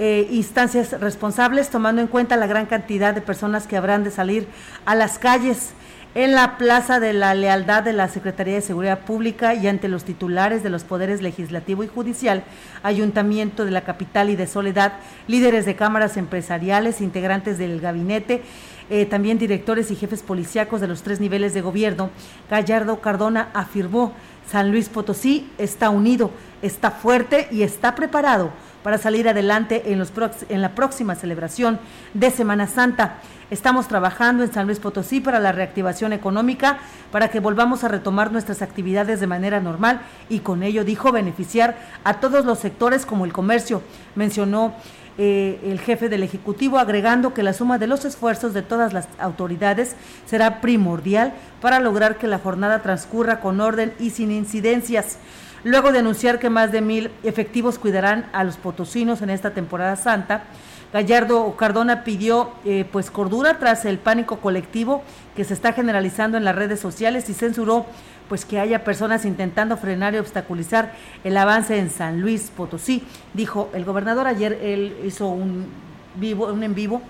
Eh, 0.00 0.28
instancias 0.30 0.92
responsables, 1.00 1.70
tomando 1.70 2.00
en 2.00 2.06
cuenta 2.06 2.36
la 2.36 2.46
gran 2.46 2.66
cantidad 2.66 3.12
de 3.12 3.20
personas 3.20 3.66
que 3.66 3.76
habrán 3.76 4.04
de 4.04 4.12
salir 4.12 4.46
a 4.84 4.94
las 4.94 5.18
calles 5.18 5.70
en 6.14 6.32
la 6.34 6.56
Plaza 6.56 7.00
de 7.00 7.12
la 7.12 7.34
Lealtad 7.34 7.82
de 7.82 7.92
la 7.92 8.08
Secretaría 8.08 8.54
de 8.54 8.60
Seguridad 8.60 9.00
Pública 9.00 9.54
y 9.54 9.66
ante 9.66 9.88
los 9.88 10.04
titulares 10.04 10.62
de 10.62 10.70
los 10.70 10.84
poderes 10.84 11.20
legislativo 11.20 11.84
y 11.84 11.88
judicial, 11.88 12.44
Ayuntamiento 12.82 13.64
de 13.64 13.70
la 13.70 13.82
Capital 13.82 14.30
y 14.30 14.36
de 14.36 14.46
Soledad, 14.46 14.94
líderes 15.26 15.66
de 15.66 15.76
cámaras 15.76 16.16
empresariales, 16.16 17.00
integrantes 17.00 17.58
del 17.58 17.80
gabinete, 17.80 18.42
eh, 18.90 19.04
también 19.04 19.38
directores 19.38 19.90
y 19.90 19.96
jefes 19.96 20.22
policíacos 20.22 20.80
de 20.80 20.88
los 20.88 21.02
tres 21.02 21.20
niveles 21.20 21.52
de 21.52 21.60
gobierno, 21.60 22.10
Gallardo 22.50 23.00
Cardona 23.00 23.50
afirmó, 23.52 24.14
San 24.50 24.70
Luis 24.70 24.88
Potosí 24.88 25.50
está 25.58 25.90
unido, 25.90 26.30
está 26.62 26.90
fuerte 26.90 27.48
y 27.50 27.62
está 27.62 27.94
preparado 27.94 28.50
para 28.82 28.98
salir 28.98 29.28
adelante 29.28 29.92
en, 29.92 29.98
los 29.98 30.12
en 30.48 30.62
la 30.62 30.74
próxima 30.74 31.14
celebración 31.14 31.78
de 32.14 32.30
Semana 32.30 32.66
Santa. 32.66 33.18
Estamos 33.50 33.88
trabajando 33.88 34.44
en 34.44 34.52
San 34.52 34.66
Luis 34.66 34.78
Potosí 34.78 35.20
para 35.20 35.40
la 35.40 35.52
reactivación 35.52 36.12
económica, 36.12 36.78
para 37.10 37.28
que 37.28 37.40
volvamos 37.40 37.82
a 37.82 37.88
retomar 37.88 38.30
nuestras 38.30 38.60
actividades 38.60 39.20
de 39.20 39.26
manera 39.26 39.60
normal 39.60 40.02
y 40.28 40.40
con 40.40 40.62
ello 40.62 40.84
dijo 40.84 41.12
beneficiar 41.12 41.76
a 42.04 42.20
todos 42.20 42.44
los 42.44 42.58
sectores 42.58 43.06
como 43.06 43.24
el 43.24 43.32
comercio, 43.32 43.82
mencionó 44.14 44.74
eh, 45.20 45.58
el 45.64 45.80
jefe 45.80 46.08
del 46.08 46.22
Ejecutivo, 46.22 46.78
agregando 46.78 47.34
que 47.34 47.42
la 47.42 47.52
suma 47.52 47.78
de 47.78 47.88
los 47.88 48.04
esfuerzos 48.04 48.54
de 48.54 48.62
todas 48.62 48.92
las 48.92 49.08
autoridades 49.18 49.96
será 50.26 50.60
primordial 50.60 51.32
para 51.60 51.80
lograr 51.80 52.18
que 52.18 52.28
la 52.28 52.38
jornada 52.38 52.82
transcurra 52.82 53.40
con 53.40 53.60
orden 53.60 53.92
y 53.98 54.10
sin 54.10 54.30
incidencias. 54.30 55.18
Luego 55.64 55.92
de 55.92 55.98
anunciar 55.98 56.38
que 56.38 56.50
más 56.50 56.72
de 56.72 56.80
mil 56.80 57.10
efectivos 57.22 57.78
cuidarán 57.78 58.26
a 58.32 58.44
los 58.44 58.56
potosinos 58.56 59.22
en 59.22 59.30
esta 59.30 59.50
temporada 59.50 59.96
santa, 59.96 60.44
Gallardo 60.92 61.54
Cardona 61.56 62.04
pidió 62.04 62.52
eh, 62.64 62.86
pues 62.90 63.10
cordura 63.10 63.58
tras 63.58 63.84
el 63.84 63.98
pánico 63.98 64.38
colectivo 64.38 65.02
que 65.36 65.44
se 65.44 65.52
está 65.52 65.72
generalizando 65.72 66.38
en 66.38 66.44
las 66.44 66.54
redes 66.54 66.80
sociales 66.80 67.28
y 67.28 67.34
censuró 67.34 67.86
pues 68.28 68.44
que 68.44 68.58
haya 68.58 68.84
personas 68.84 69.24
intentando 69.24 69.76
frenar 69.76 70.14
y 70.14 70.18
obstaculizar 70.18 70.92
el 71.24 71.36
avance 71.36 71.78
en 71.78 71.90
San 71.90 72.20
Luis 72.20 72.50
Potosí. 72.54 73.02
Dijo 73.34 73.68
el 73.74 73.84
gobernador 73.84 74.26
ayer 74.26 74.58
él 74.62 74.96
hizo 75.04 75.28
un 75.28 75.66
vivo 76.14 76.46
un 76.46 76.62
en 76.62 76.74
vivo 76.74 77.02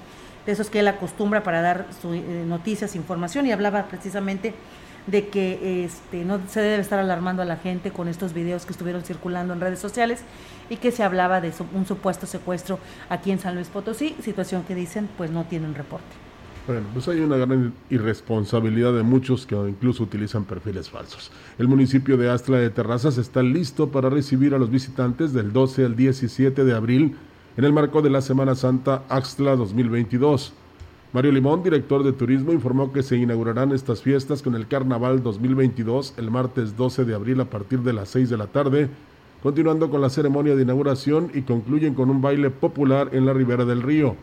de 0.44 0.52
esos 0.52 0.70
que 0.70 0.80
él 0.80 0.88
acostumbra 0.88 1.42
para 1.42 1.60
dar 1.60 1.86
su, 2.00 2.14
eh, 2.14 2.22
noticias, 2.46 2.96
información 2.96 3.46
y 3.46 3.52
hablaba 3.52 3.84
precisamente 3.84 4.54
de 5.10 5.28
que 5.28 5.84
este, 5.84 6.24
no 6.24 6.40
se 6.48 6.60
debe 6.60 6.80
estar 6.80 6.98
alarmando 6.98 7.42
a 7.42 7.44
la 7.44 7.56
gente 7.56 7.90
con 7.90 8.08
estos 8.08 8.34
videos 8.34 8.66
que 8.66 8.72
estuvieron 8.72 9.02
circulando 9.02 9.54
en 9.54 9.60
redes 9.60 9.78
sociales 9.78 10.20
y 10.68 10.76
que 10.76 10.92
se 10.92 11.02
hablaba 11.02 11.40
de 11.40 11.52
un 11.74 11.86
supuesto 11.86 12.26
secuestro 12.26 12.78
aquí 13.08 13.30
en 13.30 13.38
San 13.38 13.54
Luis 13.54 13.68
Potosí, 13.68 14.14
situación 14.22 14.64
que 14.64 14.74
dicen 14.74 15.08
pues 15.16 15.30
no 15.30 15.44
tienen 15.44 15.74
reporte. 15.74 16.06
Bueno, 16.66 16.86
pues 16.92 17.08
hay 17.08 17.20
una 17.20 17.38
gran 17.38 17.72
irresponsabilidad 17.88 18.92
de 18.92 19.02
muchos 19.02 19.46
que 19.46 19.54
incluso 19.54 20.02
utilizan 20.02 20.44
perfiles 20.44 20.90
falsos. 20.90 21.30
El 21.58 21.66
municipio 21.66 22.18
de 22.18 22.28
Astla 22.28 22.58
de 22.58 22.68
Terrazas 22.68 23.16
está 23.16 23.42
listo 23.42 23.88
para 23.88 24.10
recibir 24.10 24.52
a 24.54 24.58
los 24.58 24.68
visitantes 24.68 25.32
del 25.32 25.54
12 25.54 25.86
al 25.86 25.96
17 25.96 26.64
de 26.66 26.74
abril 26.74 27.16
en 27.56 27.64
el 27.64 27.72
marco 27.72 28.02
de 28.02 28.10
la 28.10 28.20
Semana 28.20 28.54
Santa 28.54 29.02
Axtla 29.08 29.56
2022. 29.56 30.52
Mario 31.10 31.32
Limón, 31.32 31.62
director 31.62 32.04
de 32.04 32.12
turismo, 32.12 32.52
informó 32.52 32.92
que 32.92 33.02
se 33.02 33.16
inaugurarán 33.16 33.72
estas 33.72 34.02
fiestas 34.02 34.42
con 34.42 34.54
el 34.54 34.68
Carnaval 34.68 35.22
2022 35.22 36.12
el 36.18 36.30
martes 36.30 36.76
12 36.76 37.06
de 37.06 37.14
abril 37.14 37.40
a 37.40 37.46
partir 37.46 37.80
de 37.80 37.94
las 37.94 38.10
6 38.10 38.28
de 38.28 38.36
la 38.36 38.48
tarde, 38.48 38.90
continuando 39.42 39.88
con 39.88 40.02
la 40.02 40.10
ceremonia 40.10 40.54
de 40.54 40.64
inauguración 40.64 41.30
y 41.32 41.42
concluyen 41.42 41.94
con 41.94 42.10
un 42.10 42.20
baile 42.20 42.50
popular 42.50 43.08
en 43.12 43.24
la 43.24 43.32
ribera 43.32 43.64
del 43.64 43.80
río. 43.80 44.16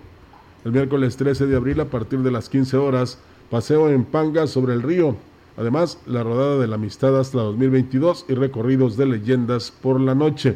El 0.63 0.73
miércoles 0.73 1.17
13 1.17 1.47
de 1.47 1.55
abril 1.55 1.79
a 1.79 1.85
partir 1.85 2.19
de 2.19 2.29
las 2.29 2.49
15 2.49 2.77
horas, 2.77 3.17
paseo 3.49 3.89
en 3.89 4.05
Panga 4.05 4.45
sobre 4.45 4.75
el 4.75 4.83
río. 4.83 5.15
Además, 5.57 5.99
la 6.05 6.21
rodada 6.21 6.59
de 6.59 6.67
la 6.67 6.75
amistad 6.75 7.19
hasta 7.19 7.39
2022 7.39 8.27
y 8.29 8.35
recorridos 8.35 8.95
de 8.95 9.07
leyendas 9.07 9.71
por 9.71 9.99
la 9.99 10.13
noche. 10.13 10.55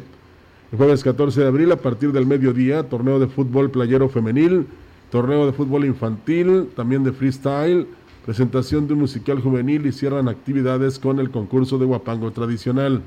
El 0.70 0.78
jueves 0.78 1.02
14 1.02 1.40
de 1.40 1.48
abril 1.48 1.72
a 1.72 1.76
partir 1.76 2.12
del 2.12 2.26
mediodía, 2.26 2.88
torneo 2.88 3.18
de 3.18 3.26
fútbol 3.26 3.72
playero 3.72 4.08
femenil 4.08 4.68
torneo 5.10 5.46
de 5.46 5.52
fútbol 5.52 5.84
infantil, 5.84 6.68
también 6.74 7.02
de 7.04 7.12
freestyle, 7.12 7.86
presentación 8.24 8.86
de 8.86 8.94
un 8.94 9.00
musical 9.00 9.40
juvenil 9.40 9.86
y 9.86 9.92
cierran 9.92 10.28
actividades 10.28 10.98
con 10.98 11.18
el 11.18 11.30
concurso 11.30 11.78
de 11.78 11.86
guapango 11.86 12.30
tradicional. 12.30 13.02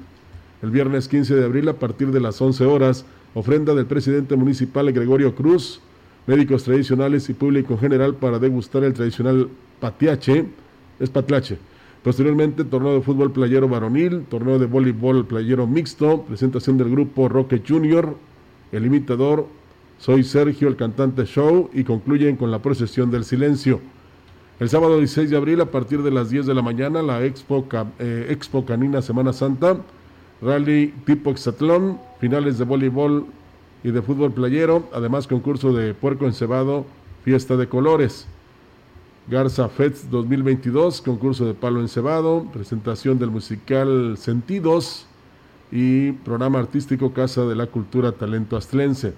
El 0.61 0.69
viernes 0.69 1.07
15 1.07 1.35
de 1.35 1.45
abril 1.45 1.69
a 1.69 1.73
partir 1.73 2.11
de 2.11 2.19
las 2.19 2.41
11 2.41 2.65
horas, 2.65 3.05
ofrenda 3.33 3.73
del 3.73 3.85
presidente 3.85 4.35
municipal 4.35 4.91
Gregorio 4.91 5.33
Cruz, 5.33 5.81
médicos 6.27 6.63
tradicionales 6.63 7.29
y 7.29 7.33
público 7.33 7.73
en 7.73 7.79
general 7.79 8.15
para 8.15 8.39
degustar 8.39 8.83
el 8.83 8.93
tradicional 8.93 9.49
patiache, 9.79 10.45
es 10.99 11.09
patlache. 11.09 11.57
Posteriormente, 12.03 12.65
torneo 12.65 12.95
de 12.95 13.01
fútbol 13.01 13.31
playero 13.31 13.69
varonil, 13.69 14.25
torneo 14.25 14.59
de 14.59 14.65
voleibol 14.65 15.25
playero 15.25 15.67
mixto, 15.67 16.23
presentación 16.23 16.77
del 16.77 16.91
grupo 16.91 17.29
Roque 17.29 17.61
Junior, 17.65 18.17
el 18.73 18.85
imitador 18.85 19.47
soy 20.03 20.25
Sergio, 20.25 20.67
el 20.67 20.75
cantante 20.75 21.23
show, 21.23 21.69
y 21.71 21.85
concluyen 21.85 22.35
con 22.35 22.51
la 22.51 22.61
procesión 22.61 23.09
del 23.09 23.23
silencio. 23.23 23.79
El 24.59 24.67
sábado 24.67 24.97
16 24.97 25.29
de 25.29 25.37
abril, 25.37 25.61
a 25.61 25.71
partir 25.71 26.03
de 26.03 26.11
las 26.11 26.29
10 26.29 26.45
de 26.45 26.53
la 26.53 26.61
mañana, 26.61 27.01
la 27.01 27.23
Expo, 27.23 27.65
eh, 27.99 28.27
Expo 28.29 28.65
Canina 28.65 29.01
Semana 29.01 29.31
Santa, 29.31 29.77
rally 30.41 30.93
tipo 31.05 31.31
exatlón, 31.31 32.01
finales 32.19 32.57
de 32.57 32.65
voleibol 32.65 33.27
y 33.81 33.91
de 33.91 34.01
fútbol 34.01 34.33
playero, 34.33 34.89
además 34.91 35.25
concurso 35.25 35.71
de 35.71 35.93
puerco 35.93 36.25
encebado, 36.25 36.85
fiesta 37.23 37.55
de 37.55 37.69
colores. 37.69 38.27
Garza 39.29 39.69
Fets 39.69 40.11
2022, 40.11 41.01
concurso 41.01 41.45
de 41.45 41.53
palo 41.53 41.79
encebado, 41.79 42.45
presentación 42.51 43.19
del 43.19 43.31
musical 43.31 44.17
Sentidos 44.17 45.05
y 45.71 46.11
programa 46.11 46.59
artístico 46.59 47.13
Casa 47.13 47.45
de 47.45 47.55
la 47.55 47.67
Cultura 47.67 48.11
Talento 48.11 48.57
Astlense. 48.57 49.13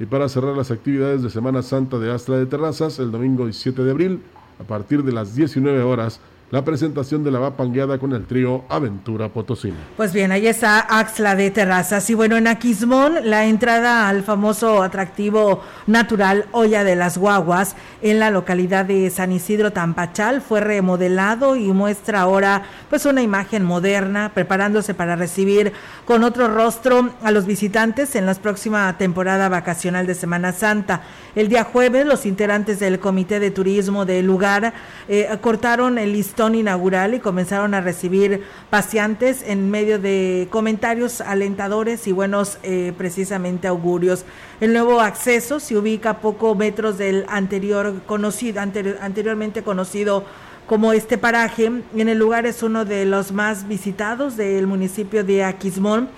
Y 0.00 0.06
para 0.06 0.30
cerrar 0.30 0.56
las 0.56 0.70
actividades 0.70 1.22
de 1.22 1.28
Semana 1.28 1.60
Santa 1.60 1.98
de 1.98 2.10
Astra 2.10 2.38
de 2.38 2.46
Terrazas, 2.46 2.98
el 2.98 3.10
domingo 3.10 3.44
17 3.44 3.84
de 3.84 3.90
abril, 3.90 4.22
a 4.58 4.64
partir 4.64 5.04
de 5.04 5.12
las 5.12 5.34
19 5.36 5.82
horas, 5.82 6.20
la 6.50 6.64
presentación 6.64 7.22
de 7.22 7.30
la 7.30 7.38
vapangueada 7.38 7.98
con 7.98 8.12
el 8.12 8.26
trío 8.26 8.64
Aventura 8.68 9.28
Potosí. 9.28 9.72
Pues 9.96 10.12
bien, 10.12 10.32
ahí 10.32 10.48
está 10.48 10.80
Axla 10.80 11.36
de 11.36 11.50
Terrazas. 11.52 12.10
Y 12.10 12.14
bueno, 12.14 12.36
en 12.36 12.48
Aquismón, 12.48 13.30
la 13.30 13.44
entrada 13.46 14.08
al 14.08 14.24
famoso 14.24 14.82
atractivo 14.82 15.62
natural 15.86 16.46
Olla 16.50 16.82
de 16.82 16.96
las 16.96 17.18
Guaguas 17.18 17.76
en 18.02 18.18
la 18.18 18.30
localidad 18.30 18.84
de 18.84 19.10
San 19.10 19.30
Isidro 19.30 19.72
Tampachal 19.72 20.40
fue 20.40 20.60
remodelado 20.60 21.54
y 21.54 21.72
muestra 21.72 22.22
ahora 22.22 22.62
pues 22.88 23.06
una 23.06 23.22
imagen 23.22 23.62
moderna, 23.62 24.32
preparándose 24.34 24.92
para 24.92 25.14
recibir 25.14 25.72
con 26.04 26.24
otro 26.24 26.48
rostro 26.48 27.10
a 27.22 27.30
los 27.30 27.46
visitantes 27.46 28.16
en 28.16 28.26
la 28.26 28.34
próxima 28.34 28.98
temporada 28.98 29.48
vacacional 29.48 30.06
de 30.06 30.16
Semana 30.16 30.52
Santa. 30.52 31.02
El 31.36 31.48
día 31.48 31.62
jueves, 31.62 32.06
los 32.06 32.26
integrantes 32.26 32.80
del 32.80 32.98
Comité 32.98 33.38
de 33.38 33.52
Turismo 33.52 34.04
del 34.04 34.26
lugar 34.26 34.72
eh, 35.08 35.28
cortaron 35.40 35.96
el 35.98 36.12
listón 36.12 36.39
inaugural 36.48 37.14
y 37.14 37.20
comenzaron 37.20 37.74
a 37.74 37.80
recibir 37.80 38.42
paseantes 38.70 39.44
en 39.46 39.70
medio 39.70 39.98
de 39.98 40.48
comentarios 40.50 41.20
alentadores 41.20 42.06
y 42.06 42.12
buenos 42.12 42.58
eh, 42.62 42.92
precisamente 42.96 43.68
augurios. 43.68 44.24
El 44.60 44.72
nuevo 44.72 45.00
acceso 45.00 45.60
se 45.60 45.76
ubica 45.76 46.10
a 46.10 46.18
pocos 46.20 46.56
metros 46.56 46.96
del 46.98 47.26
anterior 47.28 48.00
conocido, 48.06 48.60
anteriormente 48.60 49.62
conocido 49.62 50.24
como 50.66 50.92
este 50.92 51.18
paraje. 51.18 51.66
En 51.66 52.08
el 52.08 52.18
lugar 52.18 52.46
es 52.46 52.62
uno 52.62 52.84
de 52.84 53.04
los 53.04 53.32
más 53.32 53.68
visitados 53.68 54.36
del 54.36 54.66
municipio 54.66 55.22
de 55.22 55.44
Aquismón. 55.44 56.08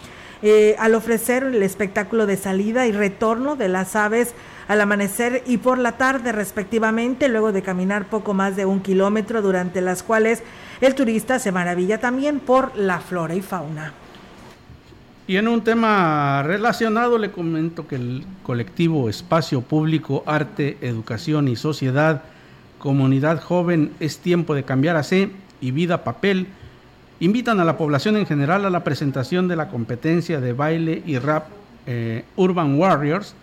Eh, 0.45 0.75
al 0.79 0.95
ofrecer 0.97 1.45
el 1.45 1.63
espectáculo 1.63 2.27
de 2.27 2.37
salida 2.37 2.87
y 2.87 2.93
retorno 2.93 3.55
de 3.55 3.69
las 3.69 3.95
aves 3.95 4.35
al 4.69 4.81
amanecer 4.81 5.43
y 5.47 5.59
por 5.59 5.79
la 5.79 5.93
tarde 5.93 6.33
respectivamente, 6.33 7.29
luego 7.29 7.53
de 7.53 7.63
caminar 7.63 8.07
poco 8.07 8.35
más 8.35 8.57
de 8.57 8.67
un 8.67 8.81
kilómetro, 8.81 9.43
durante 9.43 9.81
las 9.81 10.03
cuales 10.03 10.43
el 10.81 10.95
turista 10.95 11.39
se 11.39 11.53
maravilla 11.53 11.99
también 11.99 12.41
por 12.41 12.77
la 12.77 13.01
flora 13.01 13.35
y 13.35 13.43
fauna. 13.43 13.93
Y 15.27 15.37
en 15.37 15.47
un 15.49 15.63
tema 15.63 16.43
relacionado 16.43 17.17
le 17.17 17.31
comento 17.31 17.87
que 17.87 17.95
el 17.95 18.25
colectivo 18.43 19.09
Espacio 19.09 19.61
Público, 19.61 20.25
Arte, 20.27 20.79
Educación 20.81 21.49
y 21.49 21.57
Sociedad 21.57 22.23
Comunidad 22.79 23.41
Joven 23.41 23.93
Es 24.01 24.19
Tiempo 24.19 24.55
de 24.57 24.65
Cambiar 24.65 24.97
a 24.97 25.05
C 25.05 25.31
y 25.61 25.71
Vida 25.71 26.03
Papel 26.03 26.49
invitan 27.21 27.61
a 27.61 27.65
la 27.65 27.77
población 27.77 28.17
en 28.17 28.27
general 28.27 28.65
a 28.65 28.71
la 28.71 28.83
presentación 28.83 29.47
de 29.47 29.55
la 29.55 29.69
competencia 29.69 30.41
de 30.41 30.53
baile 30.53 31.01
y 31.07 31.19
rap 31.19 31.47
eh, 31.87 32.25
Urban 32.35 32.75
Warriors 32.75 33.37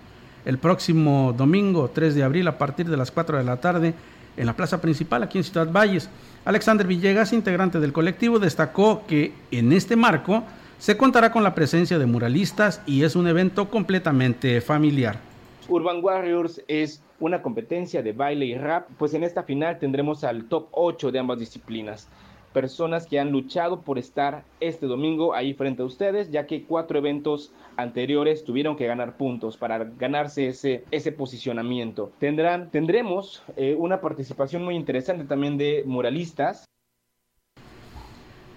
el 0.49 0.57
próximo 0.57 1.31
domingo 1.37 1.91
3 1.93 2.15
de 2.15 2.23
abril 2.23 2.47
a 2.47 2.57
partir 2.57 2.89
de 2.89 2.97
las 2.97 3.11
4 3.11 3.37
de 3.37 3.43
la 3.43 3.61
tarde 3.61 3.93
en 4.35 4.45
la 4.47 4.55
plaza 4.55 4.81
principal 4.81 5.21
aquí 5.21 5.37
en 5.37 5.43
Ciudad 5.43 5.71
Valles. 5.71 6.09
Alexander 6.43 6.87
Villegas, 6.87 7.33
integrante 7.33 7.79
del 7.79 7.93
colectivo, 7.93 8.39
destacó 8.39 9.03
que 9.05 9.31
en 9.51 9.71
este 9.71 9.95
marco 9.95 10.43
se 10.79 10.97
contará 10.97 11.31
con 11.31 11.43
la 11.43 11.53
presencia 11.53 11.99
de 11.99 12.07
muralistas 12.07 12.81
y 12.87 13.03
es 13.03 13.15
un 13.15 13.27
evento 13.27 13.69
completamente 13.69 14.59
familiar. 14.59 15.19
Urban 15.67 16.03
Warriors 16.03 16.63
es 16.67 17.03
una 17.19 17.43
competencia 17.43 18.01
de 18.01 18.13
baile 18.13 18.45
y 18.45 18.55
rap, 18.55 18.87
pues 18.97 19.13
en 19.13 19.23
esta 19.23 19.43
final 19.43 19.77
tendremos 19.77 20.23
al 20.23 20.45
top 20.45 20.69
8 20.71 21.11
de 21.11 21.19
ambas 21.19 21.37
disciplinas. 21.37 22.07
Personas 22.53 23.05
que 23.05 23.19
han 23.19 23.31
luchado 23.31 23.81
por 23.81 23.99
estar 23.99 24.43
este 24.59 24.87
domingo 24.87 25.33
ahí 25.35 25.53
frente 25.53 25.83
a 25.83 25.85
ustedes, 25.85 26.31
ya 26.31 26.47
que 26.47 26.63
cuatro 26.63 26.97
eventos 26.97 27.51
anteriores 27.77 28.43
tuvieron 28.43 28.75
que 28.75 28.87
ganar 28.87 29.17
puntos 29.17 29.55
para 29.55 29.83
ganarse 29.83 30.47
ese, 30.47 30.83
ese 30.91 31.11
posicionamiento. 31.11 32.11
Tendrán, 32.19 32.71
tendremos 32.71 33.43
eh, 33.55 33.75
una 33.77 34.01
participación 34.01 34.63
muy 34.63 34.75
interesante 34.75 35.25
también 35.25 35.57
de 35.57 35.83
muralistas. 35.85 36.65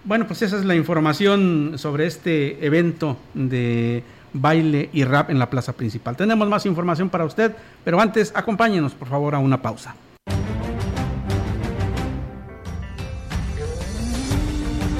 Bueno, 0.05 0.27
pues 0.27 0.43
esa 0.43 0.57
es 0.57 0.65
la 0.65 0.75
información 0.75 1.75
sobre 1.77 2.07
este 2.07 2.65
evento 2.67 3.17
de 3.35 4.03
baile 4.33 4.89
y 4.93 5.05
rap 5.05 5.31
en 5.31 5.39
la 5.39 5.51
plaza 5.51 5.75
principal. 5.75 6.17
Tenemos 6.17 6.49
más 6.49 6.67
información 6.67 7.09
para 7.09 7.25
usted, 7.25 7.55
pero 7.85 8.01
antes 8.01 8.33
acompáñenos 8.35 8.95
por 8.95 9.09
favor 9.09 9.35
a 9.35 9.39
una 9.39 9.61
pausa. 9.63 9.95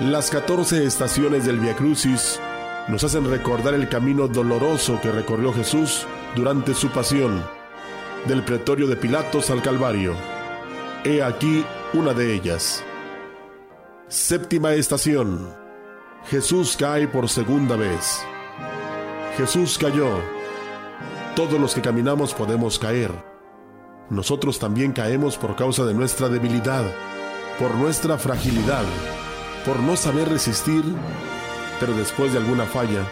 Las 0.00 0.28
14 0.28 0.84
estaciones 0.84 1.46
del 1.46 1.58
Via 1.58 1.74
Crucis 1.74 2.38
nos 2.86 3.02
hacen 3.02 3.30
recordar 3.30 3.72
el 3.72 3.88
camino 3.88 4.28
doloroso 4.28 5.00
que 5.00 5.10
recorrió 5.10 5.54
Jesús 5.54 6.06
durante 6.34 6.74
su 6.74 6.90
pasión, 6.90 7.42
del 8.26 8.42
pretorio 8.44 8.88
de 8.88 8.96
Pilatos 8.96 9.48
al 9.48 9.62
Calvario. 9.62 10.14
He 11.02 11.22
aquí 11.22 11.64
una 11.94 12.12
de 12.12 12.34
ellas. 12.34 12.84
Séptima 14.08 14.74
estación. 14.74 15.48
Jesús 16.26 16.76
cae 16.78 17.08
por 17.08 17.30
segunda 17.30 17.76
vez. 17.76 18.22
Jesús 19.38 19.78
cayó. 19.78 20.20
Todos 21.34 21.58
los 21.58 21.74
que 21.74 21.80
caminamos 21.80 22.34
podemos 22.34 22.78
caer. 22.78 23.12
Nosotros 24.10 24.58
también 24.58 24.92
caemos 24.92 25.38
por 25.38 25.56
causa 25.56 25.86
de 25.86 25.94
nuestra 25.94 26.28
debilidad, 26.28 26.84
por 27.58 27.74
nuestra 27.76 28.18
fragilidad, 28.18 28.84
por 29.66 29.80
no 29.80 29.96
saber 29.96 30.28
resistir, 30.28 30.84
pero 31.80 31.92
después 31.92 32.32
de 32.32 32.38
alguna 32.38 32.66
falla, 32.66 33.04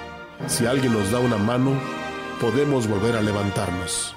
si 0.46 0.66
alguien 0.66 0.92
nos 0.92 1.10
da 1.10 1.18
una 1.18 1.36
mano, 1.36 1.72
podemos 2.40 2.86
volver 2.86 3.16
a 3.16 3.22
levantarnos. 3.22 4.14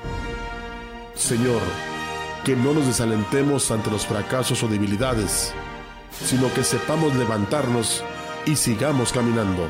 Señor, 1.16 1.62
que 2.46 2.56
no 2.56 2.74
nos 2.74 2.86
desalentemos 2.86 3.72
ante 3.72 3.90
los 3.90 4.06
fracasos 4.06 4.62
o 4.62 4.68
debilidades, 4.68 5.52
sino 6.24 6.54
que 6.54 6.64
sepamos 6.64 7.16
levantarnos 7.16 8.04
y 8.46 8.56
sigamos 8.56 9.12
caminando. 9.12 9.68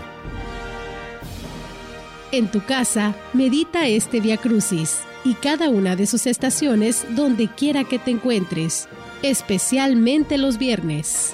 En 2.34 2.52
tu 2.52 2.62
casa, 2.66 3.16
medita 3.32 3.88
este 3.88 4.20
Via 4.20 4.36
Crucis 4.36 5.00
y 5.24 5.36
cada 5.36 5.70
una 5.70 5.96
de 5.96 6.06
sus 6.06 6.28
estaciones 6.28 7.06
donde 7.16 7.48
quiera 7.48 7.86
que 7.86 7.98
te 7.98 8.12
encuentres, 8.12 8.90
especialmente 9.24 10.38
los 10.38 10.58
viernes. 10.58 11.34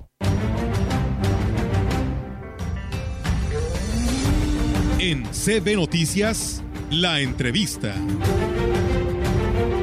En 5.03 5.23
CB 5.23 5.77
Noticias, 5.77 6.63
la 6.91 7.21
entrevista. 7.21 7.95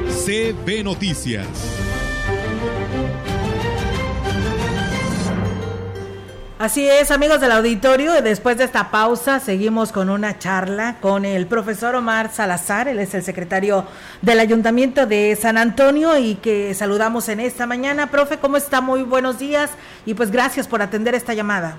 CB 0.07 0.81
Noticias. 0.85 1.45
Así 6.57 6.87
es, 6.87 7.11
amigos 7.11 7.41
del 7.41 7.51
auditorio, 7.51 8.21
después 8.21 8.57
de 8.57 8.63
esta 8.63 8.91
pausa 8.91 9.41
seguimos 9.41 9.91
con 9.91 10.09
una 10.09 10.39
charla 10.39 11.01
con 11.01 11.25
el 11.25 11.47
profesor 11.47 11.95
Omar 11.95 12.31
Salazar, 12.31 12.87
él 12.87 12.99
es 12.99 13.13
el 13.13 13.23
secretario 13.23 13.85
del 14.21 14.39
Ayuntamiento 14.39 15.05
de 15.05 15.35
San 15.35 15.57
Antonio 15.57 16.17
y 16.17 16.35
que 16.35 16.73
saludamos 16.73 17.27
en 17.27 17.41
esta 17.41 17.65
mañana. 17.65 18.09
Profe, 18.09 18.37
¿cómo 18.37 18.55
está? 18.55 18.79
Muy 18.79 19.03
buenos 19.03 19.37
días 19.37 19.69
y 20.05 20.13
pues 20.13 20.31
gracias 20.31 20.65
por 20.65 20.81
atender 20.81 21.13
esta 21.13 21.33
llamada. 21.33 21.75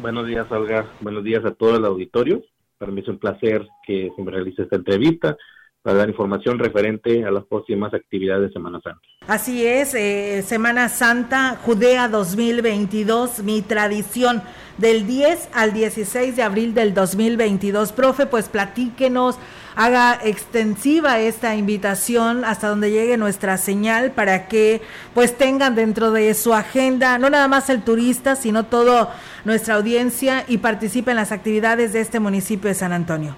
Buenos 0.00 0.26
días, 0.26 0.50
Olga. 0.50 0.86
Buenos 1.00 1.22
días 1.22 1.44
a 1.44 1.52
todo 1.52 1.76
el 1.76 1.84
auditorio. 1.84 2.42
Para 2.84 2.92
mí 2.92 3.00
es 3.00 3.08
un 3.08 3.18
placer 3.18 3.66
que 3.82 4.12
se 4.14 4.22
me 4.22 4.30
realice 4.30 4.60
esta 4.60 4.76
entrevista 4.76 5.38
para 5.84 5.98
dar 5.98 6.08
información 6.08 6.58
referente 6.58 7.26
a 7.26 7.30
las 7.30 7.44
próximas 7.44 7.92
actividades 7.92 8.48
de 8.48 8.52
Semana 8.54 8.80
Santa. 8.82 9.00
Así 9.28 9.66
es, 9.66 9.94
eh, 9.94 10.42
Semana 10.42 10.88
Santa, 10.88 11.58
Judea 11.62 12.08
2022, 12.08 13.42
mi 13.42 13.60
tradición 13.60 14.42
del 14.78 15.06
10 15.06 15.50
al 15.52 15.74
16 15.74 16.36
de 16.36 16.42
abril 16.42 16.72
del 16.72 16.94
2022. 16.94 17.92
Profe, 17.92 18.24
pues 18.24 18.48
platíquenos, 18.48 19.36
haga 19.76 20.18
extensiva 20.24 21.18
esta 21.18 21.54
invitación 21.54 22.46
hasta 22.46 22.68
donde 22.68 22.90
llegue 22.90 23.18
nuestra 23.18 23.58
señal 23.58 24.12
para 24.12 24.48
que 24.48 24.80
pues 25.12 25.36
tengan 25.36 25.74
dentro 25.74 26.12
de 26.12 26.32
su 26.32 26.54
agenda 26.54 27.18
no 27.18 27.28
nada 27.28 27.46
más 27.46 27.68
el 27.68 27.82
turista, 27.82 28.36
sino 28.36 28.64
toda 28.64 29.14
nuestra 29.44 29.74
audiencia 29.74 30.46
y 30.48 30.56
participe 30.58 31.10
en 31.10 31.18
las 31.18 31.30
actividades 31.30 31.92
de 31.92 32.00
este 32.00 32.20
municipio 32.20 32.68
de 32.68 32.74
San 32.74 32.94
Antonio. 32.94 33.36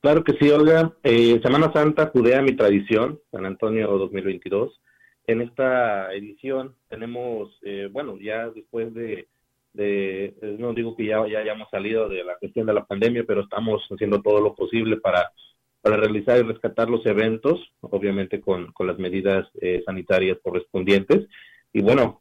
Claro 0.00 0.24
que 0.24 0.32
sí, 0.40 0.50
Olga. 0.50 0.94
Eh, 1.02 1.40
Semana 1.42 1.70
Santa, 1.74 2.06
Judea, 2.06 2.40
mi 2.40 2.56
tradición, 2.56 3.20
San 3.30 3.44
Antonio 3.44 3.86
2022. 3.86 4.80
En 5.26 5.42
esta 5.42 6.14
edición 6.14 6.74
tenemos, 6.88 7.58
eh, 7.62 7.86
bueno, 7.92 8.16
ya 8.18 8.48
después 8.48 8.94
de, 8.94 9.28
de, 9.74 10.34
no 10.58 10.72
digo 10.72 10.96
que 10.96 11.04
ya, 11.04 11.28
ya 11.28 11.40
hayamos 11.40 11.68
salido 11.68 12.08
de 12.08 12.24
la 12.24 12.36
cuestión 12.38 12.66
de 12.66 12.72
la 12.72 12.86
pandemia, 12.86 13.24
pero 13.28 13.42
estamos 13.42 13.82
haciendo 13.90 14.22
todo 14.22 14.40
lo 14.40 14.54
posible 14.54 14.96
para, 14.96 15.32
para 15.82 15.98
realizar 15.98 16.38
y 16.38 16.48
rescatar 16.48 16.88
los 16.88 17.04
eventos, 17.04 17.60
obviamente 17.80 18.40
con, 18.40 18.72
con 18.72 18.86
las 18.86 18.98
medidas 18.98 19.46
eh, 19.60 19.82
sanitarias 19.84 20.38
correspondientes. 20.42 21.28
Y 21.74 21.82
bueno, 21.82 22.20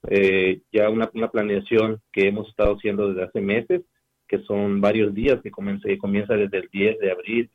ya 0.71 0.89
una, 0.89 1.09
una 1.13 1.31
planeación 1.31 2.01
que 2.11 2.27
hemos 2.27 2.49
estado 2.49 2.75
haciendo 2.75 3.07
desde 3.07 3.23
hace 3.23 3.39
meses, 3.41 3.81
que 4.27 4.39
son 4.43 4.81
varios 4.81 5.13
días, 5.13 5.41
que 5.41 5.49
comienza, 5.49 5.87
comienza 5.97 6.35
desde 6.35 6.57
el 6.57 6.69
10 6.71 6.99
de 6.99 7.11
abril 7.11 7.49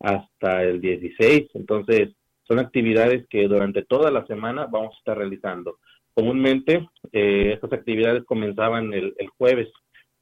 hasta 0.00 0.62
el 0.62 0.80
16. 0.80 1.50
Entonces, 1.54 2.10
son 2.42 2.58
actividades 2.58 3.26
que 3.28 3.46
durante 3.46 3.84
toda 3.84 4.10
la 4.10 4.26
semana 4.26 4.66
vamos 4.66 4.94
a 4.94 4.98
estar 4.98 5.16
realizando. 5.16 5.78
Comúnmente, 6.14 6.88
eh, 7.12 7.52
estas 7.54 7.72
actividades 7.72 8.24
comenzaban 8.24 8.92
el, 8.92 9.14
jueves, 9.38 9.68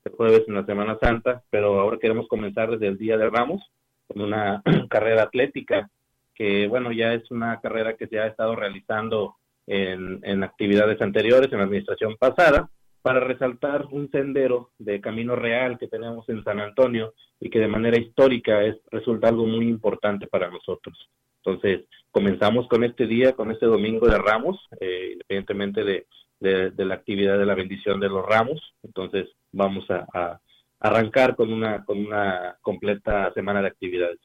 el 0.04 0.12
jueves 0.12 0.44
en 0.46 0.54
la 0.54 0.66
Semana 0.66 0.98
Santa, 1.00 1.42
pero 1.50 1.80
ahora 1.80 1.98
queremos 1.98 2.28
comenzar 2.28 2.70
desde 2.70 2.88
el 2.88 2.98
Día 2.98 3.16
de 3.16 3.30
Ramos 3.30 3.62
con 4.06 4.20
una 4.22 4.62
carrera 4.90 5.22
atlética, 5.22 5.88
que 6.34 6.68
bueno, 6.68 6.92
ya 6.92 7.14
es 7.14 7.30
una 7.30 7.60
carrera 7.60 7.94
que 7.96 8.06
se 8.08 8.18
ha 8.18 8.26
estado 8.26 8.54
realizando 8.54 9.36
en, 9.66 10.20
en 10.22 10.44
actividades 10.44 11.00
anteriores, 11.00 11.50
en 11.50 11.58
la 11.58 11.64
administración 11.64 12.16
pasada, 12.18 12.68
para 13.08 13.20
resaltar 13.20 13.86
un 13.90 14.10
sendero 14.10 14.72
de 14.78 15.00
camino 15.00 15.34
real 15.34 15.78
que 15.78 15.88
tenemos 15.88 16.28
en 16.28 16.44
San 16.44 16.60
Antonio 16.60 17.14
y 17.40 17.48
que 17.48 17.58
de 17.58 17.66
manera 17.66 17.96
histórica 17.96 18.62
es, 18.62 18.76
resulta 18.90 19.28
algo 19.28 19.46
muy 19.46 19.66
importante 19.66 20.26
para 20.26 20.50
nosotros. 20.50 21.08
Entonces, 21.42 21.86
comenzamos 22.10 22.68
con 22.68 22.84
este 22.84 23.06
día, 23.06 23.32
con 23.32 23.50
este 23.50 23.64
domingo 23.64 24.06
de 24.08 24.18
Ramos, 24.18 24.58
eh, 24.78 25.12
independientemente 25.12 26.04
de, 26.38 26.84
la 26.84 26.94
actividad 26.94 27.38
de 27.38 27.46
la 27.46 27.54
bendición 27.54 27.98
de 27.98 28.10
los 28.10 28.26
ramos. 28.26 28.74
Entonces, 28.82 29.26
vamos 29.52 29.90
a, 29.90 30.06
a 30.12 30.38
arrancar 30.78 31.34
con 31.34 31.50
una, 31.50 31.86
con 31.86 32.04
una 32.04 32.58
completa 32.60 33.32
semana 33.32 33.62
de 33.62 33.68
actividades. 33.68 34.20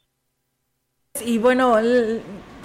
Y 1.21 1.37
bueno, 1.37 1.75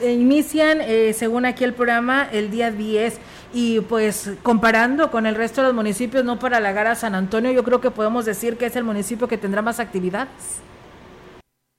inician, 0.03 0.81
eh, 0.81 1.13
según 1.13 1.45
aquí 1.45 1.65
el 1.65 1.75
programa, 1.75 2.27
el 2.33 2.51
día 2.51 2.71
10 2.71 3.21
y 3.53 3.81
pues 3.83 4.39
comparando 4.43 5.11
con 5.11 5.27
el 5.27 5.35
resto 5.35 5.61
de 5.61 5.67
los 5.67 5.77
municipios, 5.77 6.25
no 6.25 6.39
para 6.39 6.57
halagar 6.57 6.87
a 6.87 6.95
San 6.95 7.15
Antonio, 7.15 7.53
yo 7.53 7.63
creo 7.63 7.83
que 7.83 7.91
podemos 7.91 8.25
decir 8.25 8.57
que 8.57 8.65
es 8.65 8.77
el 8.77 8.85
municipio 8.85 9.29
que 9.29 9.37
tendrá 9.37 9.61
más 9.61 9.81
actividades. 9.81 10.63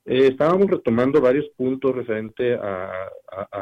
Eh, 0.06 0.28
estábamos 0.28 0.68
retomando 0.70 1.20
varios 1.20 1.50
puntos 1.58 1.96
referente 1.96 2.54
a, 2.54 2.92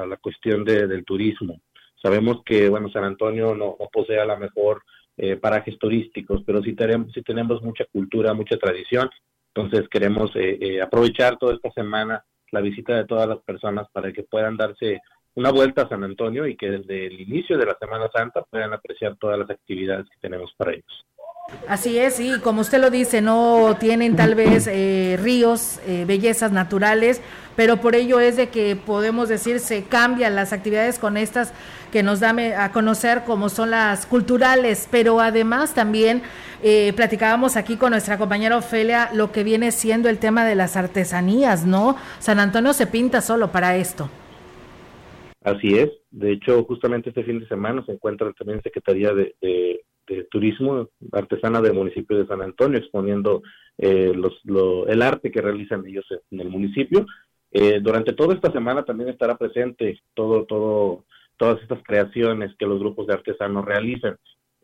la 0.05 0.18
cuestión 0.18 0.66
del 0.66 1.05
turismo. 1.05 1.62
Sabemos 2.01 2.43
que, 2.45 2.68
bueno, 2.68 2.89
San 2.89 3.05
Antonio 3.05 3.55
no, 3.55 3.78
posee 3.89 4.20
a 4.20 4.26
la 4.26 4.36
mejor 4.36 4.84
eh, 5.16 5.38
parajes 5.38 5.80
turísticos, 5.80 6.43
pero 6.45 6.62
sí 6.62 6.74
tenemos, 6.74 7.14
sí 7.14 7.22
tenemos 7.22 7.62
mucha 7.62 7.86
cultura, 7.86 8.34
mucha 8.34 8.58
tradición. 8.58 9.10
Entonces 9.55 9.88
queremos 9.88 10.32
aprovechar 10.84 11.38
toda 11.38 11.55
esta 11.55 11.72
semana 11.72 12.22
la 12.52 12.62
visita 12.62 12.95
de 12.95 13.06
todas 13.06 13.28
las 13.28 13.39
personas 13.39 13.88
para 13.91 14.12
que 14.12 14.24
puedan 14.24 14.58
darse 14.58 15.02
una 15.36 15.52
vuelta 15.52 15.84
a 15.84 15.89
San 15.89 16.04
Antonio 16.04 16.48
y 16.48 16.56
que 16.56 16.70
desde 16.70 17.08
el 17.08 17.22
inicio 17.22 17.58
de 17.58 17.66
la 17.66 17.78
Semana 17.80 18.10
Santa 18.14 18.41
puedan 18.50 18.74
apreciar 18.74 19.16
todas 19.18 19.38
las 19.38 19.50
actividades 19.50 20.08
que 20.10 20.20
tenemos 20.20 20.52
para 20.58 20.72
ellos. 20.72 21.06
Así 21.68 21.98
es, 21.98 22.20
y 22.20 22.39
como 22.39 22.62
usted 22.62 22.80
lo 22.80 22.89
dice, 22.89 23.22
no 23.22 23.78
tienen 23.80 24.16
tal 24.16 24.36
vez 24.36 24.68
eh, 24.68 25.18
ríos, 25.22 25.80
eh, 25.88 26.04
bellezas 26.06 26.52
naturales, 26.52 27.22
pero 27.56 27.78
por 27.78 27.95
ello 27.95 28.20
es 28.20 28.36
de 28.36 28.50
que 28.50 28.76
podemos 28.76 29.30
decir 29.30 29.60
se 29.60 29.84
cambian 29.84 30.36
las 30.36 30.52
actividades 30.52 31.00
con 31.00 31.16
estas 31.18 31.54
que 31.91 32.04
nos 32.04 32.20
da 32.20 32.36
a 32.64 32.72
conocer 32.72 33.24
como 33.24 33.48
son 33.48 33.72
las 33.72 34.06
culturales, 34.06 34.88
pero 34.91 35.22
además 35.22 35.74
también 35.74 36.22
eh, 36.64 36.93
platicábamos 36.93 37.58
aquí 37.58 37.78
con 37.78 37.91
nuestra 37.91 38.18
compañera 38.18 38.58
Ofelia 38.58 39.10
lo 39.14 39.32
que 39.32 39.43
viene 39.43 39.72
siendo 39.72 40.10
el 40.10 40.20
tema 40.20 40.45
de 40.45 40.55
las 40.55 40.76
artesanías, 40.76 41.66
¿no? 41.66 41.95
San 42.20 42.39
Antonio 42.39 42.74
se 42.74 42.88
pinta 42.88 43.22
solo 43.22 43.51
para 43.51 43.78
esto. 43.78 44.10
Así 45.43 45.78
es, 45.78 45.89
de 46.12 46.34
hecho 46.34 46.64
justamente 46.66 47.10
este 47.10 47.24
fin 47.24 47.39
de 47.39 47.47
semana 47.47 47.84
se 47.86 47.93
encuentra 47.93 48.32
también 48.34 48.62
Secretaría 48.62 49.14
de 49.14 49.36
de 50.08 50.24
Turismo 50.26 50.89
Artesana 51.12 51.62
del 51.62 51.74
municipio 51.74 52.18
de 52.18 52.28
San 52.28 52.41
Antonio, 52.41 52.80
exponiendo 52.80 53.43
eh, 53.78 54.14
los, 54.16 54.41
el 54.88 55.01
arte 55.01 55.32
que 55.32 55.41
realizan 55.41 55.86
ellos 55.86 56.05
en 56.32 56.39
el 56.39 56.49
municipio. 56.49 57.05
Eh, 57.51 57.80
durante 57.82 58.14
toda 58.14 58.34
esta 58.34 58.51
semana 58.51 58.84
también 58.84 59.10
estará 59.10 59.38
presente 59.38 60.01
todo, 60.14 60.45
todo, 60.45 61.05
todas 61.38 61.62
estas 61.62 61.80
creaciones 61.84 62.55
que 62.58 62.66
los 62.66 62.80
grupos 62.80 63.08
de 63.08 63.14
artesanos 63.14 63.66
realizan. 63.66 64.18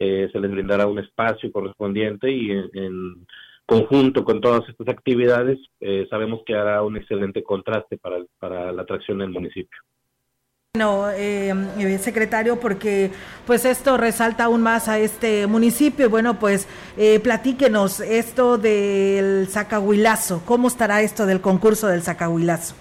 Eh, 0.03 0.29
se 0.31 0.39
les 0.39 0.51
brindará 0.51 0.87
un 0.87 0.99
espacio 0.99 1.51
correspondiente 1.51 2.31
y 2.31 2.51
en, 2.51 3.25
conjunto 3.65 4.25
con 4.25 4.41
todas 4.41 4.67
estas 4.67 4.89
actividades 4.89 5.57
sabemos 6.09 6.41
que 6.45 6.53
hará 6.53 6.83
un 6.83 6.97
excelente 6.97 7.41
contraste 7.43 7.97
para, 7.97 8.17
para 8.37 8.73
la 8.73 8.81
atracción 8.81 9.19
del 9.19 9.29
municipio. 9.29 9.79
Bueno, 10.75 11.11
eh, 11.11 11.53
eh, 11.77 11.99
secretario, 11.99 12.59
porque 12.59 13.11
pues 13.45 13.63
esto 13.63 13.95
resalta 13.95 14.45
aún 14.45 14.63
más 14.63 14.87
a 14.87 14.97
este 14.97 15.45
municipio. 15.45 16.09
Bueno, 16.09 16.39
pues 16.39 16.67
eh, 16.97 17.19
platíquenos 17.19 17.99
esto 17.99 18.57
del 18.57 19.47
Zacahuilazo. 19.51 20.41
¿Cómo 20.47 20.67
estará 20.67 21.03
esto 21.03 21.27
del 21.27 21.41
concurso 21.41 21.85
del 21.89 22.01
Zacahuilazo? 22.01 22.73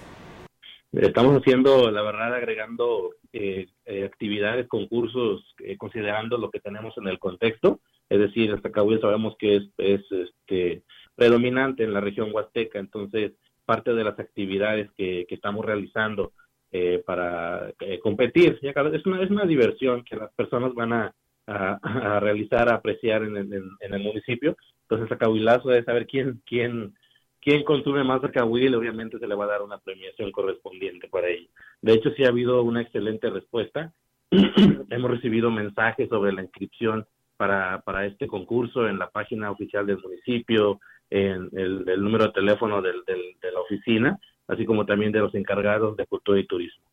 Estamos 0.93 1.41
haciendo, 1.41 1.91
la 1.91 2.01
verdad, 2.01 2.35
agregando 2.35 3.15
eh, 3.31 3.67
actividades, 4.05 4.67
concursos, 4.67 5.43
considerando 5.77 6.37
lo 6.37 6.51
que 6.51 6.59
tenemos 6.59 6.95
en 6.97 7.07
el 7.07 7.19
contexto. 7.19 7.79
Es 8.09 8.19
decir, 8.19 8.51
el 8.51 8.61
Zacahuilazo 8.61 9.07
sabemos 9.07 9.35
que 9.39 9.55
es, 9.55 9.63
es 9.77 10.01
este, 10.11 10.83
predominante 11.15 11.83
en 11.83 11.93
la 11.93 12.01
región 12.01 12.29
huasteca, 12.31 12.79
entonces 12.79 13.33
parte 13.65 13.93
de 13.93 14.03
las 14.03 14.19
actividades 14.19 14.91
que, 14.95 15.25
que 15.27 15.35
estamos 15.35 15.65
realizando 15.65 16.33
eh, 16.71 17.03
para 17.05 17.71
eh, 17.79 17.99
competir. 17.99 18.59
Es, 18.61 19.05
una, 19.05 19.21
es 19.21 19.29
una 19.29 19.45
diversión 19.45 20.03
que 20.03 20.15
las 20.15 20.33
personas 20.33 20.73
van 20.73 20.91
a, 20.91 21.15
a, 21.45 22.19
realizar, 22.19 22.67
a 22.67 22.75
apreciar 22.75 23.23
en, 23.23 23.37
en, 23.37 23.93
el 23.93 24.03
municipio. 24.03 24.57
Entonces, 24.81 25.11
a 25.11 25.17
Cahuilazo 25.17 25.69
de 25.69 25.83
saber 25.83 26.07
quién, 26.07 26.41
quién, 26.45 26.95
quién 27.43 27.63
consume 27.63 28.03
más 28.03 28.21
Cahuil, 28.31 28.75
obviamente 28.75 29.19
se 29.19 29.27
le 29.27 29.35
va 29.35 29.45
a 29.45 29.49
dar 29.49 29.61
una 29.61 29.77
premiación 29.77 30.31
correspondiente 30.31 31.07
para 31.07 31.27
ello. 31.27 31.49
De 31.81 31.93
hecho, 31.93 32.11
sí 32.11 32.23
ha 32.23 32.29
habido 32.29 32.63
una 32.63 32.81
excelente 32.81 33.29
respuesta. 33.29 33.93
Hemos 34.31 35.11
recibido 35.11 35.51
mensajes 35.51 36.09
sobre 36.09 36.33
la 36.33 36.43
inscripción 36.43 37.05
para, 37.37 37.81
para 37.81 38.05
este 38.05 38.27
concurso 38.27 38.87
en 38.87 38.99
la 38.99 39.09
página 39.09 39.51
oficial 39.51 39.85
del 39.85 39.99
municipio, 39.99 40.79
en 41.09 41.49
el, 41.53 41.87
el 41.87 42.03
número 42.03 42.25
de 42.25 42.31
teléfono 42.31 42.81
del, 42.81 43.03
del, 43.05 43.21
de 43.41 43.51
la 43.51 43.59
oficina 43.59 44.19
así 44.47 44.65
como 44.65 44.85
también 44.85 45.11
de 45.11 45.19
los 45.19 45.33
encargados 45.35 45.95
de 45.97 46.05
cultura 46.05 46.39
y 46.39 46.47
turismo. 46.47 46.83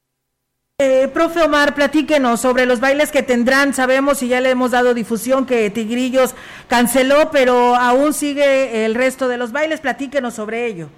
Eh, 0.83 1.09
profe 1.13 1.43
Omar, 1.43 1.75
platíquenos 1.75 2.41
sobre 2.41 2.65
los 2.65 2.81
bailes 2.81 3.13
que 3.13 3.23
tendrán. 3.23 3.75
Sabemos 3.75 4.23
y 4.23 4.29
ya 4.29 4.41
le 4.41 4.49
hemos 4.49 4.71
dado 4.71 4.95
difusión 4.95 5.45
que 5.45 5.69
Tigrillos 5.69 6.35
canceló, 6.69 7.29
pero 7.31 7.75
aún 7.75 8.15
sigue 8.15 8.87
el 8.87 8.95
resto 8.95 9.29
de 9.29 9.37
los 9.37 9.53
bailes. 9.53 9.83
Platíquenos 9.83 10.33
sobre 10.33 10.65
ello. 10.65 10.89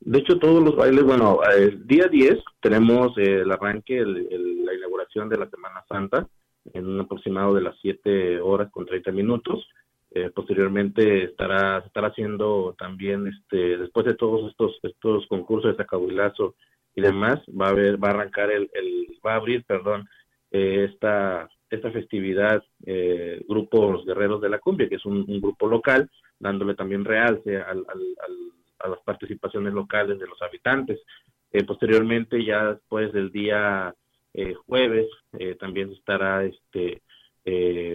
De 0.00 0.18
hecho, 0.18 0.40
todos 0.40 0.60
los 0.60 0.74
bailes, 0.74 1.04
bueno, 1.04 1.38
el 1.56 1.86
día 1.86 2.08
10 2.08 2.40
tenemos 2.60 3.16
el 3.16 3.48
arranque, 3.52 4.04
la 4.04 4.74
inauguración 4.74 5.28
de 5.28 5.38
la 5.38 5.48
Semana 5.48 5.84
Santa 5.88 6.26
en 6.72 6.84
un 6.84 6.98
aproximado 6.98 7.54
de 7.54 7.60
las 7.60 7.76
7 7.82 8.40
horas 8.40 8.68
con 8.72 8.84
30 8.84 9.12
minutos. 9.12 9.64
Eh, 10.10 10.30
posteriormente 10.34 11.22
estará 11.22 11.84
estará 11.86 12.08
haciendo 12.08 12.74
también 12.76 13.28
este 13.28 13.78
después 13.78 14.06
de 14.06 14.14
todos 14.14 14.50
estos 14.50 14.78
estos 14.82 15.26
concursos 15.28 15.70
de 15.70 15.76
sacabuilazo 15.76 16.54
y 16.94 17.00
demás 17.00 17.40
va 17.48 17.66
a 17.66 17.70
haber 17.70 18.02
va 18.02 18.08
a 18.08 18.12
arrancar 18.12 18.50
el, 18.50 18.70
va 19.24 19.32
a 19.32 19.36
abrir 19.36 19.64
perdón 19.64 20.08
eh, 20.50 20.88
esta 20.90 21.48
esta 21.70 21.90
festividad 21.90 22.62
eh, 22.86 23.42
grupos 23.48 24.04
guerreros 24.04 24.40
de 24.40 24.48
la 24.48 24.58
cumbia 24.58 24.88
que 24.88 24.96
es 24.96 25.04
un, 25.04 25.24
grupo 25.40 25.66
local 25.66 26.08
dándole 26.38 26.74
también 26.74 27.04
realce 27.04 27.58
a 27.58 27.74
las 28.88 29.00
participaciones 29.04 29.72
locales 29.72 30.18
de 30.18 30.26
los 30.26 30.42
habitantes. 30.42 31.00
Posteriormente, 31.66 32.44
ya 32.44 32.72
después 32.72 33.12
del 33.12 33.30
día 33.30 33.94
jueves, 34.66 35.06
también 35.58 35.92
estará 35.92 36.44
este 36.44 37.00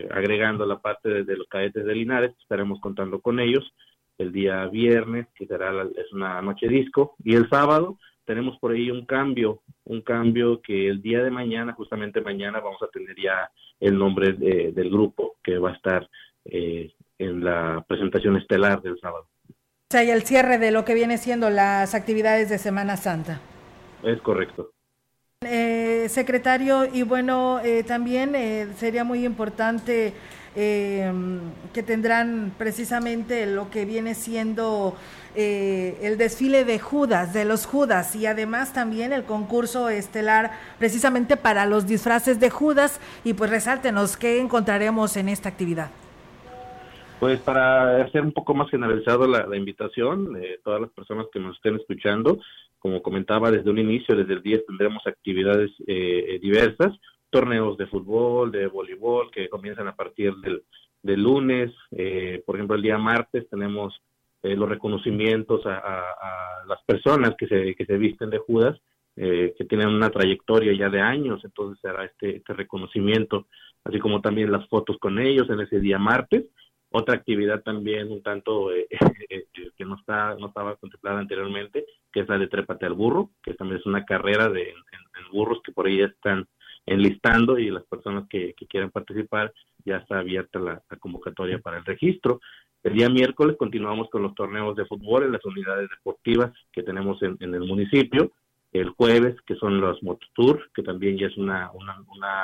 agregando 0.10 0.66
la 0.66 0.80
parte 0.80 1.24
de, 1.24 1.38
los 1.38 1.47
cadetes 1.47 1.86
de 1.86 1.93
Linares, 1.93 2.32
estaremos 2.41 2.80
contando 2.80 3.20
con 3.20 3.39
ellos. 3.39 3.72
El 4.18 4.32
día 4.32 4.66
viernes, 4.68 5.28
que 5.36 5.45
será 5.45 5.72
es 5.95 6.12
una 6.12 6.41
noche 6.41 6.68
disco, 6.68 7.16
y 7.24 7.36
el 7.36 7.50
sábado 7.50 8.00
tenemos 8.30 8.60
por 8.60 8.74
ahí 8.74 8.92
un 8.92 9.08
cambio, 9.08 9.64
un 9.86 10.02
cambio 10.02 10.62
que 10.62 10.88
el 10.88 11.02
día 11.02 11.24
de 11.24 11.32
mañana, 11.32 11.74
justamente 11.74 12.22
mañana, 12.22 12.60
vamos 12.60 12.80
a 12.84 12.88
tener 12.88 13.16
ya 13.20 13.50
el 13.80 13.98
nombre 13.98 14.34
del 14.34 14.92
grupo 14.92 15.38
que 15.44 15.58
va 15.58 15.72
a 15.72 15.74
estar 15.74 16.08
eh, 16.46 16.94
en 17.18 17.44
la 17.44 17.84
presentación 17.88 18.38
estelar 18.38 18.84
del 18.84 19.00
sábado. 19.00 19.26
O 19.48 19.90
sea, 19.90 20.04
y 20.04 20.12
el 20.12 20.22
cierre 20.22 20.60
de 20.60 20.70
lo 20.70 20.86
que 20.86 20.94
viene 20.94 21.18
siendo 21.18 21.50
las 21.50 21.96
actividades 21.96 22.50
de 22.50 22.60
Semana 22.60 22.98
Santa. 22.98 23.42
Es 24.04 24.22
correcto. 24.22 24.74
Eh, 25.42 26.06
secretario, 26.10 26.86
y 26.86 27.02
bueno, 27.02 27.60
eh, 27.62 27.84
también 27.84 28.36
eh, 28.36 28.68
sería 28.76 29.04
muy 29.04 29.26
importante 29.26 30.14
que 30.56 31.84
tendrán 31.86 32.52
precisamente 32.58 33.45
lo 33.45 33.70
que 33.70 33.86
viene 33.86 34.16
siendo 34.16 34.95
el 35.36 36.18
desfile 36.18 36.66
de 36.66 36.80
Judas, 36.80 37.34
de 37.34 37.45
los 37.45 37.66
Judas, 37.66 38.16
y 38.16 38.26
además 38.26 38.74
también 38.74 39.14
el 39.14 39.24
concurso 39.24 39.89
estelar 39.89 40.52
precisamente 40.80 41.38
para 41.38 41.66
los 41.66 41.88
disfraces 41.88 42.39
de 42.39 42.50
Judas, 42.50 43.00
y 43.24 43.34
pues 43.34 43.50
resáltenos 43.50 44.18
qué 44.18 44.39
encontraremos 44.39 45.16
en 45.18 45.30
esta 45.30 45.50
actividad. 45.50 45.91
Pues 47.20 47.39
para 47.41 48.02
hacer 48.02 48.22
un 48.22 48.32
poco 48.32 48.54
más 48.54 48.70
generalizado 48.70 49.28
la, 49.28 49.56
invitación, 49.56 50.38
todas 50.64 50.80
las 50.80 50.89
personas 50.91 51.28
que 51.34 51.39
nos 51.39 51.58
estén 51.58 51.76
escuchando, 51.76 52.39
como 52.80 53.02
comentaba 53.02 53.52
desde 53.52 53.70
un 53.70 53.78
inicio, 53.78 54.16
desde 54.16 54.34
el 54.34 54.41
10 54.41 54.66
tendremos 54.66 55.06
actividades 55.06 55.70
eh, 55.86 56.39
diversas, 56.41 56.97
torneos 57.30 57.78
de 57.78 57.88
fútbol, 57.88 58.52
de 58.52 58.68
voleibol, 58.68 59.32
que 59.32 59.50
comienzan 59.50 59.88
a 59.88 59.96
partir 59.96 60.36
del, 60.38 60.64
del 61.02 61.22
lunes. 61.22 61.72
Eh, 61.92 62.44
por 62.46 62.56
ejemplo, 62.56 62.76
el 62.76 62.82
día 62.82 62.98
martes 62.98 63.48
tenemos 63.50 64.02
eh, 64.44 64.56
los 64.56 64.70
reconocimientos 64.70 65.66
a, 65.66 66.16
las 66.68 66.84
personas 66.84 67.36
que 67.38 67.48
se, 67.48 67.76
que 67.76 67.86
se 67.86 67.98
visten 67.98 68.30
de 68.30 68.38
Judas, 68.38 68.80
que 69.16 69.66
tienen 69.68 69.90
una 69.90 70.12
trayectoria 70.12 70.72
ya 70.72 70.88
de 70.88 71.02
años, 71.02 71.44
entonces 71.44 71.78
será 71.82 72.06
este, 72.06 72.38
este 72.38 72.54
reconocimiento, 72.54 73.48
así 73.84 74.00
como 74.00 74.22
también 74.22 74.50
las 74.50 74.66
fotos 74.70 74.98
con 74.98 75.20
ellos 75.20 75.50
en 75.50 75.60
ese 75.60 75.82
día 75.82 76.00
martes. 76.00 76.46
Otra 76.92 77.16
actividad 77.16 77.62
también 77.62 78.12
un 78.12 78.24
tanto 78.24 78.72
eh, 78.74 78.88
eh, 79.30 79.46
que 79.78 79.86
no, 79.86 79.96
está, 79.96 80.36
no 80.36 80.48
estaba 80.48 80.76
contemplada 80.78 81.20
anteriormente, 81.20 81.86
que 82.12 82.22
es 82.22 82.30
la 82.30 82.38
de 82.38 82.48
Trépate 82.48 82.86
al 82.88 82.94
Burro, 82.94 83.30
que 83.44 83.54
también 83.54 83.80
es 83.80 83.86
una 83.86 84.06
carrera 84.06 84.50
de, 84.50 84.70
en, 84.70 85.10
burros 85.32 85.62
que 85.64 85.72
por 85.72 85.86
ahí 85.86 86.02
están 86.02 86.48
enlistando 86.90 87.60
y 87.60 87.70
las 87.70 87.84
personas 87.86 88.28
que, 88.28 88.54
que 88.58 88.66
quieran 88.66 88.90
participar 88.90 89.54
ya 89.86 89.98
está 89.98 90.20
abierta 90.20 90.60
la, 90.60 90.82
convocatoria 91.00 91.60
para 91.60 91.78
el 91.78 91.86
registro. 91.86 92.42
El 92.84 92.94
día 92.94 93.10
miércoles 93.10 93.58
continuamos 93.58 94.10
con 94.10 94.24
los 94.24 94.34
torneos 94.34 94.76
de 94.76 94.86
fútbol 94.86 95.24
en 95.24 95.34
las 95.34 95.46
unidades 95.46 95.90
deportivas 95.90 96.52
que 96.72 96.84
tenemos 96.84 97.22
en, 97.22 97.38
el 97.42 97.62
municipio. 97.62 98.32
El 98.72 98.90
jueves, 98.90 99.36
que 99.46 99.56
son 99.56 99.80
los 99.80 100.02
Mototour, 100.02 100.70
que 100.74 100.84
también 100.84 101.18
ya 101.18 101.28
es 101.28 101.38
una, 101.38 101.72
una, 101.74 101.98
una, 102.16 102.44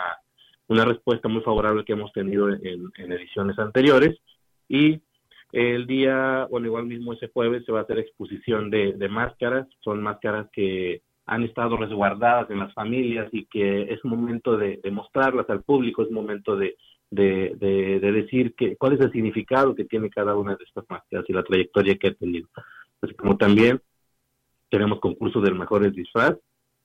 una 0.67 0.85
respuesta 0.85 1.27
muy 1.27 1.41
favorable 1.41 1.85
que 1.85 1.93
hemos 1.93 2.11
tenido 2.13 2.49
en, 2.49 2.91
en 2.97 3.11
ediciones 3.11 3.57
anteriores. 3.57 4.17
Y 4.67 5.01
el 5.51 5.87
día, 5.87 6.47
bueno, 6.49 6.67
igual 6.67 6.85
mismo 6.85 7.13
ese 7.13 7.29
jueves 7.29 7.63
se 7.65 7.71
va 7.71 7.79
a 7.79 7.83
hacer 7.83 7.99
exposición 7.99 8.69
de, 8.69 8.93
de 8.93 9.09
máscaras, 9.09 9.67
son 9.79 10.03
máscaras 10.03 10.47
que 10.51 11.01
han 11.25 11.43
estado 11.43 11.77
resguardadas 11.77 12.49
en 12.51 12.59
las 12.59 12.73
familias 12.73 13.29
y 13.31 13.45
que 13.45 13.83
es 13.83 14.03
momento 14.05 14.57
de, 14.57 14.79
mostrarlas 14.91 15.49
al 15.49 15.63
público, 15.63 16.03
es 16.03 16.11
momento 16.11 16.55
de, 16.55 16.77
de, 17.09 17.55
de, 17.57 18.11
decir 18.11 18.53
que, 18.55 18.75
cuál 18.75 18.93
es 18.93 18.99
el 19.01 19.11
significado 19.11 19.75
que 19.75 19.85
tiene 19.85 20.09
cada 20.09 20.35
una 20.35 20.55
de 20.55 20.63
estas 20.63 20.85
máscaras 20.89 21.25
y 21.27 21.33
la 21.33 21.43
trayectoria 21.43 21.95
que 21.95 22.09
ha 22.09 22.13
tenido. 22.13 22.47
Así 23.01 23.13
como 23.15 23.37
también 23.37 23.81
tenemos 24.69 24.99
concurso 24.99 25.41
del 25.41 25.55
mejor 25.55 25.91
disfraz 25.91 26.35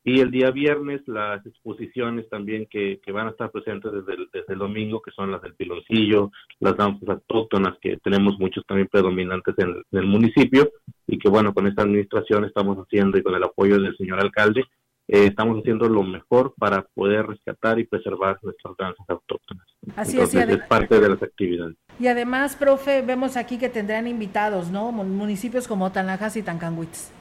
y 0.03 0.21
el 0.21 0.31
día 0.31 0.51
viernes 0.51 1.03
las 1.07 1.45
exposiciones 1.45 2.29
también 2.31 2.67
que, 2.71 3.01
que 3.05 3.13
van 3.13 3.27
a 3.27 3.31
estar 3.31 3.51
presentes 3.51 3.93
desde 3.93 4.15
el, 4.15 4.29
desde 4.33 4.55
el 4.55 4.59
domingo, 4.59 5.03
que 5.03 5.11
son 5.11 5.31
las 5.31 5.43
del 5.43 5.55
piloncillo, 5.55 6.31
las 6.59 6.77
danzas 6.77 7.09
autóctonas, 7.09 7.77
que 7.81 7.99
tenemos 7.99 8.39
muchos 8.39 8.65
también 8.67 8.89
predominantes 8.89 9.55
en, 9.59 9.83
el 9.93 10.07
municipio, 10.07 10.71
y 11.07 11.19
que 11.19 11.29
bueno, 11.29 11.53
con 11.53 11.67
esta 11.67 11.83
administración 11.83 12.45
estamos 12.45 12.79
haciendo 12.79 13.19
y 13.19 13.23
con 13.23 13.35
el 13.35 13.45
apoyo 13.45 13.79
del 13.79 13.97
señor 13.97 14.21
alcalde, 14.21 14.65
eh, 15.09 15.27
estamos 15.27 15.59
haciendo 15.59 15.89
lo 15.89 16.03
mejor 16.03 16.55
para 16.57 16.83
poder 16.95 17.27
rescatar 17.27 17.79
y 17.79 17.85
preservar 17.85 18.39
nuestras 18.43 18.75
danzas 18.79 19.05
autóctonas. 19.09 19.67
Así 19.97 20.13
Entonces, 20.13 20.49
es, 20.49 20.61
es 20.61 20.67
parte 20.67 20.99
de 20.99 21.09
las 21.11 21.23
actividades. 21.23 21.77
Y 21.99 22.07
además, 22.07 22.57
profe, 22.57 23.03
vemos 23.03 23.37
aquí 23.37 23.59
que 23.59 23.69
tendrán 23.69 24.07
invitados, 24.07 24.71
¿no? 24.71 24.93
Municipios 24.93 25.69
como 25.69 25.93
Tanajas 25.93 26.37
y 26.37 26.43
Tancanhuitz. 26.43 27.20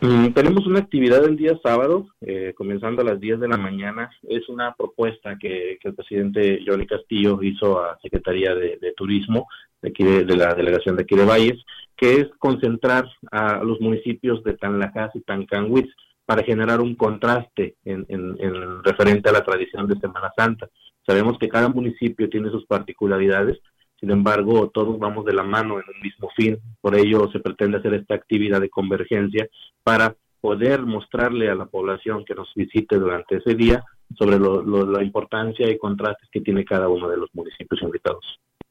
Mm, 0.00 0.28
tenemos 0.28 0.64
una 0.66 0.78
actividad 0.78 1.24
el 1.24 1.36
día 1.36 1.58
sábado, 1.60 2.06
eh, 2.20 2.54
comenzando 2.56 3.02
a 3.02 3.04
las 3.04 3.18
10 3.18 3.40
de 3.40 3.48
la 3.48 3.56
mañana. 3.56 4.10
Es 4.28 4.48
una 4.48 4.72
propuesta 4.74 5.36
que, 5.38 5.78
el 5.82 5.94
presidente 5.94 6.60
Johnny 6.64 6.86
Castillo 6.86 7.42
hizo 7.42 7.80
a 7.80 7.98
Secretaría 8.00 8.54
de, 8.54 8.78
Turismo 8.96 9.48
de, 9.82 9.88
aquí 9.88 10.04
de, 10.04 10.36
la 10.36 10.54
delegación 10.54 10.96
de 10.96 11.02
aquí 11.02 11.16
de 11.16 11.24
Valles, 11.24 11.64
que 11.96 12.20
es 12.20 12.28
concentrar 12.38 13.08
a 13.32 13.64
los 13.64 13.80
municipios 13.80 14.44
de 14.44 14.56
Tanlajas 14.56 15.10
y 15.14 15.20
Tancanhuitz 15.20 15.92
para 16.24 16.44
generar 16.44 16.80
un 16.80 16.94
contraste 16.94 17.76
en 17.84 18.06
referente 18.84 19.30
a 19.30 19.32
la 19.32 19.44
tradición 19.44 19.88
de 19.88 19.98
Semana 19.98 20.30
Santa. 20.36 20.68
Sabemos 21.04 21.38
que 21.38 21.48
cada 21.48 21.70
municipio 21.70 22.28
tiene 22.28 22.50
sus 22.50 22.66
particularidades, 22.66 23.58
sin 24.00 24.10
embargo, 24.10 24.70
todos 24.70 24.98
vamos 24.98 25.24
de 25.24 25.34
la 25.34 25.42
mano 25.42 25.74
en 25.80 25.84
un 25.92 26.00
mismo 26.00 26.28
fin. 26.36 26.58
Por 26.80 26.96
ello, 26.96 27.28
se 27.32 27.40
pretende 27.40 27.78
hacer 27.78 27.94
esta 27.94 28.14
actividad 28.14 28.60
de 28.60 28.70
convergencia 28.70 29.48
para 29.82 30.14
poder 30.40 30.82
mostrarle 30.82 31.50
a 31.50 31.56
la 31.56 31.66
población 31.66 32.24
que 32.24 32.34
nos 32.34 32.52
visite 32.54 32.96
durante 32.96 33.36
ese 33.38 33.54
día 33.54 33.84
sobre 34.16 34.38
la 34.38 35.02
importancia 35.02 35.68
y 35.68 35.78
contrastes 35.78 36.28
que 36.30 36.40
tiene 36.40 36.64
cada 36.64 36.88
uno 36.88 37.08
de 37.08 37.16
los 37.16 37.28
municipios 37.34 37.82
invitados. 37.82 38.24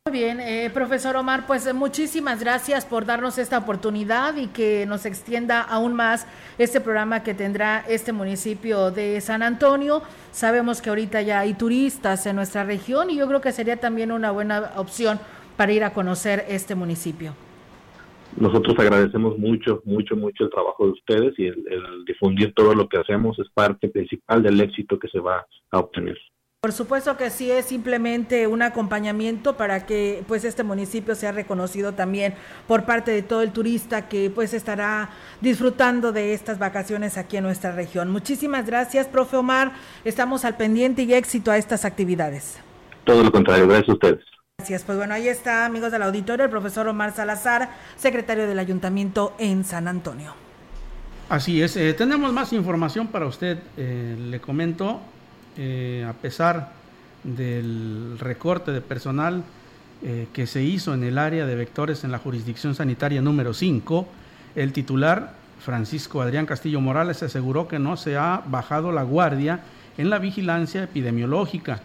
Muy 0.08 0.20
bien, 0.20 0.39
eh, 0.39 0.72
profesor 0.74 1.18
Omar, 1.18 1.45
pues 1.47 1.74
muchísimas 1.74 2.39
gracias 2.39 2.86
por 2.86 3.05
darnos 3.05 3.38
esta 3.38 3.58
oportunidad 3.58 4.38
y 4.38 4.47
que 4.47 4.86
nos 4.86 5.05
extienda 5.05 5.62
aún 5.62 5.95
más 5.95 6.26
este 6.58 6.80
programa 6.80 7.24
que 7.24 7.34
tendrá 7.34 7.84
este 7.89 8.14
municipio 8.14 8.89
de 8.89 9.20
San 9.20 9.43
Antonio. 9.43 10.01
Sabemos 10.32 10.82
que 10.82 10.88
ahorita 10.88 11.22
ya 11.24 11.41
hay 11.41 11.55
turistas 11.55 12.26
en 12.26 12.38
nuestra 12.38 12.64
región 12.64 13.10
y 13.10 13.18
yo 13.18 13.28
creo 13.28 13.41
que 13.41 13.51
sería 13.51 13.82
también 13.82 14.14
una 14.14 14.32
buena 14.32 14.72
opción 14.78 15.20
para 15.58 15.74
ir 15.74 15.84
a 15.84 15.91
conocer 15.91 16.45
este 16.47 16.74
municipio. 16.74 17.34
Nosotros 18.38 18.80
agradecemos 18.80 19.38
mucho, 19.38 19.82
mucho, 19.84 20.16
mucho 20.16 20.45
el 20.45 20.49
trabajo 20.51 20.86
de 20.86 20.91
ustedes 20.91 21.38
y 21.38 21.47
el 21.47 22.05
difundir 22.08 22.53
todo 22.53 22.74
lo 22.74 22.88
que 22.88 22.97
hacemos 22.97 23.38
es 23.39 23.49
parte 23.49 23.89
principal 23.89 24.41
del 24.41 24.62
éxito 24.62 24.97
que 24.97 25.10
se 25.10 25.20
va 25.20 25.45
a 25.72 25.80
obtener. 25.80 26.18
Por 26.60 26.74
supuesto 26.74 27.18
que 27.18 27.30
sí 27.30 27.51
es 27.51 27.68
simplemente 27.68 28.47
un 28.47 28.64
acompañamiento 28.64 29.58
para 29.58 29.86
que 29.86 30.24
pues 30.28 30.43
este 30.43 30.64
municipio 30.64 31.14
sea 31.14 31.32
reconocido 31.32 31.93
también 31.93 32.34
por 32.68 32.84
parte 32.84 33.12
de 33.12 33.22
todo 33.22 33.43
el 33.43 33.51
turista 33.51 34.10
que 34.10 34.32
pues 34.32 34.55
estará 34.55 35.12
disfrutando 35.39 36.12
de 36.12 36.34
estas 36.34 36.58
vacaciones 36.58 37.20
aquí 37.20 37.38
en 37.38 37.43
nuestra 37.43 37.74
región. 37.74 38.10
Muchísimas 38.10 38.66
gracias, 38.66 39.05
profe 39.05 39.38
Omar. 39.38 39.74
Estamos 40.03 40.45
al 40.45 40.58
pendiente 40.58 41.03
y 41.03 41.14
éxito 41.14 41.51
a 41.51 41.58
estas 41.58 41.86
actividades. 41.86 42.58
Todo 43.03 43.24
lo 43.24 43.32
contrario, 43.32 43.68
gracias 43.68 43.89
a 43.89 43.93
ustedes. 43.93 44.26
Gracias. 44.58 44.84
Pues 44.84 44.97
bueno, 44.97 45.14
ahí 45.14 45.28
está, 45.28 45.64
amigos 45.68 45.91
del 45.91 46.01
auditorio, 46.01 46.45
el 46.45 46.49
profesor 46.49 46.88
Omar 46.88 47.14
Salazar, 47.14 47.70
secretario 47.97 48.47
del 48.47 48.58
Ayuntamiento 48.58 49.36
en 49.38 49.64
San 49.64 49.88
Antonio. 49.88 50.34
Así 51.30 51.62
es, 51.62 51.78
eh, 51.78 51.93
tenemos 51.93 52.34
más 52.34 52.51
información 52.51 53.08
para 53.08 53.28
usted. 53.28 53.60
Eh, 53.78 54.16
le 54.18 54.41
comento, 54.41 55.01
eh, 55.58 56.05
a 56.08 56.14
pesar 56.14 56.72
del 57.24 58.18
recorte 58.20 58.72
de 58.72 58.82
personal 58.82 59.43
eh, 60.03 60.28
que 60.32 60.45
se 60.45 60.64
hizo 60.64 60.93
en 60.93 61.03
el 61.03 61.18
área 61.18 61.45
de 61.45 61.55
vectores 61.55 62.03
en 62.03 62.12
la 62.12 62.20
jurisdicción 62.20 62.76
sanitaria 62.76 63.22
número 63.22 63.53
5, 63.53 64.08
el 64.55 64.72
titular 64.72 65.34
Francisco 65.60 66.22
Adrián 66.22 66.45
Castillo 66.45 66.80
Morales 66.80 67.24
aseguró 67.24 67.68
que 67.68 67.80
no 67.80 67.97
se 67.97 68.16
ha 68.18 68.43
bajado 68.45 68.91
la 68.91 69.03
guardia 69.03 69.62
en 69.97 70.10
la 70.10 70.20
vigilancia 70.20 70.84
epidemiológica. 70.84 71.82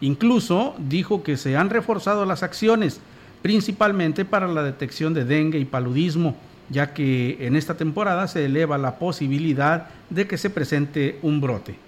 Incluso 0.00 0.74
dijo 0.78 1.22
que 1.22 1.36
se 1.36 1.56
han 1.56 1.70
reforzado 1.70 2.26
las 2.26 2.42
acciones, 2.42 3.00
principalmente 3.40 4.24
para 4.24 4.46
la 4.46 4.62
detección 4.62 5.14
de 5.14 5.24
dengue 5.24 5.58
y 5.58 5.64
paludismo, 5.64 6.36
ya 6.68 6.92
que 6.92 7.38
en 7.40 7.56
esta 7.56 7.76
temporada 7.76 8.28
se 8.28 8.44
eleva 8.44 8.76
la 8.78 8.98
posibilidad 8.98 9.88
de 10.10 10.26
que 10.26 10.36
se 10.36 10.50
presente 10.50 11.18
un 11.22 11.40
brote. 11.40 11.83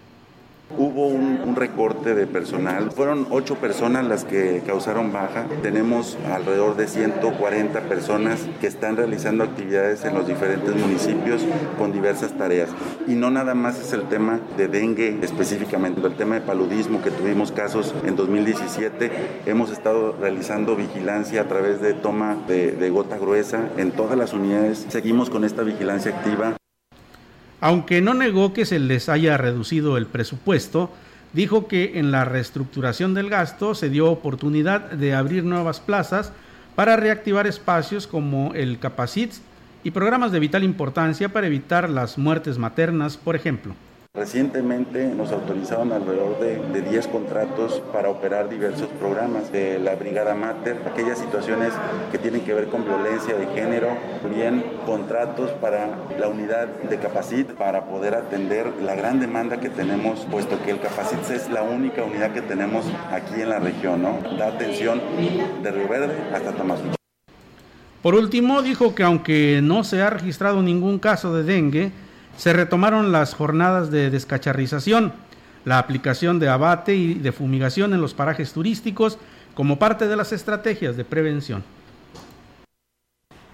Hubo 0.78 1.06
un, 1.06 1.54
recorte 1.56 2.14
de 2.14 2.26
personal. 2.26 2.90
Fueron 2.90 3.26
ocho 3.30 3.54
personas 3.54 4.04
las 4.04 4.24
que 4.24 4.62
causaron 4.66 5.10
baja. 5.10 5.46
Tenemos 5.62 6.18
alrededor 6.30 6.76
de 6.76 6.86
140 6.86 7.80
personas 7.82 8.46
que 8.60 8.66
están 8.66 8.96
realizando 8.96 9.44
actividades 9.44 10.04
en 10.04 10.14
los 10.14 10.26
diferentes 10.26 10.74
municipios 10.74 11.42
con 11.78 11.92
diversas 11.92 12.36
tareas. 12.36 12.68
Y 13.06 13.14
no 13.14 13.30
nada 13.30 13.54
más 13.54 13.80
es 13.80 13.94
el 13.94 14.02
tema 14.08 14.40
de 14.58 14.68
dengue 14.68 15.18
específicamente, 15.22 16.04
el 16.04 16.16
tema 16.16 16.34
de 16.34 16.40
paludismo 16.42 17.00
que 17.00 17.10
tuvimos 17.10 17.52
casos 17.52 17.94
en 18.04 18.16
2017. 18.16 19.10
Hemos 19.46 19.70
estado 19.70 20.14
realizando 20.20 20.76
vigilancia 20.76 21.42
a 21.42 21.48
través 21.48 21.80
de 21.80 21.94
toma 21.94 22.36
de 22.48 22.90
gota 22.90 23.16
gruesa 23.16 23.70
en 23.78 23.92
todas 23.92 24.18
las 24.18 24.34
unidades. 24.34 24.84
Seguimos 24.90 25.30
con 25.30 25.44
esta 25.44 25.62
vigilancia 25.62 26.14
activa 26.14 26.56
aunque 27.60 28.00
no 28.00 28.14
negó 28.14 28.52
que 28.52 28.66
se 28.66 28.78
les 28.78 29.08
haya 29.08 29.36
reducido 29.36 29.96
el 29.96 30.06
presupuesto, 30.06 30.90
dijo 31.32 31.68
que 31.68 31.98
en 31.98 32.10
la 32.10 32.24
reestructuración 32.24 33.14
del 33.14 33.30
gasto 33.30 33.74
se 33.74 33.90
dio 33.90 34.10
oportunidad 34.10 34.90
de 34.90 35.14
abrir 35.14 35.44
nuevas 35.44 35.80
plazas 35.80 36.32
para 36.74 36.96
reactivar 36.96 37.46
espacios 37.46 38.06
como 38.06 38.52
el 38.54 38.78
Capacit 38.78 39.32
y 39.82 39.90
programas 39.90 40.32
de 40.32 40.40
vital 40.40 40.64
importancia 40.64 41.28
para 41.28 41.46
evitar 41.46 41.88
las 41.88 42.18
muertes 42.18 42.58
maternas, 42.58 43.16
por 43.16 43.36
ejemplo. 43.36 43.74
Recientemente 44.16 45.08
nos 45.14 45.30
autorizaron 45.30 45.92
alrededor 45.92 46.40
de, 46.40 46.56
de, 46.72 46.80
10 46.80 47.08
contratos 47.08 47.82
para 47.92 48.08
operar 48.08 48.48
diversos 48.48 48.88
programas 48.98 49.52
de 49.52 49.78
la 49.78 49.94
Brigada 49.94 50.34
Mater, 50.34 50.80
aquellas 50.90 51.18
situaciones 51.18 51.74
que 52.10 52.16
tienen 52.16 52.40
que 52.40 52.54
ver 52.54 52.68
con 52.68 52.86
violencia 52.86 53.36
de 53.36 53.46
género, 53.48 53.88
bien 54.34 54.64
contratos 54.86 55.50
para 55.60 55.90
la 56.18 56.28
unidad 56.28 56.66
de 56.66 56.96
Capacit 56.98 57.52
para 57.52 57.84
poder 57.84 58.14
atender 58.14 58.72
la 58.82 58.94
gran 58.94 59.20
demanda 59.20 59.60
que 59.60 59.68
tenemos, 59.68 60.20
puesto 60.30 60.56
que 60.64 60.70
el 60.70 60.80
Capacit 60.80 61.30
es 61.30 61.50
la 61.50 61.62
única 61.62 62.02
unidad 62.02 62.32
que 62.32 62.40
tenemos 62.40 62.86
aquí 63.12 63.42
en 63.42 63.50
la 63.50 63.58
región, 63.58 64.00
¿no? 64.00 64.18
Da 64.38 64.48
atención 64.48 64.98
de 65.62 65.70
Río 65.70 65.88
Verde 65.88 66.14
hasta 66.32 66.52
Tamazunchale. 66.52 66.96
Por 68.00 68.14
último, 68.14 68.62
dijo 68.62 68.94
que 68.94 69.02
aunque 69.02 69.60
no 69.62 69.84
se 69.84 70.00
ha 70.00 70.08
registrado 70.08 70.62
ningún 70.62 70.98
caso 70.98 71.34
de 71.34 71.42
dengue, 71.42 71.92
se 72.36 72.52
retomaron 72.52 73.12
las 73.12 73.34
jornadas 73.34 73.90
de 73.90 74.10
descacharrización, 74.10 75.12
la 75.64 75.78
aplicación 75.78 76.38
de 76.38 76.48
abate 76.48 76.94
y 76.94 77.14
de 77.14 77.32
fumigación 77.32 77.92
en 77.92 78.00
los 78.00 78.14
parajes 78.14 78.52
turísticos 78.52 79.18
como 79.54 79.78
parte 79.78 80.06
de 80.06 80.16
las 80.16 80.32
estrategias 80.32 80.96
de 80.96 81.04
prevención. 81.04 81.64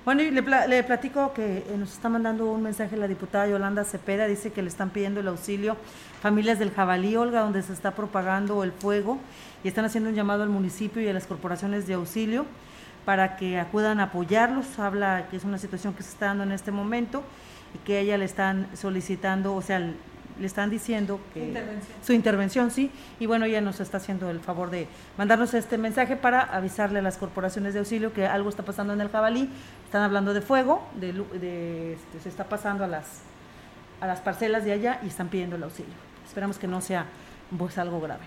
Bueno, 0.05 0.23
y 0.23 0.33
le, 0.33 0.83
platico 0.83 1.33
que 1.33 1.65
nos 1.79 1.93
está 1.93 2.09
mandando 2.09 2.51
un 2.51 2.61
mensaje 2.61 2.97
la 2.97 3.07
diputada 3.07 3.47
Yolanda 3.47 3.85
Cepeda, 3.85 4.27
dice 4.27 4.51
que 4.51 4.61
le 4.61 4.69
están 4.69 4.91
pidiendo 4.91 5.21
el 5.21 5.29
auxilio 5.29 5.77
familias 6.21 6.59
del 6.59 6.73
Jabalí, 6.73 7.15
Olga, 7.15 7.41
donde 7.43 7.63
se 7.63 7.73
está 7.73 7.93
propagando 7.93 8.65
el 8.65 8.73
fuego 8.73 9.21
y 9.63 9.69
están 9.69 9.85
haciendo 9.85 10.11
un 10.11 10.17
llamado 10.17 10.43
al 10.43 10.49
municipio 10.49 11.01
y 11.01 11.07
a 11.07 11.13
las 11.13 11.29
corporaciones 11.29 11.87
de 11.87 11.95
auxilio 11.95 12.47
para 13.05 13.37
que 13.37 13.61
acudan 13.61 14.01
a 14.01 14.05
apoyarlos. 14.05 14.77
Habla 14.81 15.29
que 15.31 15.37
es 15.37 15.45
una 15.45 15.59
situación 15.59 15.95
que 15.95 16.03
se 16.03 16.11
está 16.11 16.27
dando 16.27 16.43
en 16.43 16.51
este 16.51 16.73
momento 16.73 17.23
y 17.75 17.79
que 17.79 18.01
ella 18.01 18.19
le 18.19 18.25
están 18.25 18.69
solicitando, 18.75 19.55
o 19.55 19.63
sea, 19.63 19.79
le 19.79 20.47
están 20.47 20.71
diciendo 20.71 21.21
que 21.35 21.49
intervención. 21.49 21.99
su 22.03 22.13
intervención, 22.13 22.71
sí, 22.71 22.91
y 23.21 23.27
bueno, 23.27 23.45
ella 23.45 23.61
nos 23.61 23.81
está 23.81 23.99
haciendo 23.99 24.31
el 24.31 24.41
favor 24.41 24.71
de 24.71 24.89
mandarnos 25.19 25.55
este 25.55 25.79
mensaje 25.79 26.17
para 26.17 26.41
avisarle 26.41 27.01
a 27.01 27.03
las 27.03 27.19
corporaciones 27.19 27.75
de 27.75 27.81
auxilio 27.81 28.13
que 28.13 28.27
algo 28.27 28.49
está 28.49 28.63
pasando 28.63 28.93
en 28.93 29.01
el 29.01 29.09
jabalí, 29.09 29.49
están 29.85 30.03
hablando 30.03 30.33
de 30.35 30.41
fuego, 30.41 30.87
de, 30.99 31.13
de 31.13 31.93
este, 31.95 32.21
se 32.21 32.29
está 32.29 32.45
pasando 32.49 32.85
a 32.85 32.89
las 32.89 33.23
a 34.03 34.07
las 34.09 34.21
parcelas 34.21 34.65
de 34.65 34.73
allá 34.73 34.99
y 35.05 35.07
están 35.07 35.29
pidiendo 35.29 35.55
el 35.55 35.63
auxilio. 35.63 35.95
Esperamos 36.27 36.59
que 36.59 36.67
no 36.67 36.81
sea 36.81 37.07
pues 37.57 37.79
algo 37.79 38.01
grave. 38.01 38.25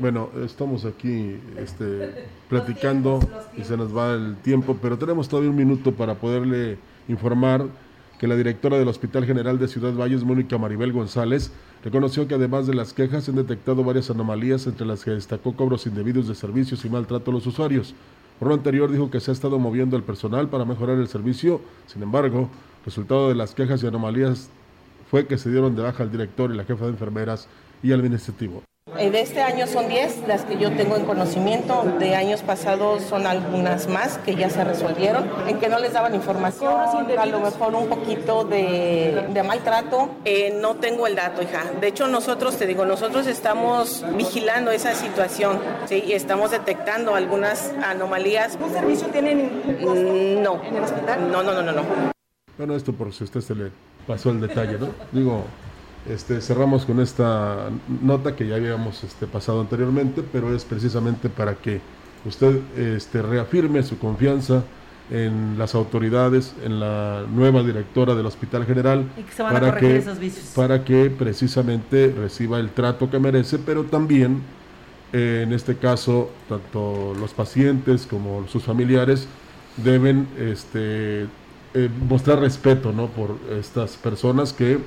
Bueno, 0.00 0.30
estamos 0.44 0.84
aquí 0.84 1.36
este, 1.56 2.26
platicando 2.48 3.20
y 3.56 3.62
se 3.62 3.76
nos 3.76 3.96
va 3.96 4.14
el 4.14 4.36
tiempo, 4.36 4.76
pero 4.80 4.98
tenemos 4.98 5.28
todavía 5.28 5.50
un 5.50 5.56
minuto 5.56 5.92
para 5.92 6.14
poderle 6.16 6.78
informar 7.08 7.66
que 8.18 8.26
la 8.26 8.36
directora 8.36 8.78
del 8.78 8.88
Hospital 8.88 9.24
General 9.24 9.58
de 9.58 9.68
Ciudad 9.68 9.92
Valles, 9.92 10.24
Mónica 10.24 10.58
Maribel 10.58 10.92
González, 10.92 11.52
reconoció 11.84 12.26
que 12.26 12.34
además 12.34 12.66
de 12.66 12.74
las 12.74 12.92
quejas 12.92 13.24
se 13.24 13.30
han 13.30 13.36
detectado 13.36 13.84
varias 13.84 14.10
anomalías 14.10 14.66
entre 14.66 14.86
las 14.86 15.04
que 15.04 15.10
destacó 15.10 15.54
cobros 15.54 15.86
indebidos 15.86 16.28
de 16.28 16.34
servicios 16.34 16.84
y 16.84 16.88
maltrato 16.88 17.30
a 17.30 17.34
los 17.34 17.46
usuarios. 17.46 17.94
Por 18.38 18.48
lo 18.48 18.54
anterior 18.54 18.90
dijo 18.90 19.10
que 19.10 19.20
se 19.20 19.30
ha 19.30 19.34
estado 19.34 19.58
moviendo 19.58 19.96
el 19.96 20.02
personal 20.02 20.48
para 20.48 20.64
mejorar 20.64 20.98
el 20.98 21.08
servicio, 21.08 21.60
sin 21.86 22.02
embargo, 22.02 22.48
resultado 22.84 23.28
de 23.28 23.34
las 23.34 23.54
quejas 23.54 23.82
y 23.82 23.86
anomalías 23.86 24.50
fue 25.10 25.26
que 25.26 25.38
se 25.38 25.50
dieron 25.50 25.76
de 25.76 25.82
baja 25.82 26.02
al 26.02 26.10
director 26.10 26.50
y 26.50 26.56
la 26.56 26.64
jefa 26.64 26.84
de 26.84 26.90
enfermeras 26.90 27.48
y 27.82 27.92
al 27.92 28.00
administrativo. 28.00 28.62
De 28.96 29.20
este 29.20 29.42
año 29.42 29.66
son 29.66 29.88
10 29.88 30.28
las 30.28 30.44
que 30.44 30.56
yo 30.56 30.70
tengo 30.76 30.96
en 30.96 31.04
conocimiento, 31.04 31.82
de 31.98 32.14
años 32.14 32.42
pasados 32.42 33.02
son 33.02 33.26
algunas 33.26 33.88
más 33.88 34.18
que 34.18 34.34
ya 34.36 34.48
se 34.48 34.62
resolvieron, 34.64 35.28
en 35.48 35.58
que 35.58 35.68
no 35.68 35.78
les 35.78 35.92
daban 35.92 36.14
información, 36.14 36.72
a 37.18 37.26
lo 37.26 37.40
mejor 37.40 37.74
un 37.74 37.88
poquito 37.88 38.44
de, 38.44 39.26
de 39.30 39.42
maltrato. 39.42 40.10
Eh, 40.24 40.56
no 40.60 40.76
tengo 40.76 41.06
el 41.06 41.16
dato, 41.16 41.42
hija. 41.42 41.64
De 41.80 41.88
hecho, 41.88 42.06
nosotros, 42.06 42.56
te 42.56 42.66
digo, 42.66 42.84
nosotros 42.86 43.26
estamos 43.26 44.04
vigilando 44.16 44.70
esa 44.70 44.94
situación 44.94 45.58
¿sí? 45.86 46.02
y 46.06 46.12
estamos 46.12 46.52
detectando 46.52 47.14
algunas 47.14 47.72
anomalías. 47.84 48.56
¿Qué 48.56 48.68
servicio 48.70 49.08
tienen 49.08 49.62
Mm, 49.84 50.42
No. 50.42 50.62
en 50.64 50.76
el 50.76 50.82
hospital? 50.84 51.30
No, 51.32 51.42
no, 51.42 51.52
no, 51.52 51.62
no, 51.62 51.72
no. 51.72 51.82
Bueno, 52.56 52.76
esto 52.76 52.92
por 52.92 53.12
si 53.12 53.24
usted 53.24 53.40
se 53.40 53.54
le 53.54 53.70
pasó 54.06 54.30
el 54.30 54.40
detalle, 54.40 54.78
¿no? 54.78 54.88
Digo, 55.12 55.44
este, 56.08 56.40
cerramos 56.40 56.84
con 56.84 57.00
esta 57.00 57.70
nota 58.02 58.36
que 58.36 58.46
ya 58.46 58.56
habíamos 58.56 59.02
este, 59.04 59.26
pasado 59.26 59.60
anteriormente, 59.60 60.22
pero 60.30 60.54
es 60.54 60.64
precisamente 60.64 61.28
para 61.28 61.54
que 61.54 61.80
usted 62.26 62.60
este, 62.76 63.22
reafirme 63.22 63.82
su 63.82 63.98
confianza 63.98 64.64
en 65.10 65.58
las 65.58 65.74
autoridades, 65.74 66.54
en 66.64 66.80
la 66.80 67.24
nueva 67.30 67.62
directora 67.62 68.14
del 68.14 68.26
Hospital 68.26 68.64
General, 68.64 69.06
Y 69.18 69.22
que 69.22 69.32
se 69.32 69.42
van 69.42 69.56
a 69.56 69.60
para, 69.60 69.72
corregir 69.72 69.90
que, 69.90 69.98
esos 69.98 70.18
vicios. 70.18 70.52
para 70.54 70.84
que 70.84 71.10
precisamente 71.10 72.14
reciba 72.16 72.58
el 72.58 72.70
trato 72.70 73.10
que 73.10 73.18
merece, 73.18 73.58
pero 73.58 73.84
también, 73.84 74.42
eh, 75.12 75.42
en 75.44 75.52
este 75.52 75.76
caso, 75.76 76.30
tanto 76.48 77.14
los 77.18 77.34
pacientes 77.34 78.06
como 78.06 78.46
sus 78.48 78.62
familiares 78.62 79.28
deben 79.76 80.26
este, 80.38 81.26
eh, 81.74 81.90
mostrar 82.08 82.40
respeto 82.40 82.92
¿no? 82.92 83.08
por 83.08 83.36
estas 83.50 83.96
personas 83.96 84.52
que 84.52 84.78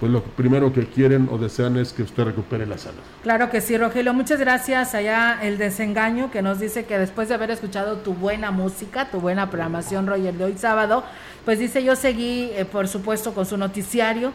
pues 0.00 0.10
lo 0.10 0.22
primero 0.22 0.72
que 0.72 0.86
quieren 0.86 1.28
o 1.30 1.36
desean 1.36 1.76
es 1.76 1.92
que 1.92 2.02
usted 2.02 2.24
recupere 2.24 2.64
la 2.66 2.78
salud. 2.78 2.98
Claro 3.22 3.50
que 3.50 3.60
sí, 3.60 3.76
Rogelio. 3.76 4.14
Muchas 4.14 4.40
gracias. 4.40 4.94
Allá 4.94 5.38
el 5.42 5.58
desengaño 5.58 6.30
que 6.30 6.40
nos 6.40 6.58
dice 6.58 6.86
que 6.86 6.98
después 6.98 7.28
de 7.28 7.34
haber 7.34 7.50
escuchado 7.50 7.98
tu 7.98 8.14
buena 8.14 8.50
música, 8.50 9.10
tu 9.10 9.20
buena 9.20 9.50
programación, 9.50 10.06
Roger, 10.06 10.32
de 10.34 10.44
hoy 10.44 10.54
sábado, 10.56 11.04
pues 11.44 11.58
dice 11.58 11.84
yo 11.84 11.96
seguí, 11.96 12.50
eh, 12.54 12.64
por 12.64 12.88
supuesto, 12.88 13.34
con 13.34 13.44
su 13.44 13.56
noticiario 13.58 14.32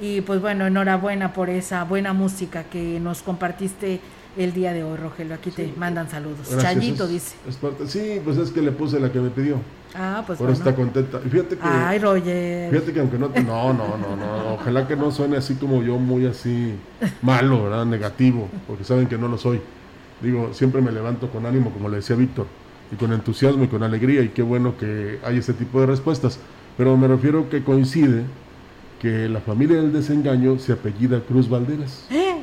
y 0.00 0.20
pues 0.20 0.40
bueno, 0.40 0.66
enhorabuena 0.68 1.32
por 1.32 1.50
esa 1.50 1.82
buena 1.82 2.12
música 2.12 2.62
que 2.64 3.00
nos 3.00 3.22
compartiste 3.22 4.00
el 4.36 4.52
día 4.52 4.72
de 4.72 4.84
hoy, 4.84 4.96
Rogelio. 4.96 5.34
Aquí 5.34 5.50
te 5.50 5.72
mandan 5.76 6.08
saludos. 6.08 6.46
Gracias, 6.48 6.62
Chayito 6.74 7.08
dice. 7.08 7.34
es 7.48 7.56
parte- 7.56 7.88
sí, 7.88 8.20
pues 8.24 8.36
es 8.38 8.52
que 8.52 8.62
le 8.62 8.70
puse 8.70 9.00
la 9.00 9.10
que 9.10 9.18
me 9.18 9.30
pidió. 9.30 9.56
Ah, 9.94 10.22
pues 10.26 10.38
Por 10.38 10.48
bueno. 10.48 10.58
está 10.58 10.74
contenta. 10.76 11.20
Y 11.24 11.28
fíjate 11.30 11.56
que, 11.56 11.62
Ay, 11.62 11.98
Roger. 11.98 12.70
fíjate 12.70 12.92
que 12.92 13.00
aunque 13.00 13.18
no, 13.18 13.28
no, 13.28 13.72
no, 13.72 13.96
no, 13.96 14.16
no, 14.16 14.54
ojalá 14.54 14.86
que 14.86 14.96
no 14.96 15.10
suene 15.10 15.36
así 15.38 15.54
como 15.54 15.82
yo, 15.82 15.96
muy 15.98 16.26
así 16.26 16.74
malo, 17.22 17.64
¿verdad? 17.64 17.86
Negativo, 17.86 18.48
porque 18.66 18.84
saben 18.84 19.06
que 19.06 19.16
no 19.16 19.28
lo 19.28 19.38
soy. 19.38 19.60
Digo, 20.20 20.50
siempre 20.52 20.80
me 20.82 20.92
levanto 20.92 21.30
con 21.30 21.46
ánimo, 21.46 21.70
como 21.70 21.88
le 21.88 21.96
decía 21.96 22.16
Víctor, 22.16 22.46
y 22.92 22.96
con 22.96 23.12
entusiasmo 23.12 23.64
y 23.64 23.68
con 23.68 23.82
alegría, 23.82 24.22
y 24.22 24.28
qué 24.28 24.42
bueno 24.42 24.76
que 24.76 25.18
hay 25.24 25.38
ese 25.38 25.54
tipo 25.54 25.80
de 25.80 25.86
respuestas. 25.86 26.38
Pero 26.76 26.96
me 26.96 27.08
refiero 27.08 27.48
que 27.48 27.64
coincide 27.64 28.24
que 29.00 29.28
la 29.28 29.40
familia 29.40 29.76
del 29.78 29.92
desengaño 29.92 30.58
se 30.58 30.72
apellida 30.72 31.20
Cruz 31.20 31.48
Valderas. 31.48 32.06
¿Eh? 32.10 32.42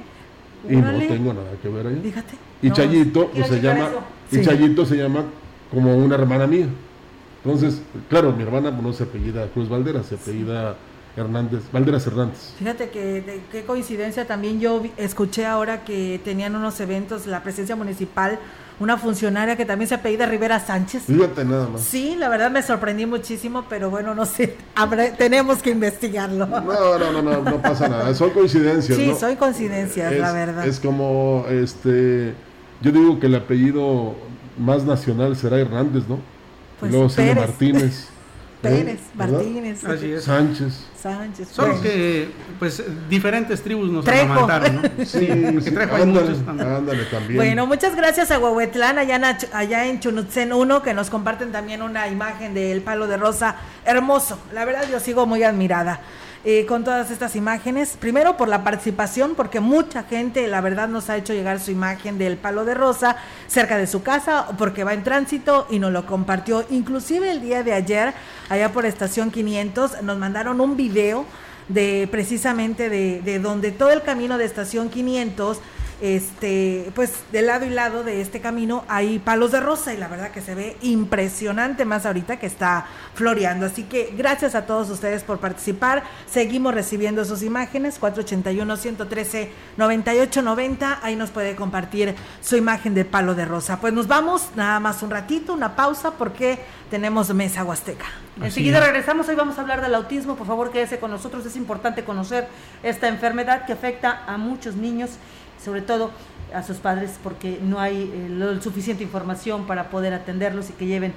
Y 0.70 0.76
no 0.78 0.88
Órale. 0.90 1.08
tengo 1.08 1.34
nada 1.34 1.52
que 1.62 1.70
ver 1.70 1.88
ahí. 1.88 2.00
Fíjate. 2.02 2.34
Y 2.62 2.70
No, 2.70 2.74
Chayito, 2.76 3.28
pues 3.32 3.48
se 3.48 3.62
llama, 3.62 3.82
eso. 3.88 4.00
y 4.32 4.36
Sí. 4.38 4.42
Chayito 4.42 4.86
se 4.86 4.96
llama 4.98 5.26
como 5.70 5.96
una 5.96 6.16
hermana 6.16 6.48
mía. 6.48 6.68
Entonces, 7.46 7.80
claro, 8.10 8.32
mi 8.34 8.42
hermana 8.44 8.72
no 8.72 8.92
se 8.92 9.04
apellida 9.04 9.46
Cruz 9.54 9.70
Valderas, 9.70 10.08
se 10.08 10.16
apellida 10.16 10.76
Hernández, 11.16 11.62
Valderas 11.72 12.06
Hernández. 12.08 12.54
Fíjate 12.58 12.90
que 12.90 13.22
de- 13.22 13.42
qué 13.52 13.64
coincidencia 13.64 14.26
también 14.26 14.60
yo 14.60 14.82
escuché 14.98 15.46
ahora 15.46 15.84
que 15.86 16.20
tenían 16.26 16.56
unos 16.56 16.80
eventos 16.80 17.28
la 17.28 17.44
presencia 17.44 17.76
municipal, 17.76 18.40
una 18.80 18.98
funcionaria 18.98 19.56
que 19.56 19.64
también 19.64 19.88
se 19.88 19.96
apellida 19.96 20.26
Rivera 20.26 20.60
Sánchez. 20.60 21.04
Fíjate 21.04 21.46
nada 21.46 21.70
más. 21.70 21.82
Sí, 21.82 22.16
la 22.18 22.28
verdad 22.30 22.50
me 22.52 22.62
sorprendí 22.64 23.06
muchísimo, 23.06 23.64
pero 23.70 23.90
bueno, 23.92 24.16
no 24.16 24.26
sé, 24.26 24.58
habrá- 24.76 25.16
tenemos 25.16 25.60
que 25.62 25.70
investigarlo. 25.70 26.48
No, 26.48 26.62
no, 27.00 27.12
no, 27.12 27.22
no, 27.22 27.42
no 27.44 27.62
pasa 27.62 27.88
nada, 27.88 28.14
son 28.16 28.32
coincidencias, 28.32 28.98
Sí, 28.98 29.08
¿no? 29.10 29.16
son 29.16 29.36
coincidencias, 29.36 30.12
es, 30.12 30.20
la 30.20 30.34
verdad. 30.34 30.66
Es 30.68 30.80
como, 30.80 31.46
este, 31.50 32.34
yo 32.82 32.92
digo 32.92 33.20
que 33.20 33.28
el 33.28 33.36
apellido 33.36 34.16
más 34.58 34.84
nacional 34.84 35.38
será 35.38 35.60
Hernández, 35.60 36.04
¿no? 36.10 36.18
Pues 36.80 36.92
luego 36.92 37.10
sigue 37.10 37.36
Martínez. 37.36 38.10
Pérez, 38.62 39.00
Martínez, 39.14 39.80
Sánchez. 40.24 40.86
Sánchez. 40.98 41.48
Solo 41.50 41.80
que, 41.82 42.30
pues, 42.58 42.84
diferentes 43.10 43.62
tribus 43.62 43.92
nos 43.92 44.08
amantaron, 44.08 44.82
¿no? 44.82 45.06
Sí, 45.06 45.28
sí 45.62 45.72
Trejo 45.72 45.96
ándale, 45.96 46.36
ándale, 46.48 47.06
también. 47.06 47.36
Bueno, 47.36 47.68
muchas 47.68 47.96
gracias 47.96 48.32
a 48.32 48.40
Huehuetlán, 48.40 48.98
allá, 48.98 49.38
allá 49.54 49.86
en 49.86 50.00
Chunutzen 50.00 50.52
1, 50.52 50.82
que 50.82 50.94
nos 50.94 51.10
comparten 51.10 51.52
también 51.52 51.84
una 51.84 52.08
imagen 52.08 52.54
del 52.54 52.82
palo 52.82 53.08
de 53.08 53.18
rosa 53.18 53.56
hermoso. 53.86 54.40
La 54.54 54.66
verdad, 54.66 54.86
yo 54.92 55.00
sigo 55.00 55.28
muy 55.28 55.44
admirada. 55.44 56.00
Eh, 56.48 56.68
con 56.68 56.84
todas 56.84 57.10
estas 57.10 57.36
imágenes. 57.36 57.98
Primero 58.00 58.38
por 58.38 58.48
la 58.48 58.64
participación, 58.64 59.34
porque 59.34 59.60
mucha 59.60 60.04
gente, 60.04 60.48
la 60.48 60.62
verdad, 60.62 60.88
nos 60.88 61.10
ha 61.10 61.18
hecho 61.18 61.34
llegar 61.34 61.60
su 61.60 61.72
imagen 61.72 62.20
del 62.20 62.38
palo 62.38 62.66
de 62.66 62.76
rosa 62.76 63.16
cerca 63.48 63.78
de 63.78 63.88
su 63.88 64.04
casa, 64.04 64.50
porque 64.56 64.84
va 64.84 64.94
en 64.94 65.04
tránsito 65.04 65.66
y 65.72 65.80
nos 65.80 65.92
lo 65.92 66.06
compartió. 66.06 66.64
Inclusive 66.70 67.32
el 67.32 67.42
día 67.42 67.64
de 67.64 67.74
ayer, 67.74 68.14
allá 68.48 68.72
por 68.72 68.86
Estación 68.86 69.32
500, 69.32 70.04
nos 70.04 70.20
mandaron 70.20 70.62
un 70.62 70.78
video 70.78 71.26
de 71.68 72.08
precisamente 72.12 72.90
de, 72.90 73.24
de 73.24 73.40
donde 73.40 73.72
todo 73.72 73.90
el 73.90 74.04
camino 74.04 74.38
de 74.38 74.46
Estación 74.46 74.90
500 74.90 75.60
este, 76.02 76.92
pues 76.96 77.14
de 77.32 77.42
lado 77.42 77.66
y 77.66 77.70
lado 77.70 78.04
de 78.04 78.20
este 78.22 78.42
camino 78.42 78.84
hay 78.88 79.20
palos 79.20 79.52
de 79.52 79.60
rosa 79.60 79.94
y 79.94 79.98
la 79.98 80.08
verdad 80.08 80.32
que 80.32 80.42
se 80.42 80.56
ve 80.56 80.78
impresionante 80.82 81.86
más 81.86 82.06
ahorita 82.06 82.38
que 82.38 82.48
está 82.48 82.86
floreando. 83.14 83.66
Así 83.66 83.84
que 83.84 84.14
gracias 84.18 84.56
a 84.56 84.66
todos 84.66 84.90
ustedes 84.90 85.24
por 85.24 85.40
participar. 85.40 86.04
Seguimos 86.30 86.74
recibiendo 86.74 87.26
sus 87.26 87.44
imágenes, 87.44 88.02
481-113-9890. 88.02 91.00
Ahí 91.02 91.16
nos 91.16 91.32
puede 91.32 91.56
compartir 91.56 92.16
su 92.42 92.58
imagen 92.58 92.94
de 92.94 93.06
palo 93.06 93.34
de 93.36 93.46
rosa. 93.46 93.80
Pues 93.80 93.94
nos 93.94 94.08
vamos, 94.08 94.50
nada 94.56 94.80
más 94.80 95.04
un 95.04 95.12
ratito, 95.12 95.54
una 95.54 95.76
pausa 95.76 96.12
porque 96.12 96.60
tenemos 96.90 97.34
mesa 97.34 97.64
huasteca. 97.64 98.06
Enseguida 98.42 98.82
regresamos, 98.82 99.30
hoy 99.30 99.36
vamos 99.36 99.58
a 99.58 99.62
hablar 99.62 99.82
del 99.82 99.96
autismo, 99.96 100.36
por 100.36 100.46
favor 100.46 100.72
quédese 100.72 101.00
con 101.00 101.10
nosotros, 101.10 101.46
es 101.46 101.56
importante 101.56 102.04
conocer 102.04 102.50
esta 102.84 103.08
enfermedad 103.08 103.66
que 103.66 103.72
afecta 103.72 104.24
a 104.28 104.38
muchos 104.38 104.76
niños 104.76 105.12
sobre 105.66 105.82
todo 105.82 106.12
a 106.54 106.64
sus 106.64 106.78
padres 106.78 107.20
porque 107.22 107.60
no 107.62 107.80
hay 107.80 108.10
eh, 108.14 108.60
suficiente 108.62 109.04
información 109.04 109.66
para 109.66 109.90
poder 109.90 110.14
atenderlos 110.14 110.70
y 110.70 110.74
que 110.74 110.86
lleven 110.86 111.14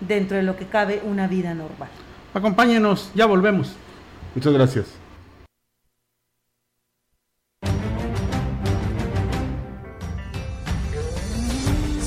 dentro 0.00 0.36
de 0.36 0.42
lo 0.42 0.56
que 0.56 0.66
cabe 0.66 1.00
una 1.04 1.28
vida 1.28 1.54
normal. 1.54 1.88
Acompáñenos, 2.34 3.10
ya 3.14 3.26
volvemos. 3.26 3.76
Muchas 4.34 4.52
gracias. 4.52 4.86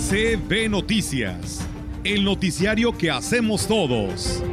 CB 0.09 0.69
Noticias, 0.69 1.67
el 2.03 2.23
noticiario 2.23 2.95
que 2.97 3.09
hacemos 3.09 3.67
todos. 3.67 4.43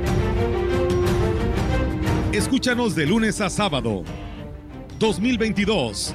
Escúchanos 2.33 2.95
de 2.95 3.07
lunes 3.07 3.41
a 3.41 3.51
sábado. 3.51 4.05
2022 4.99 6.15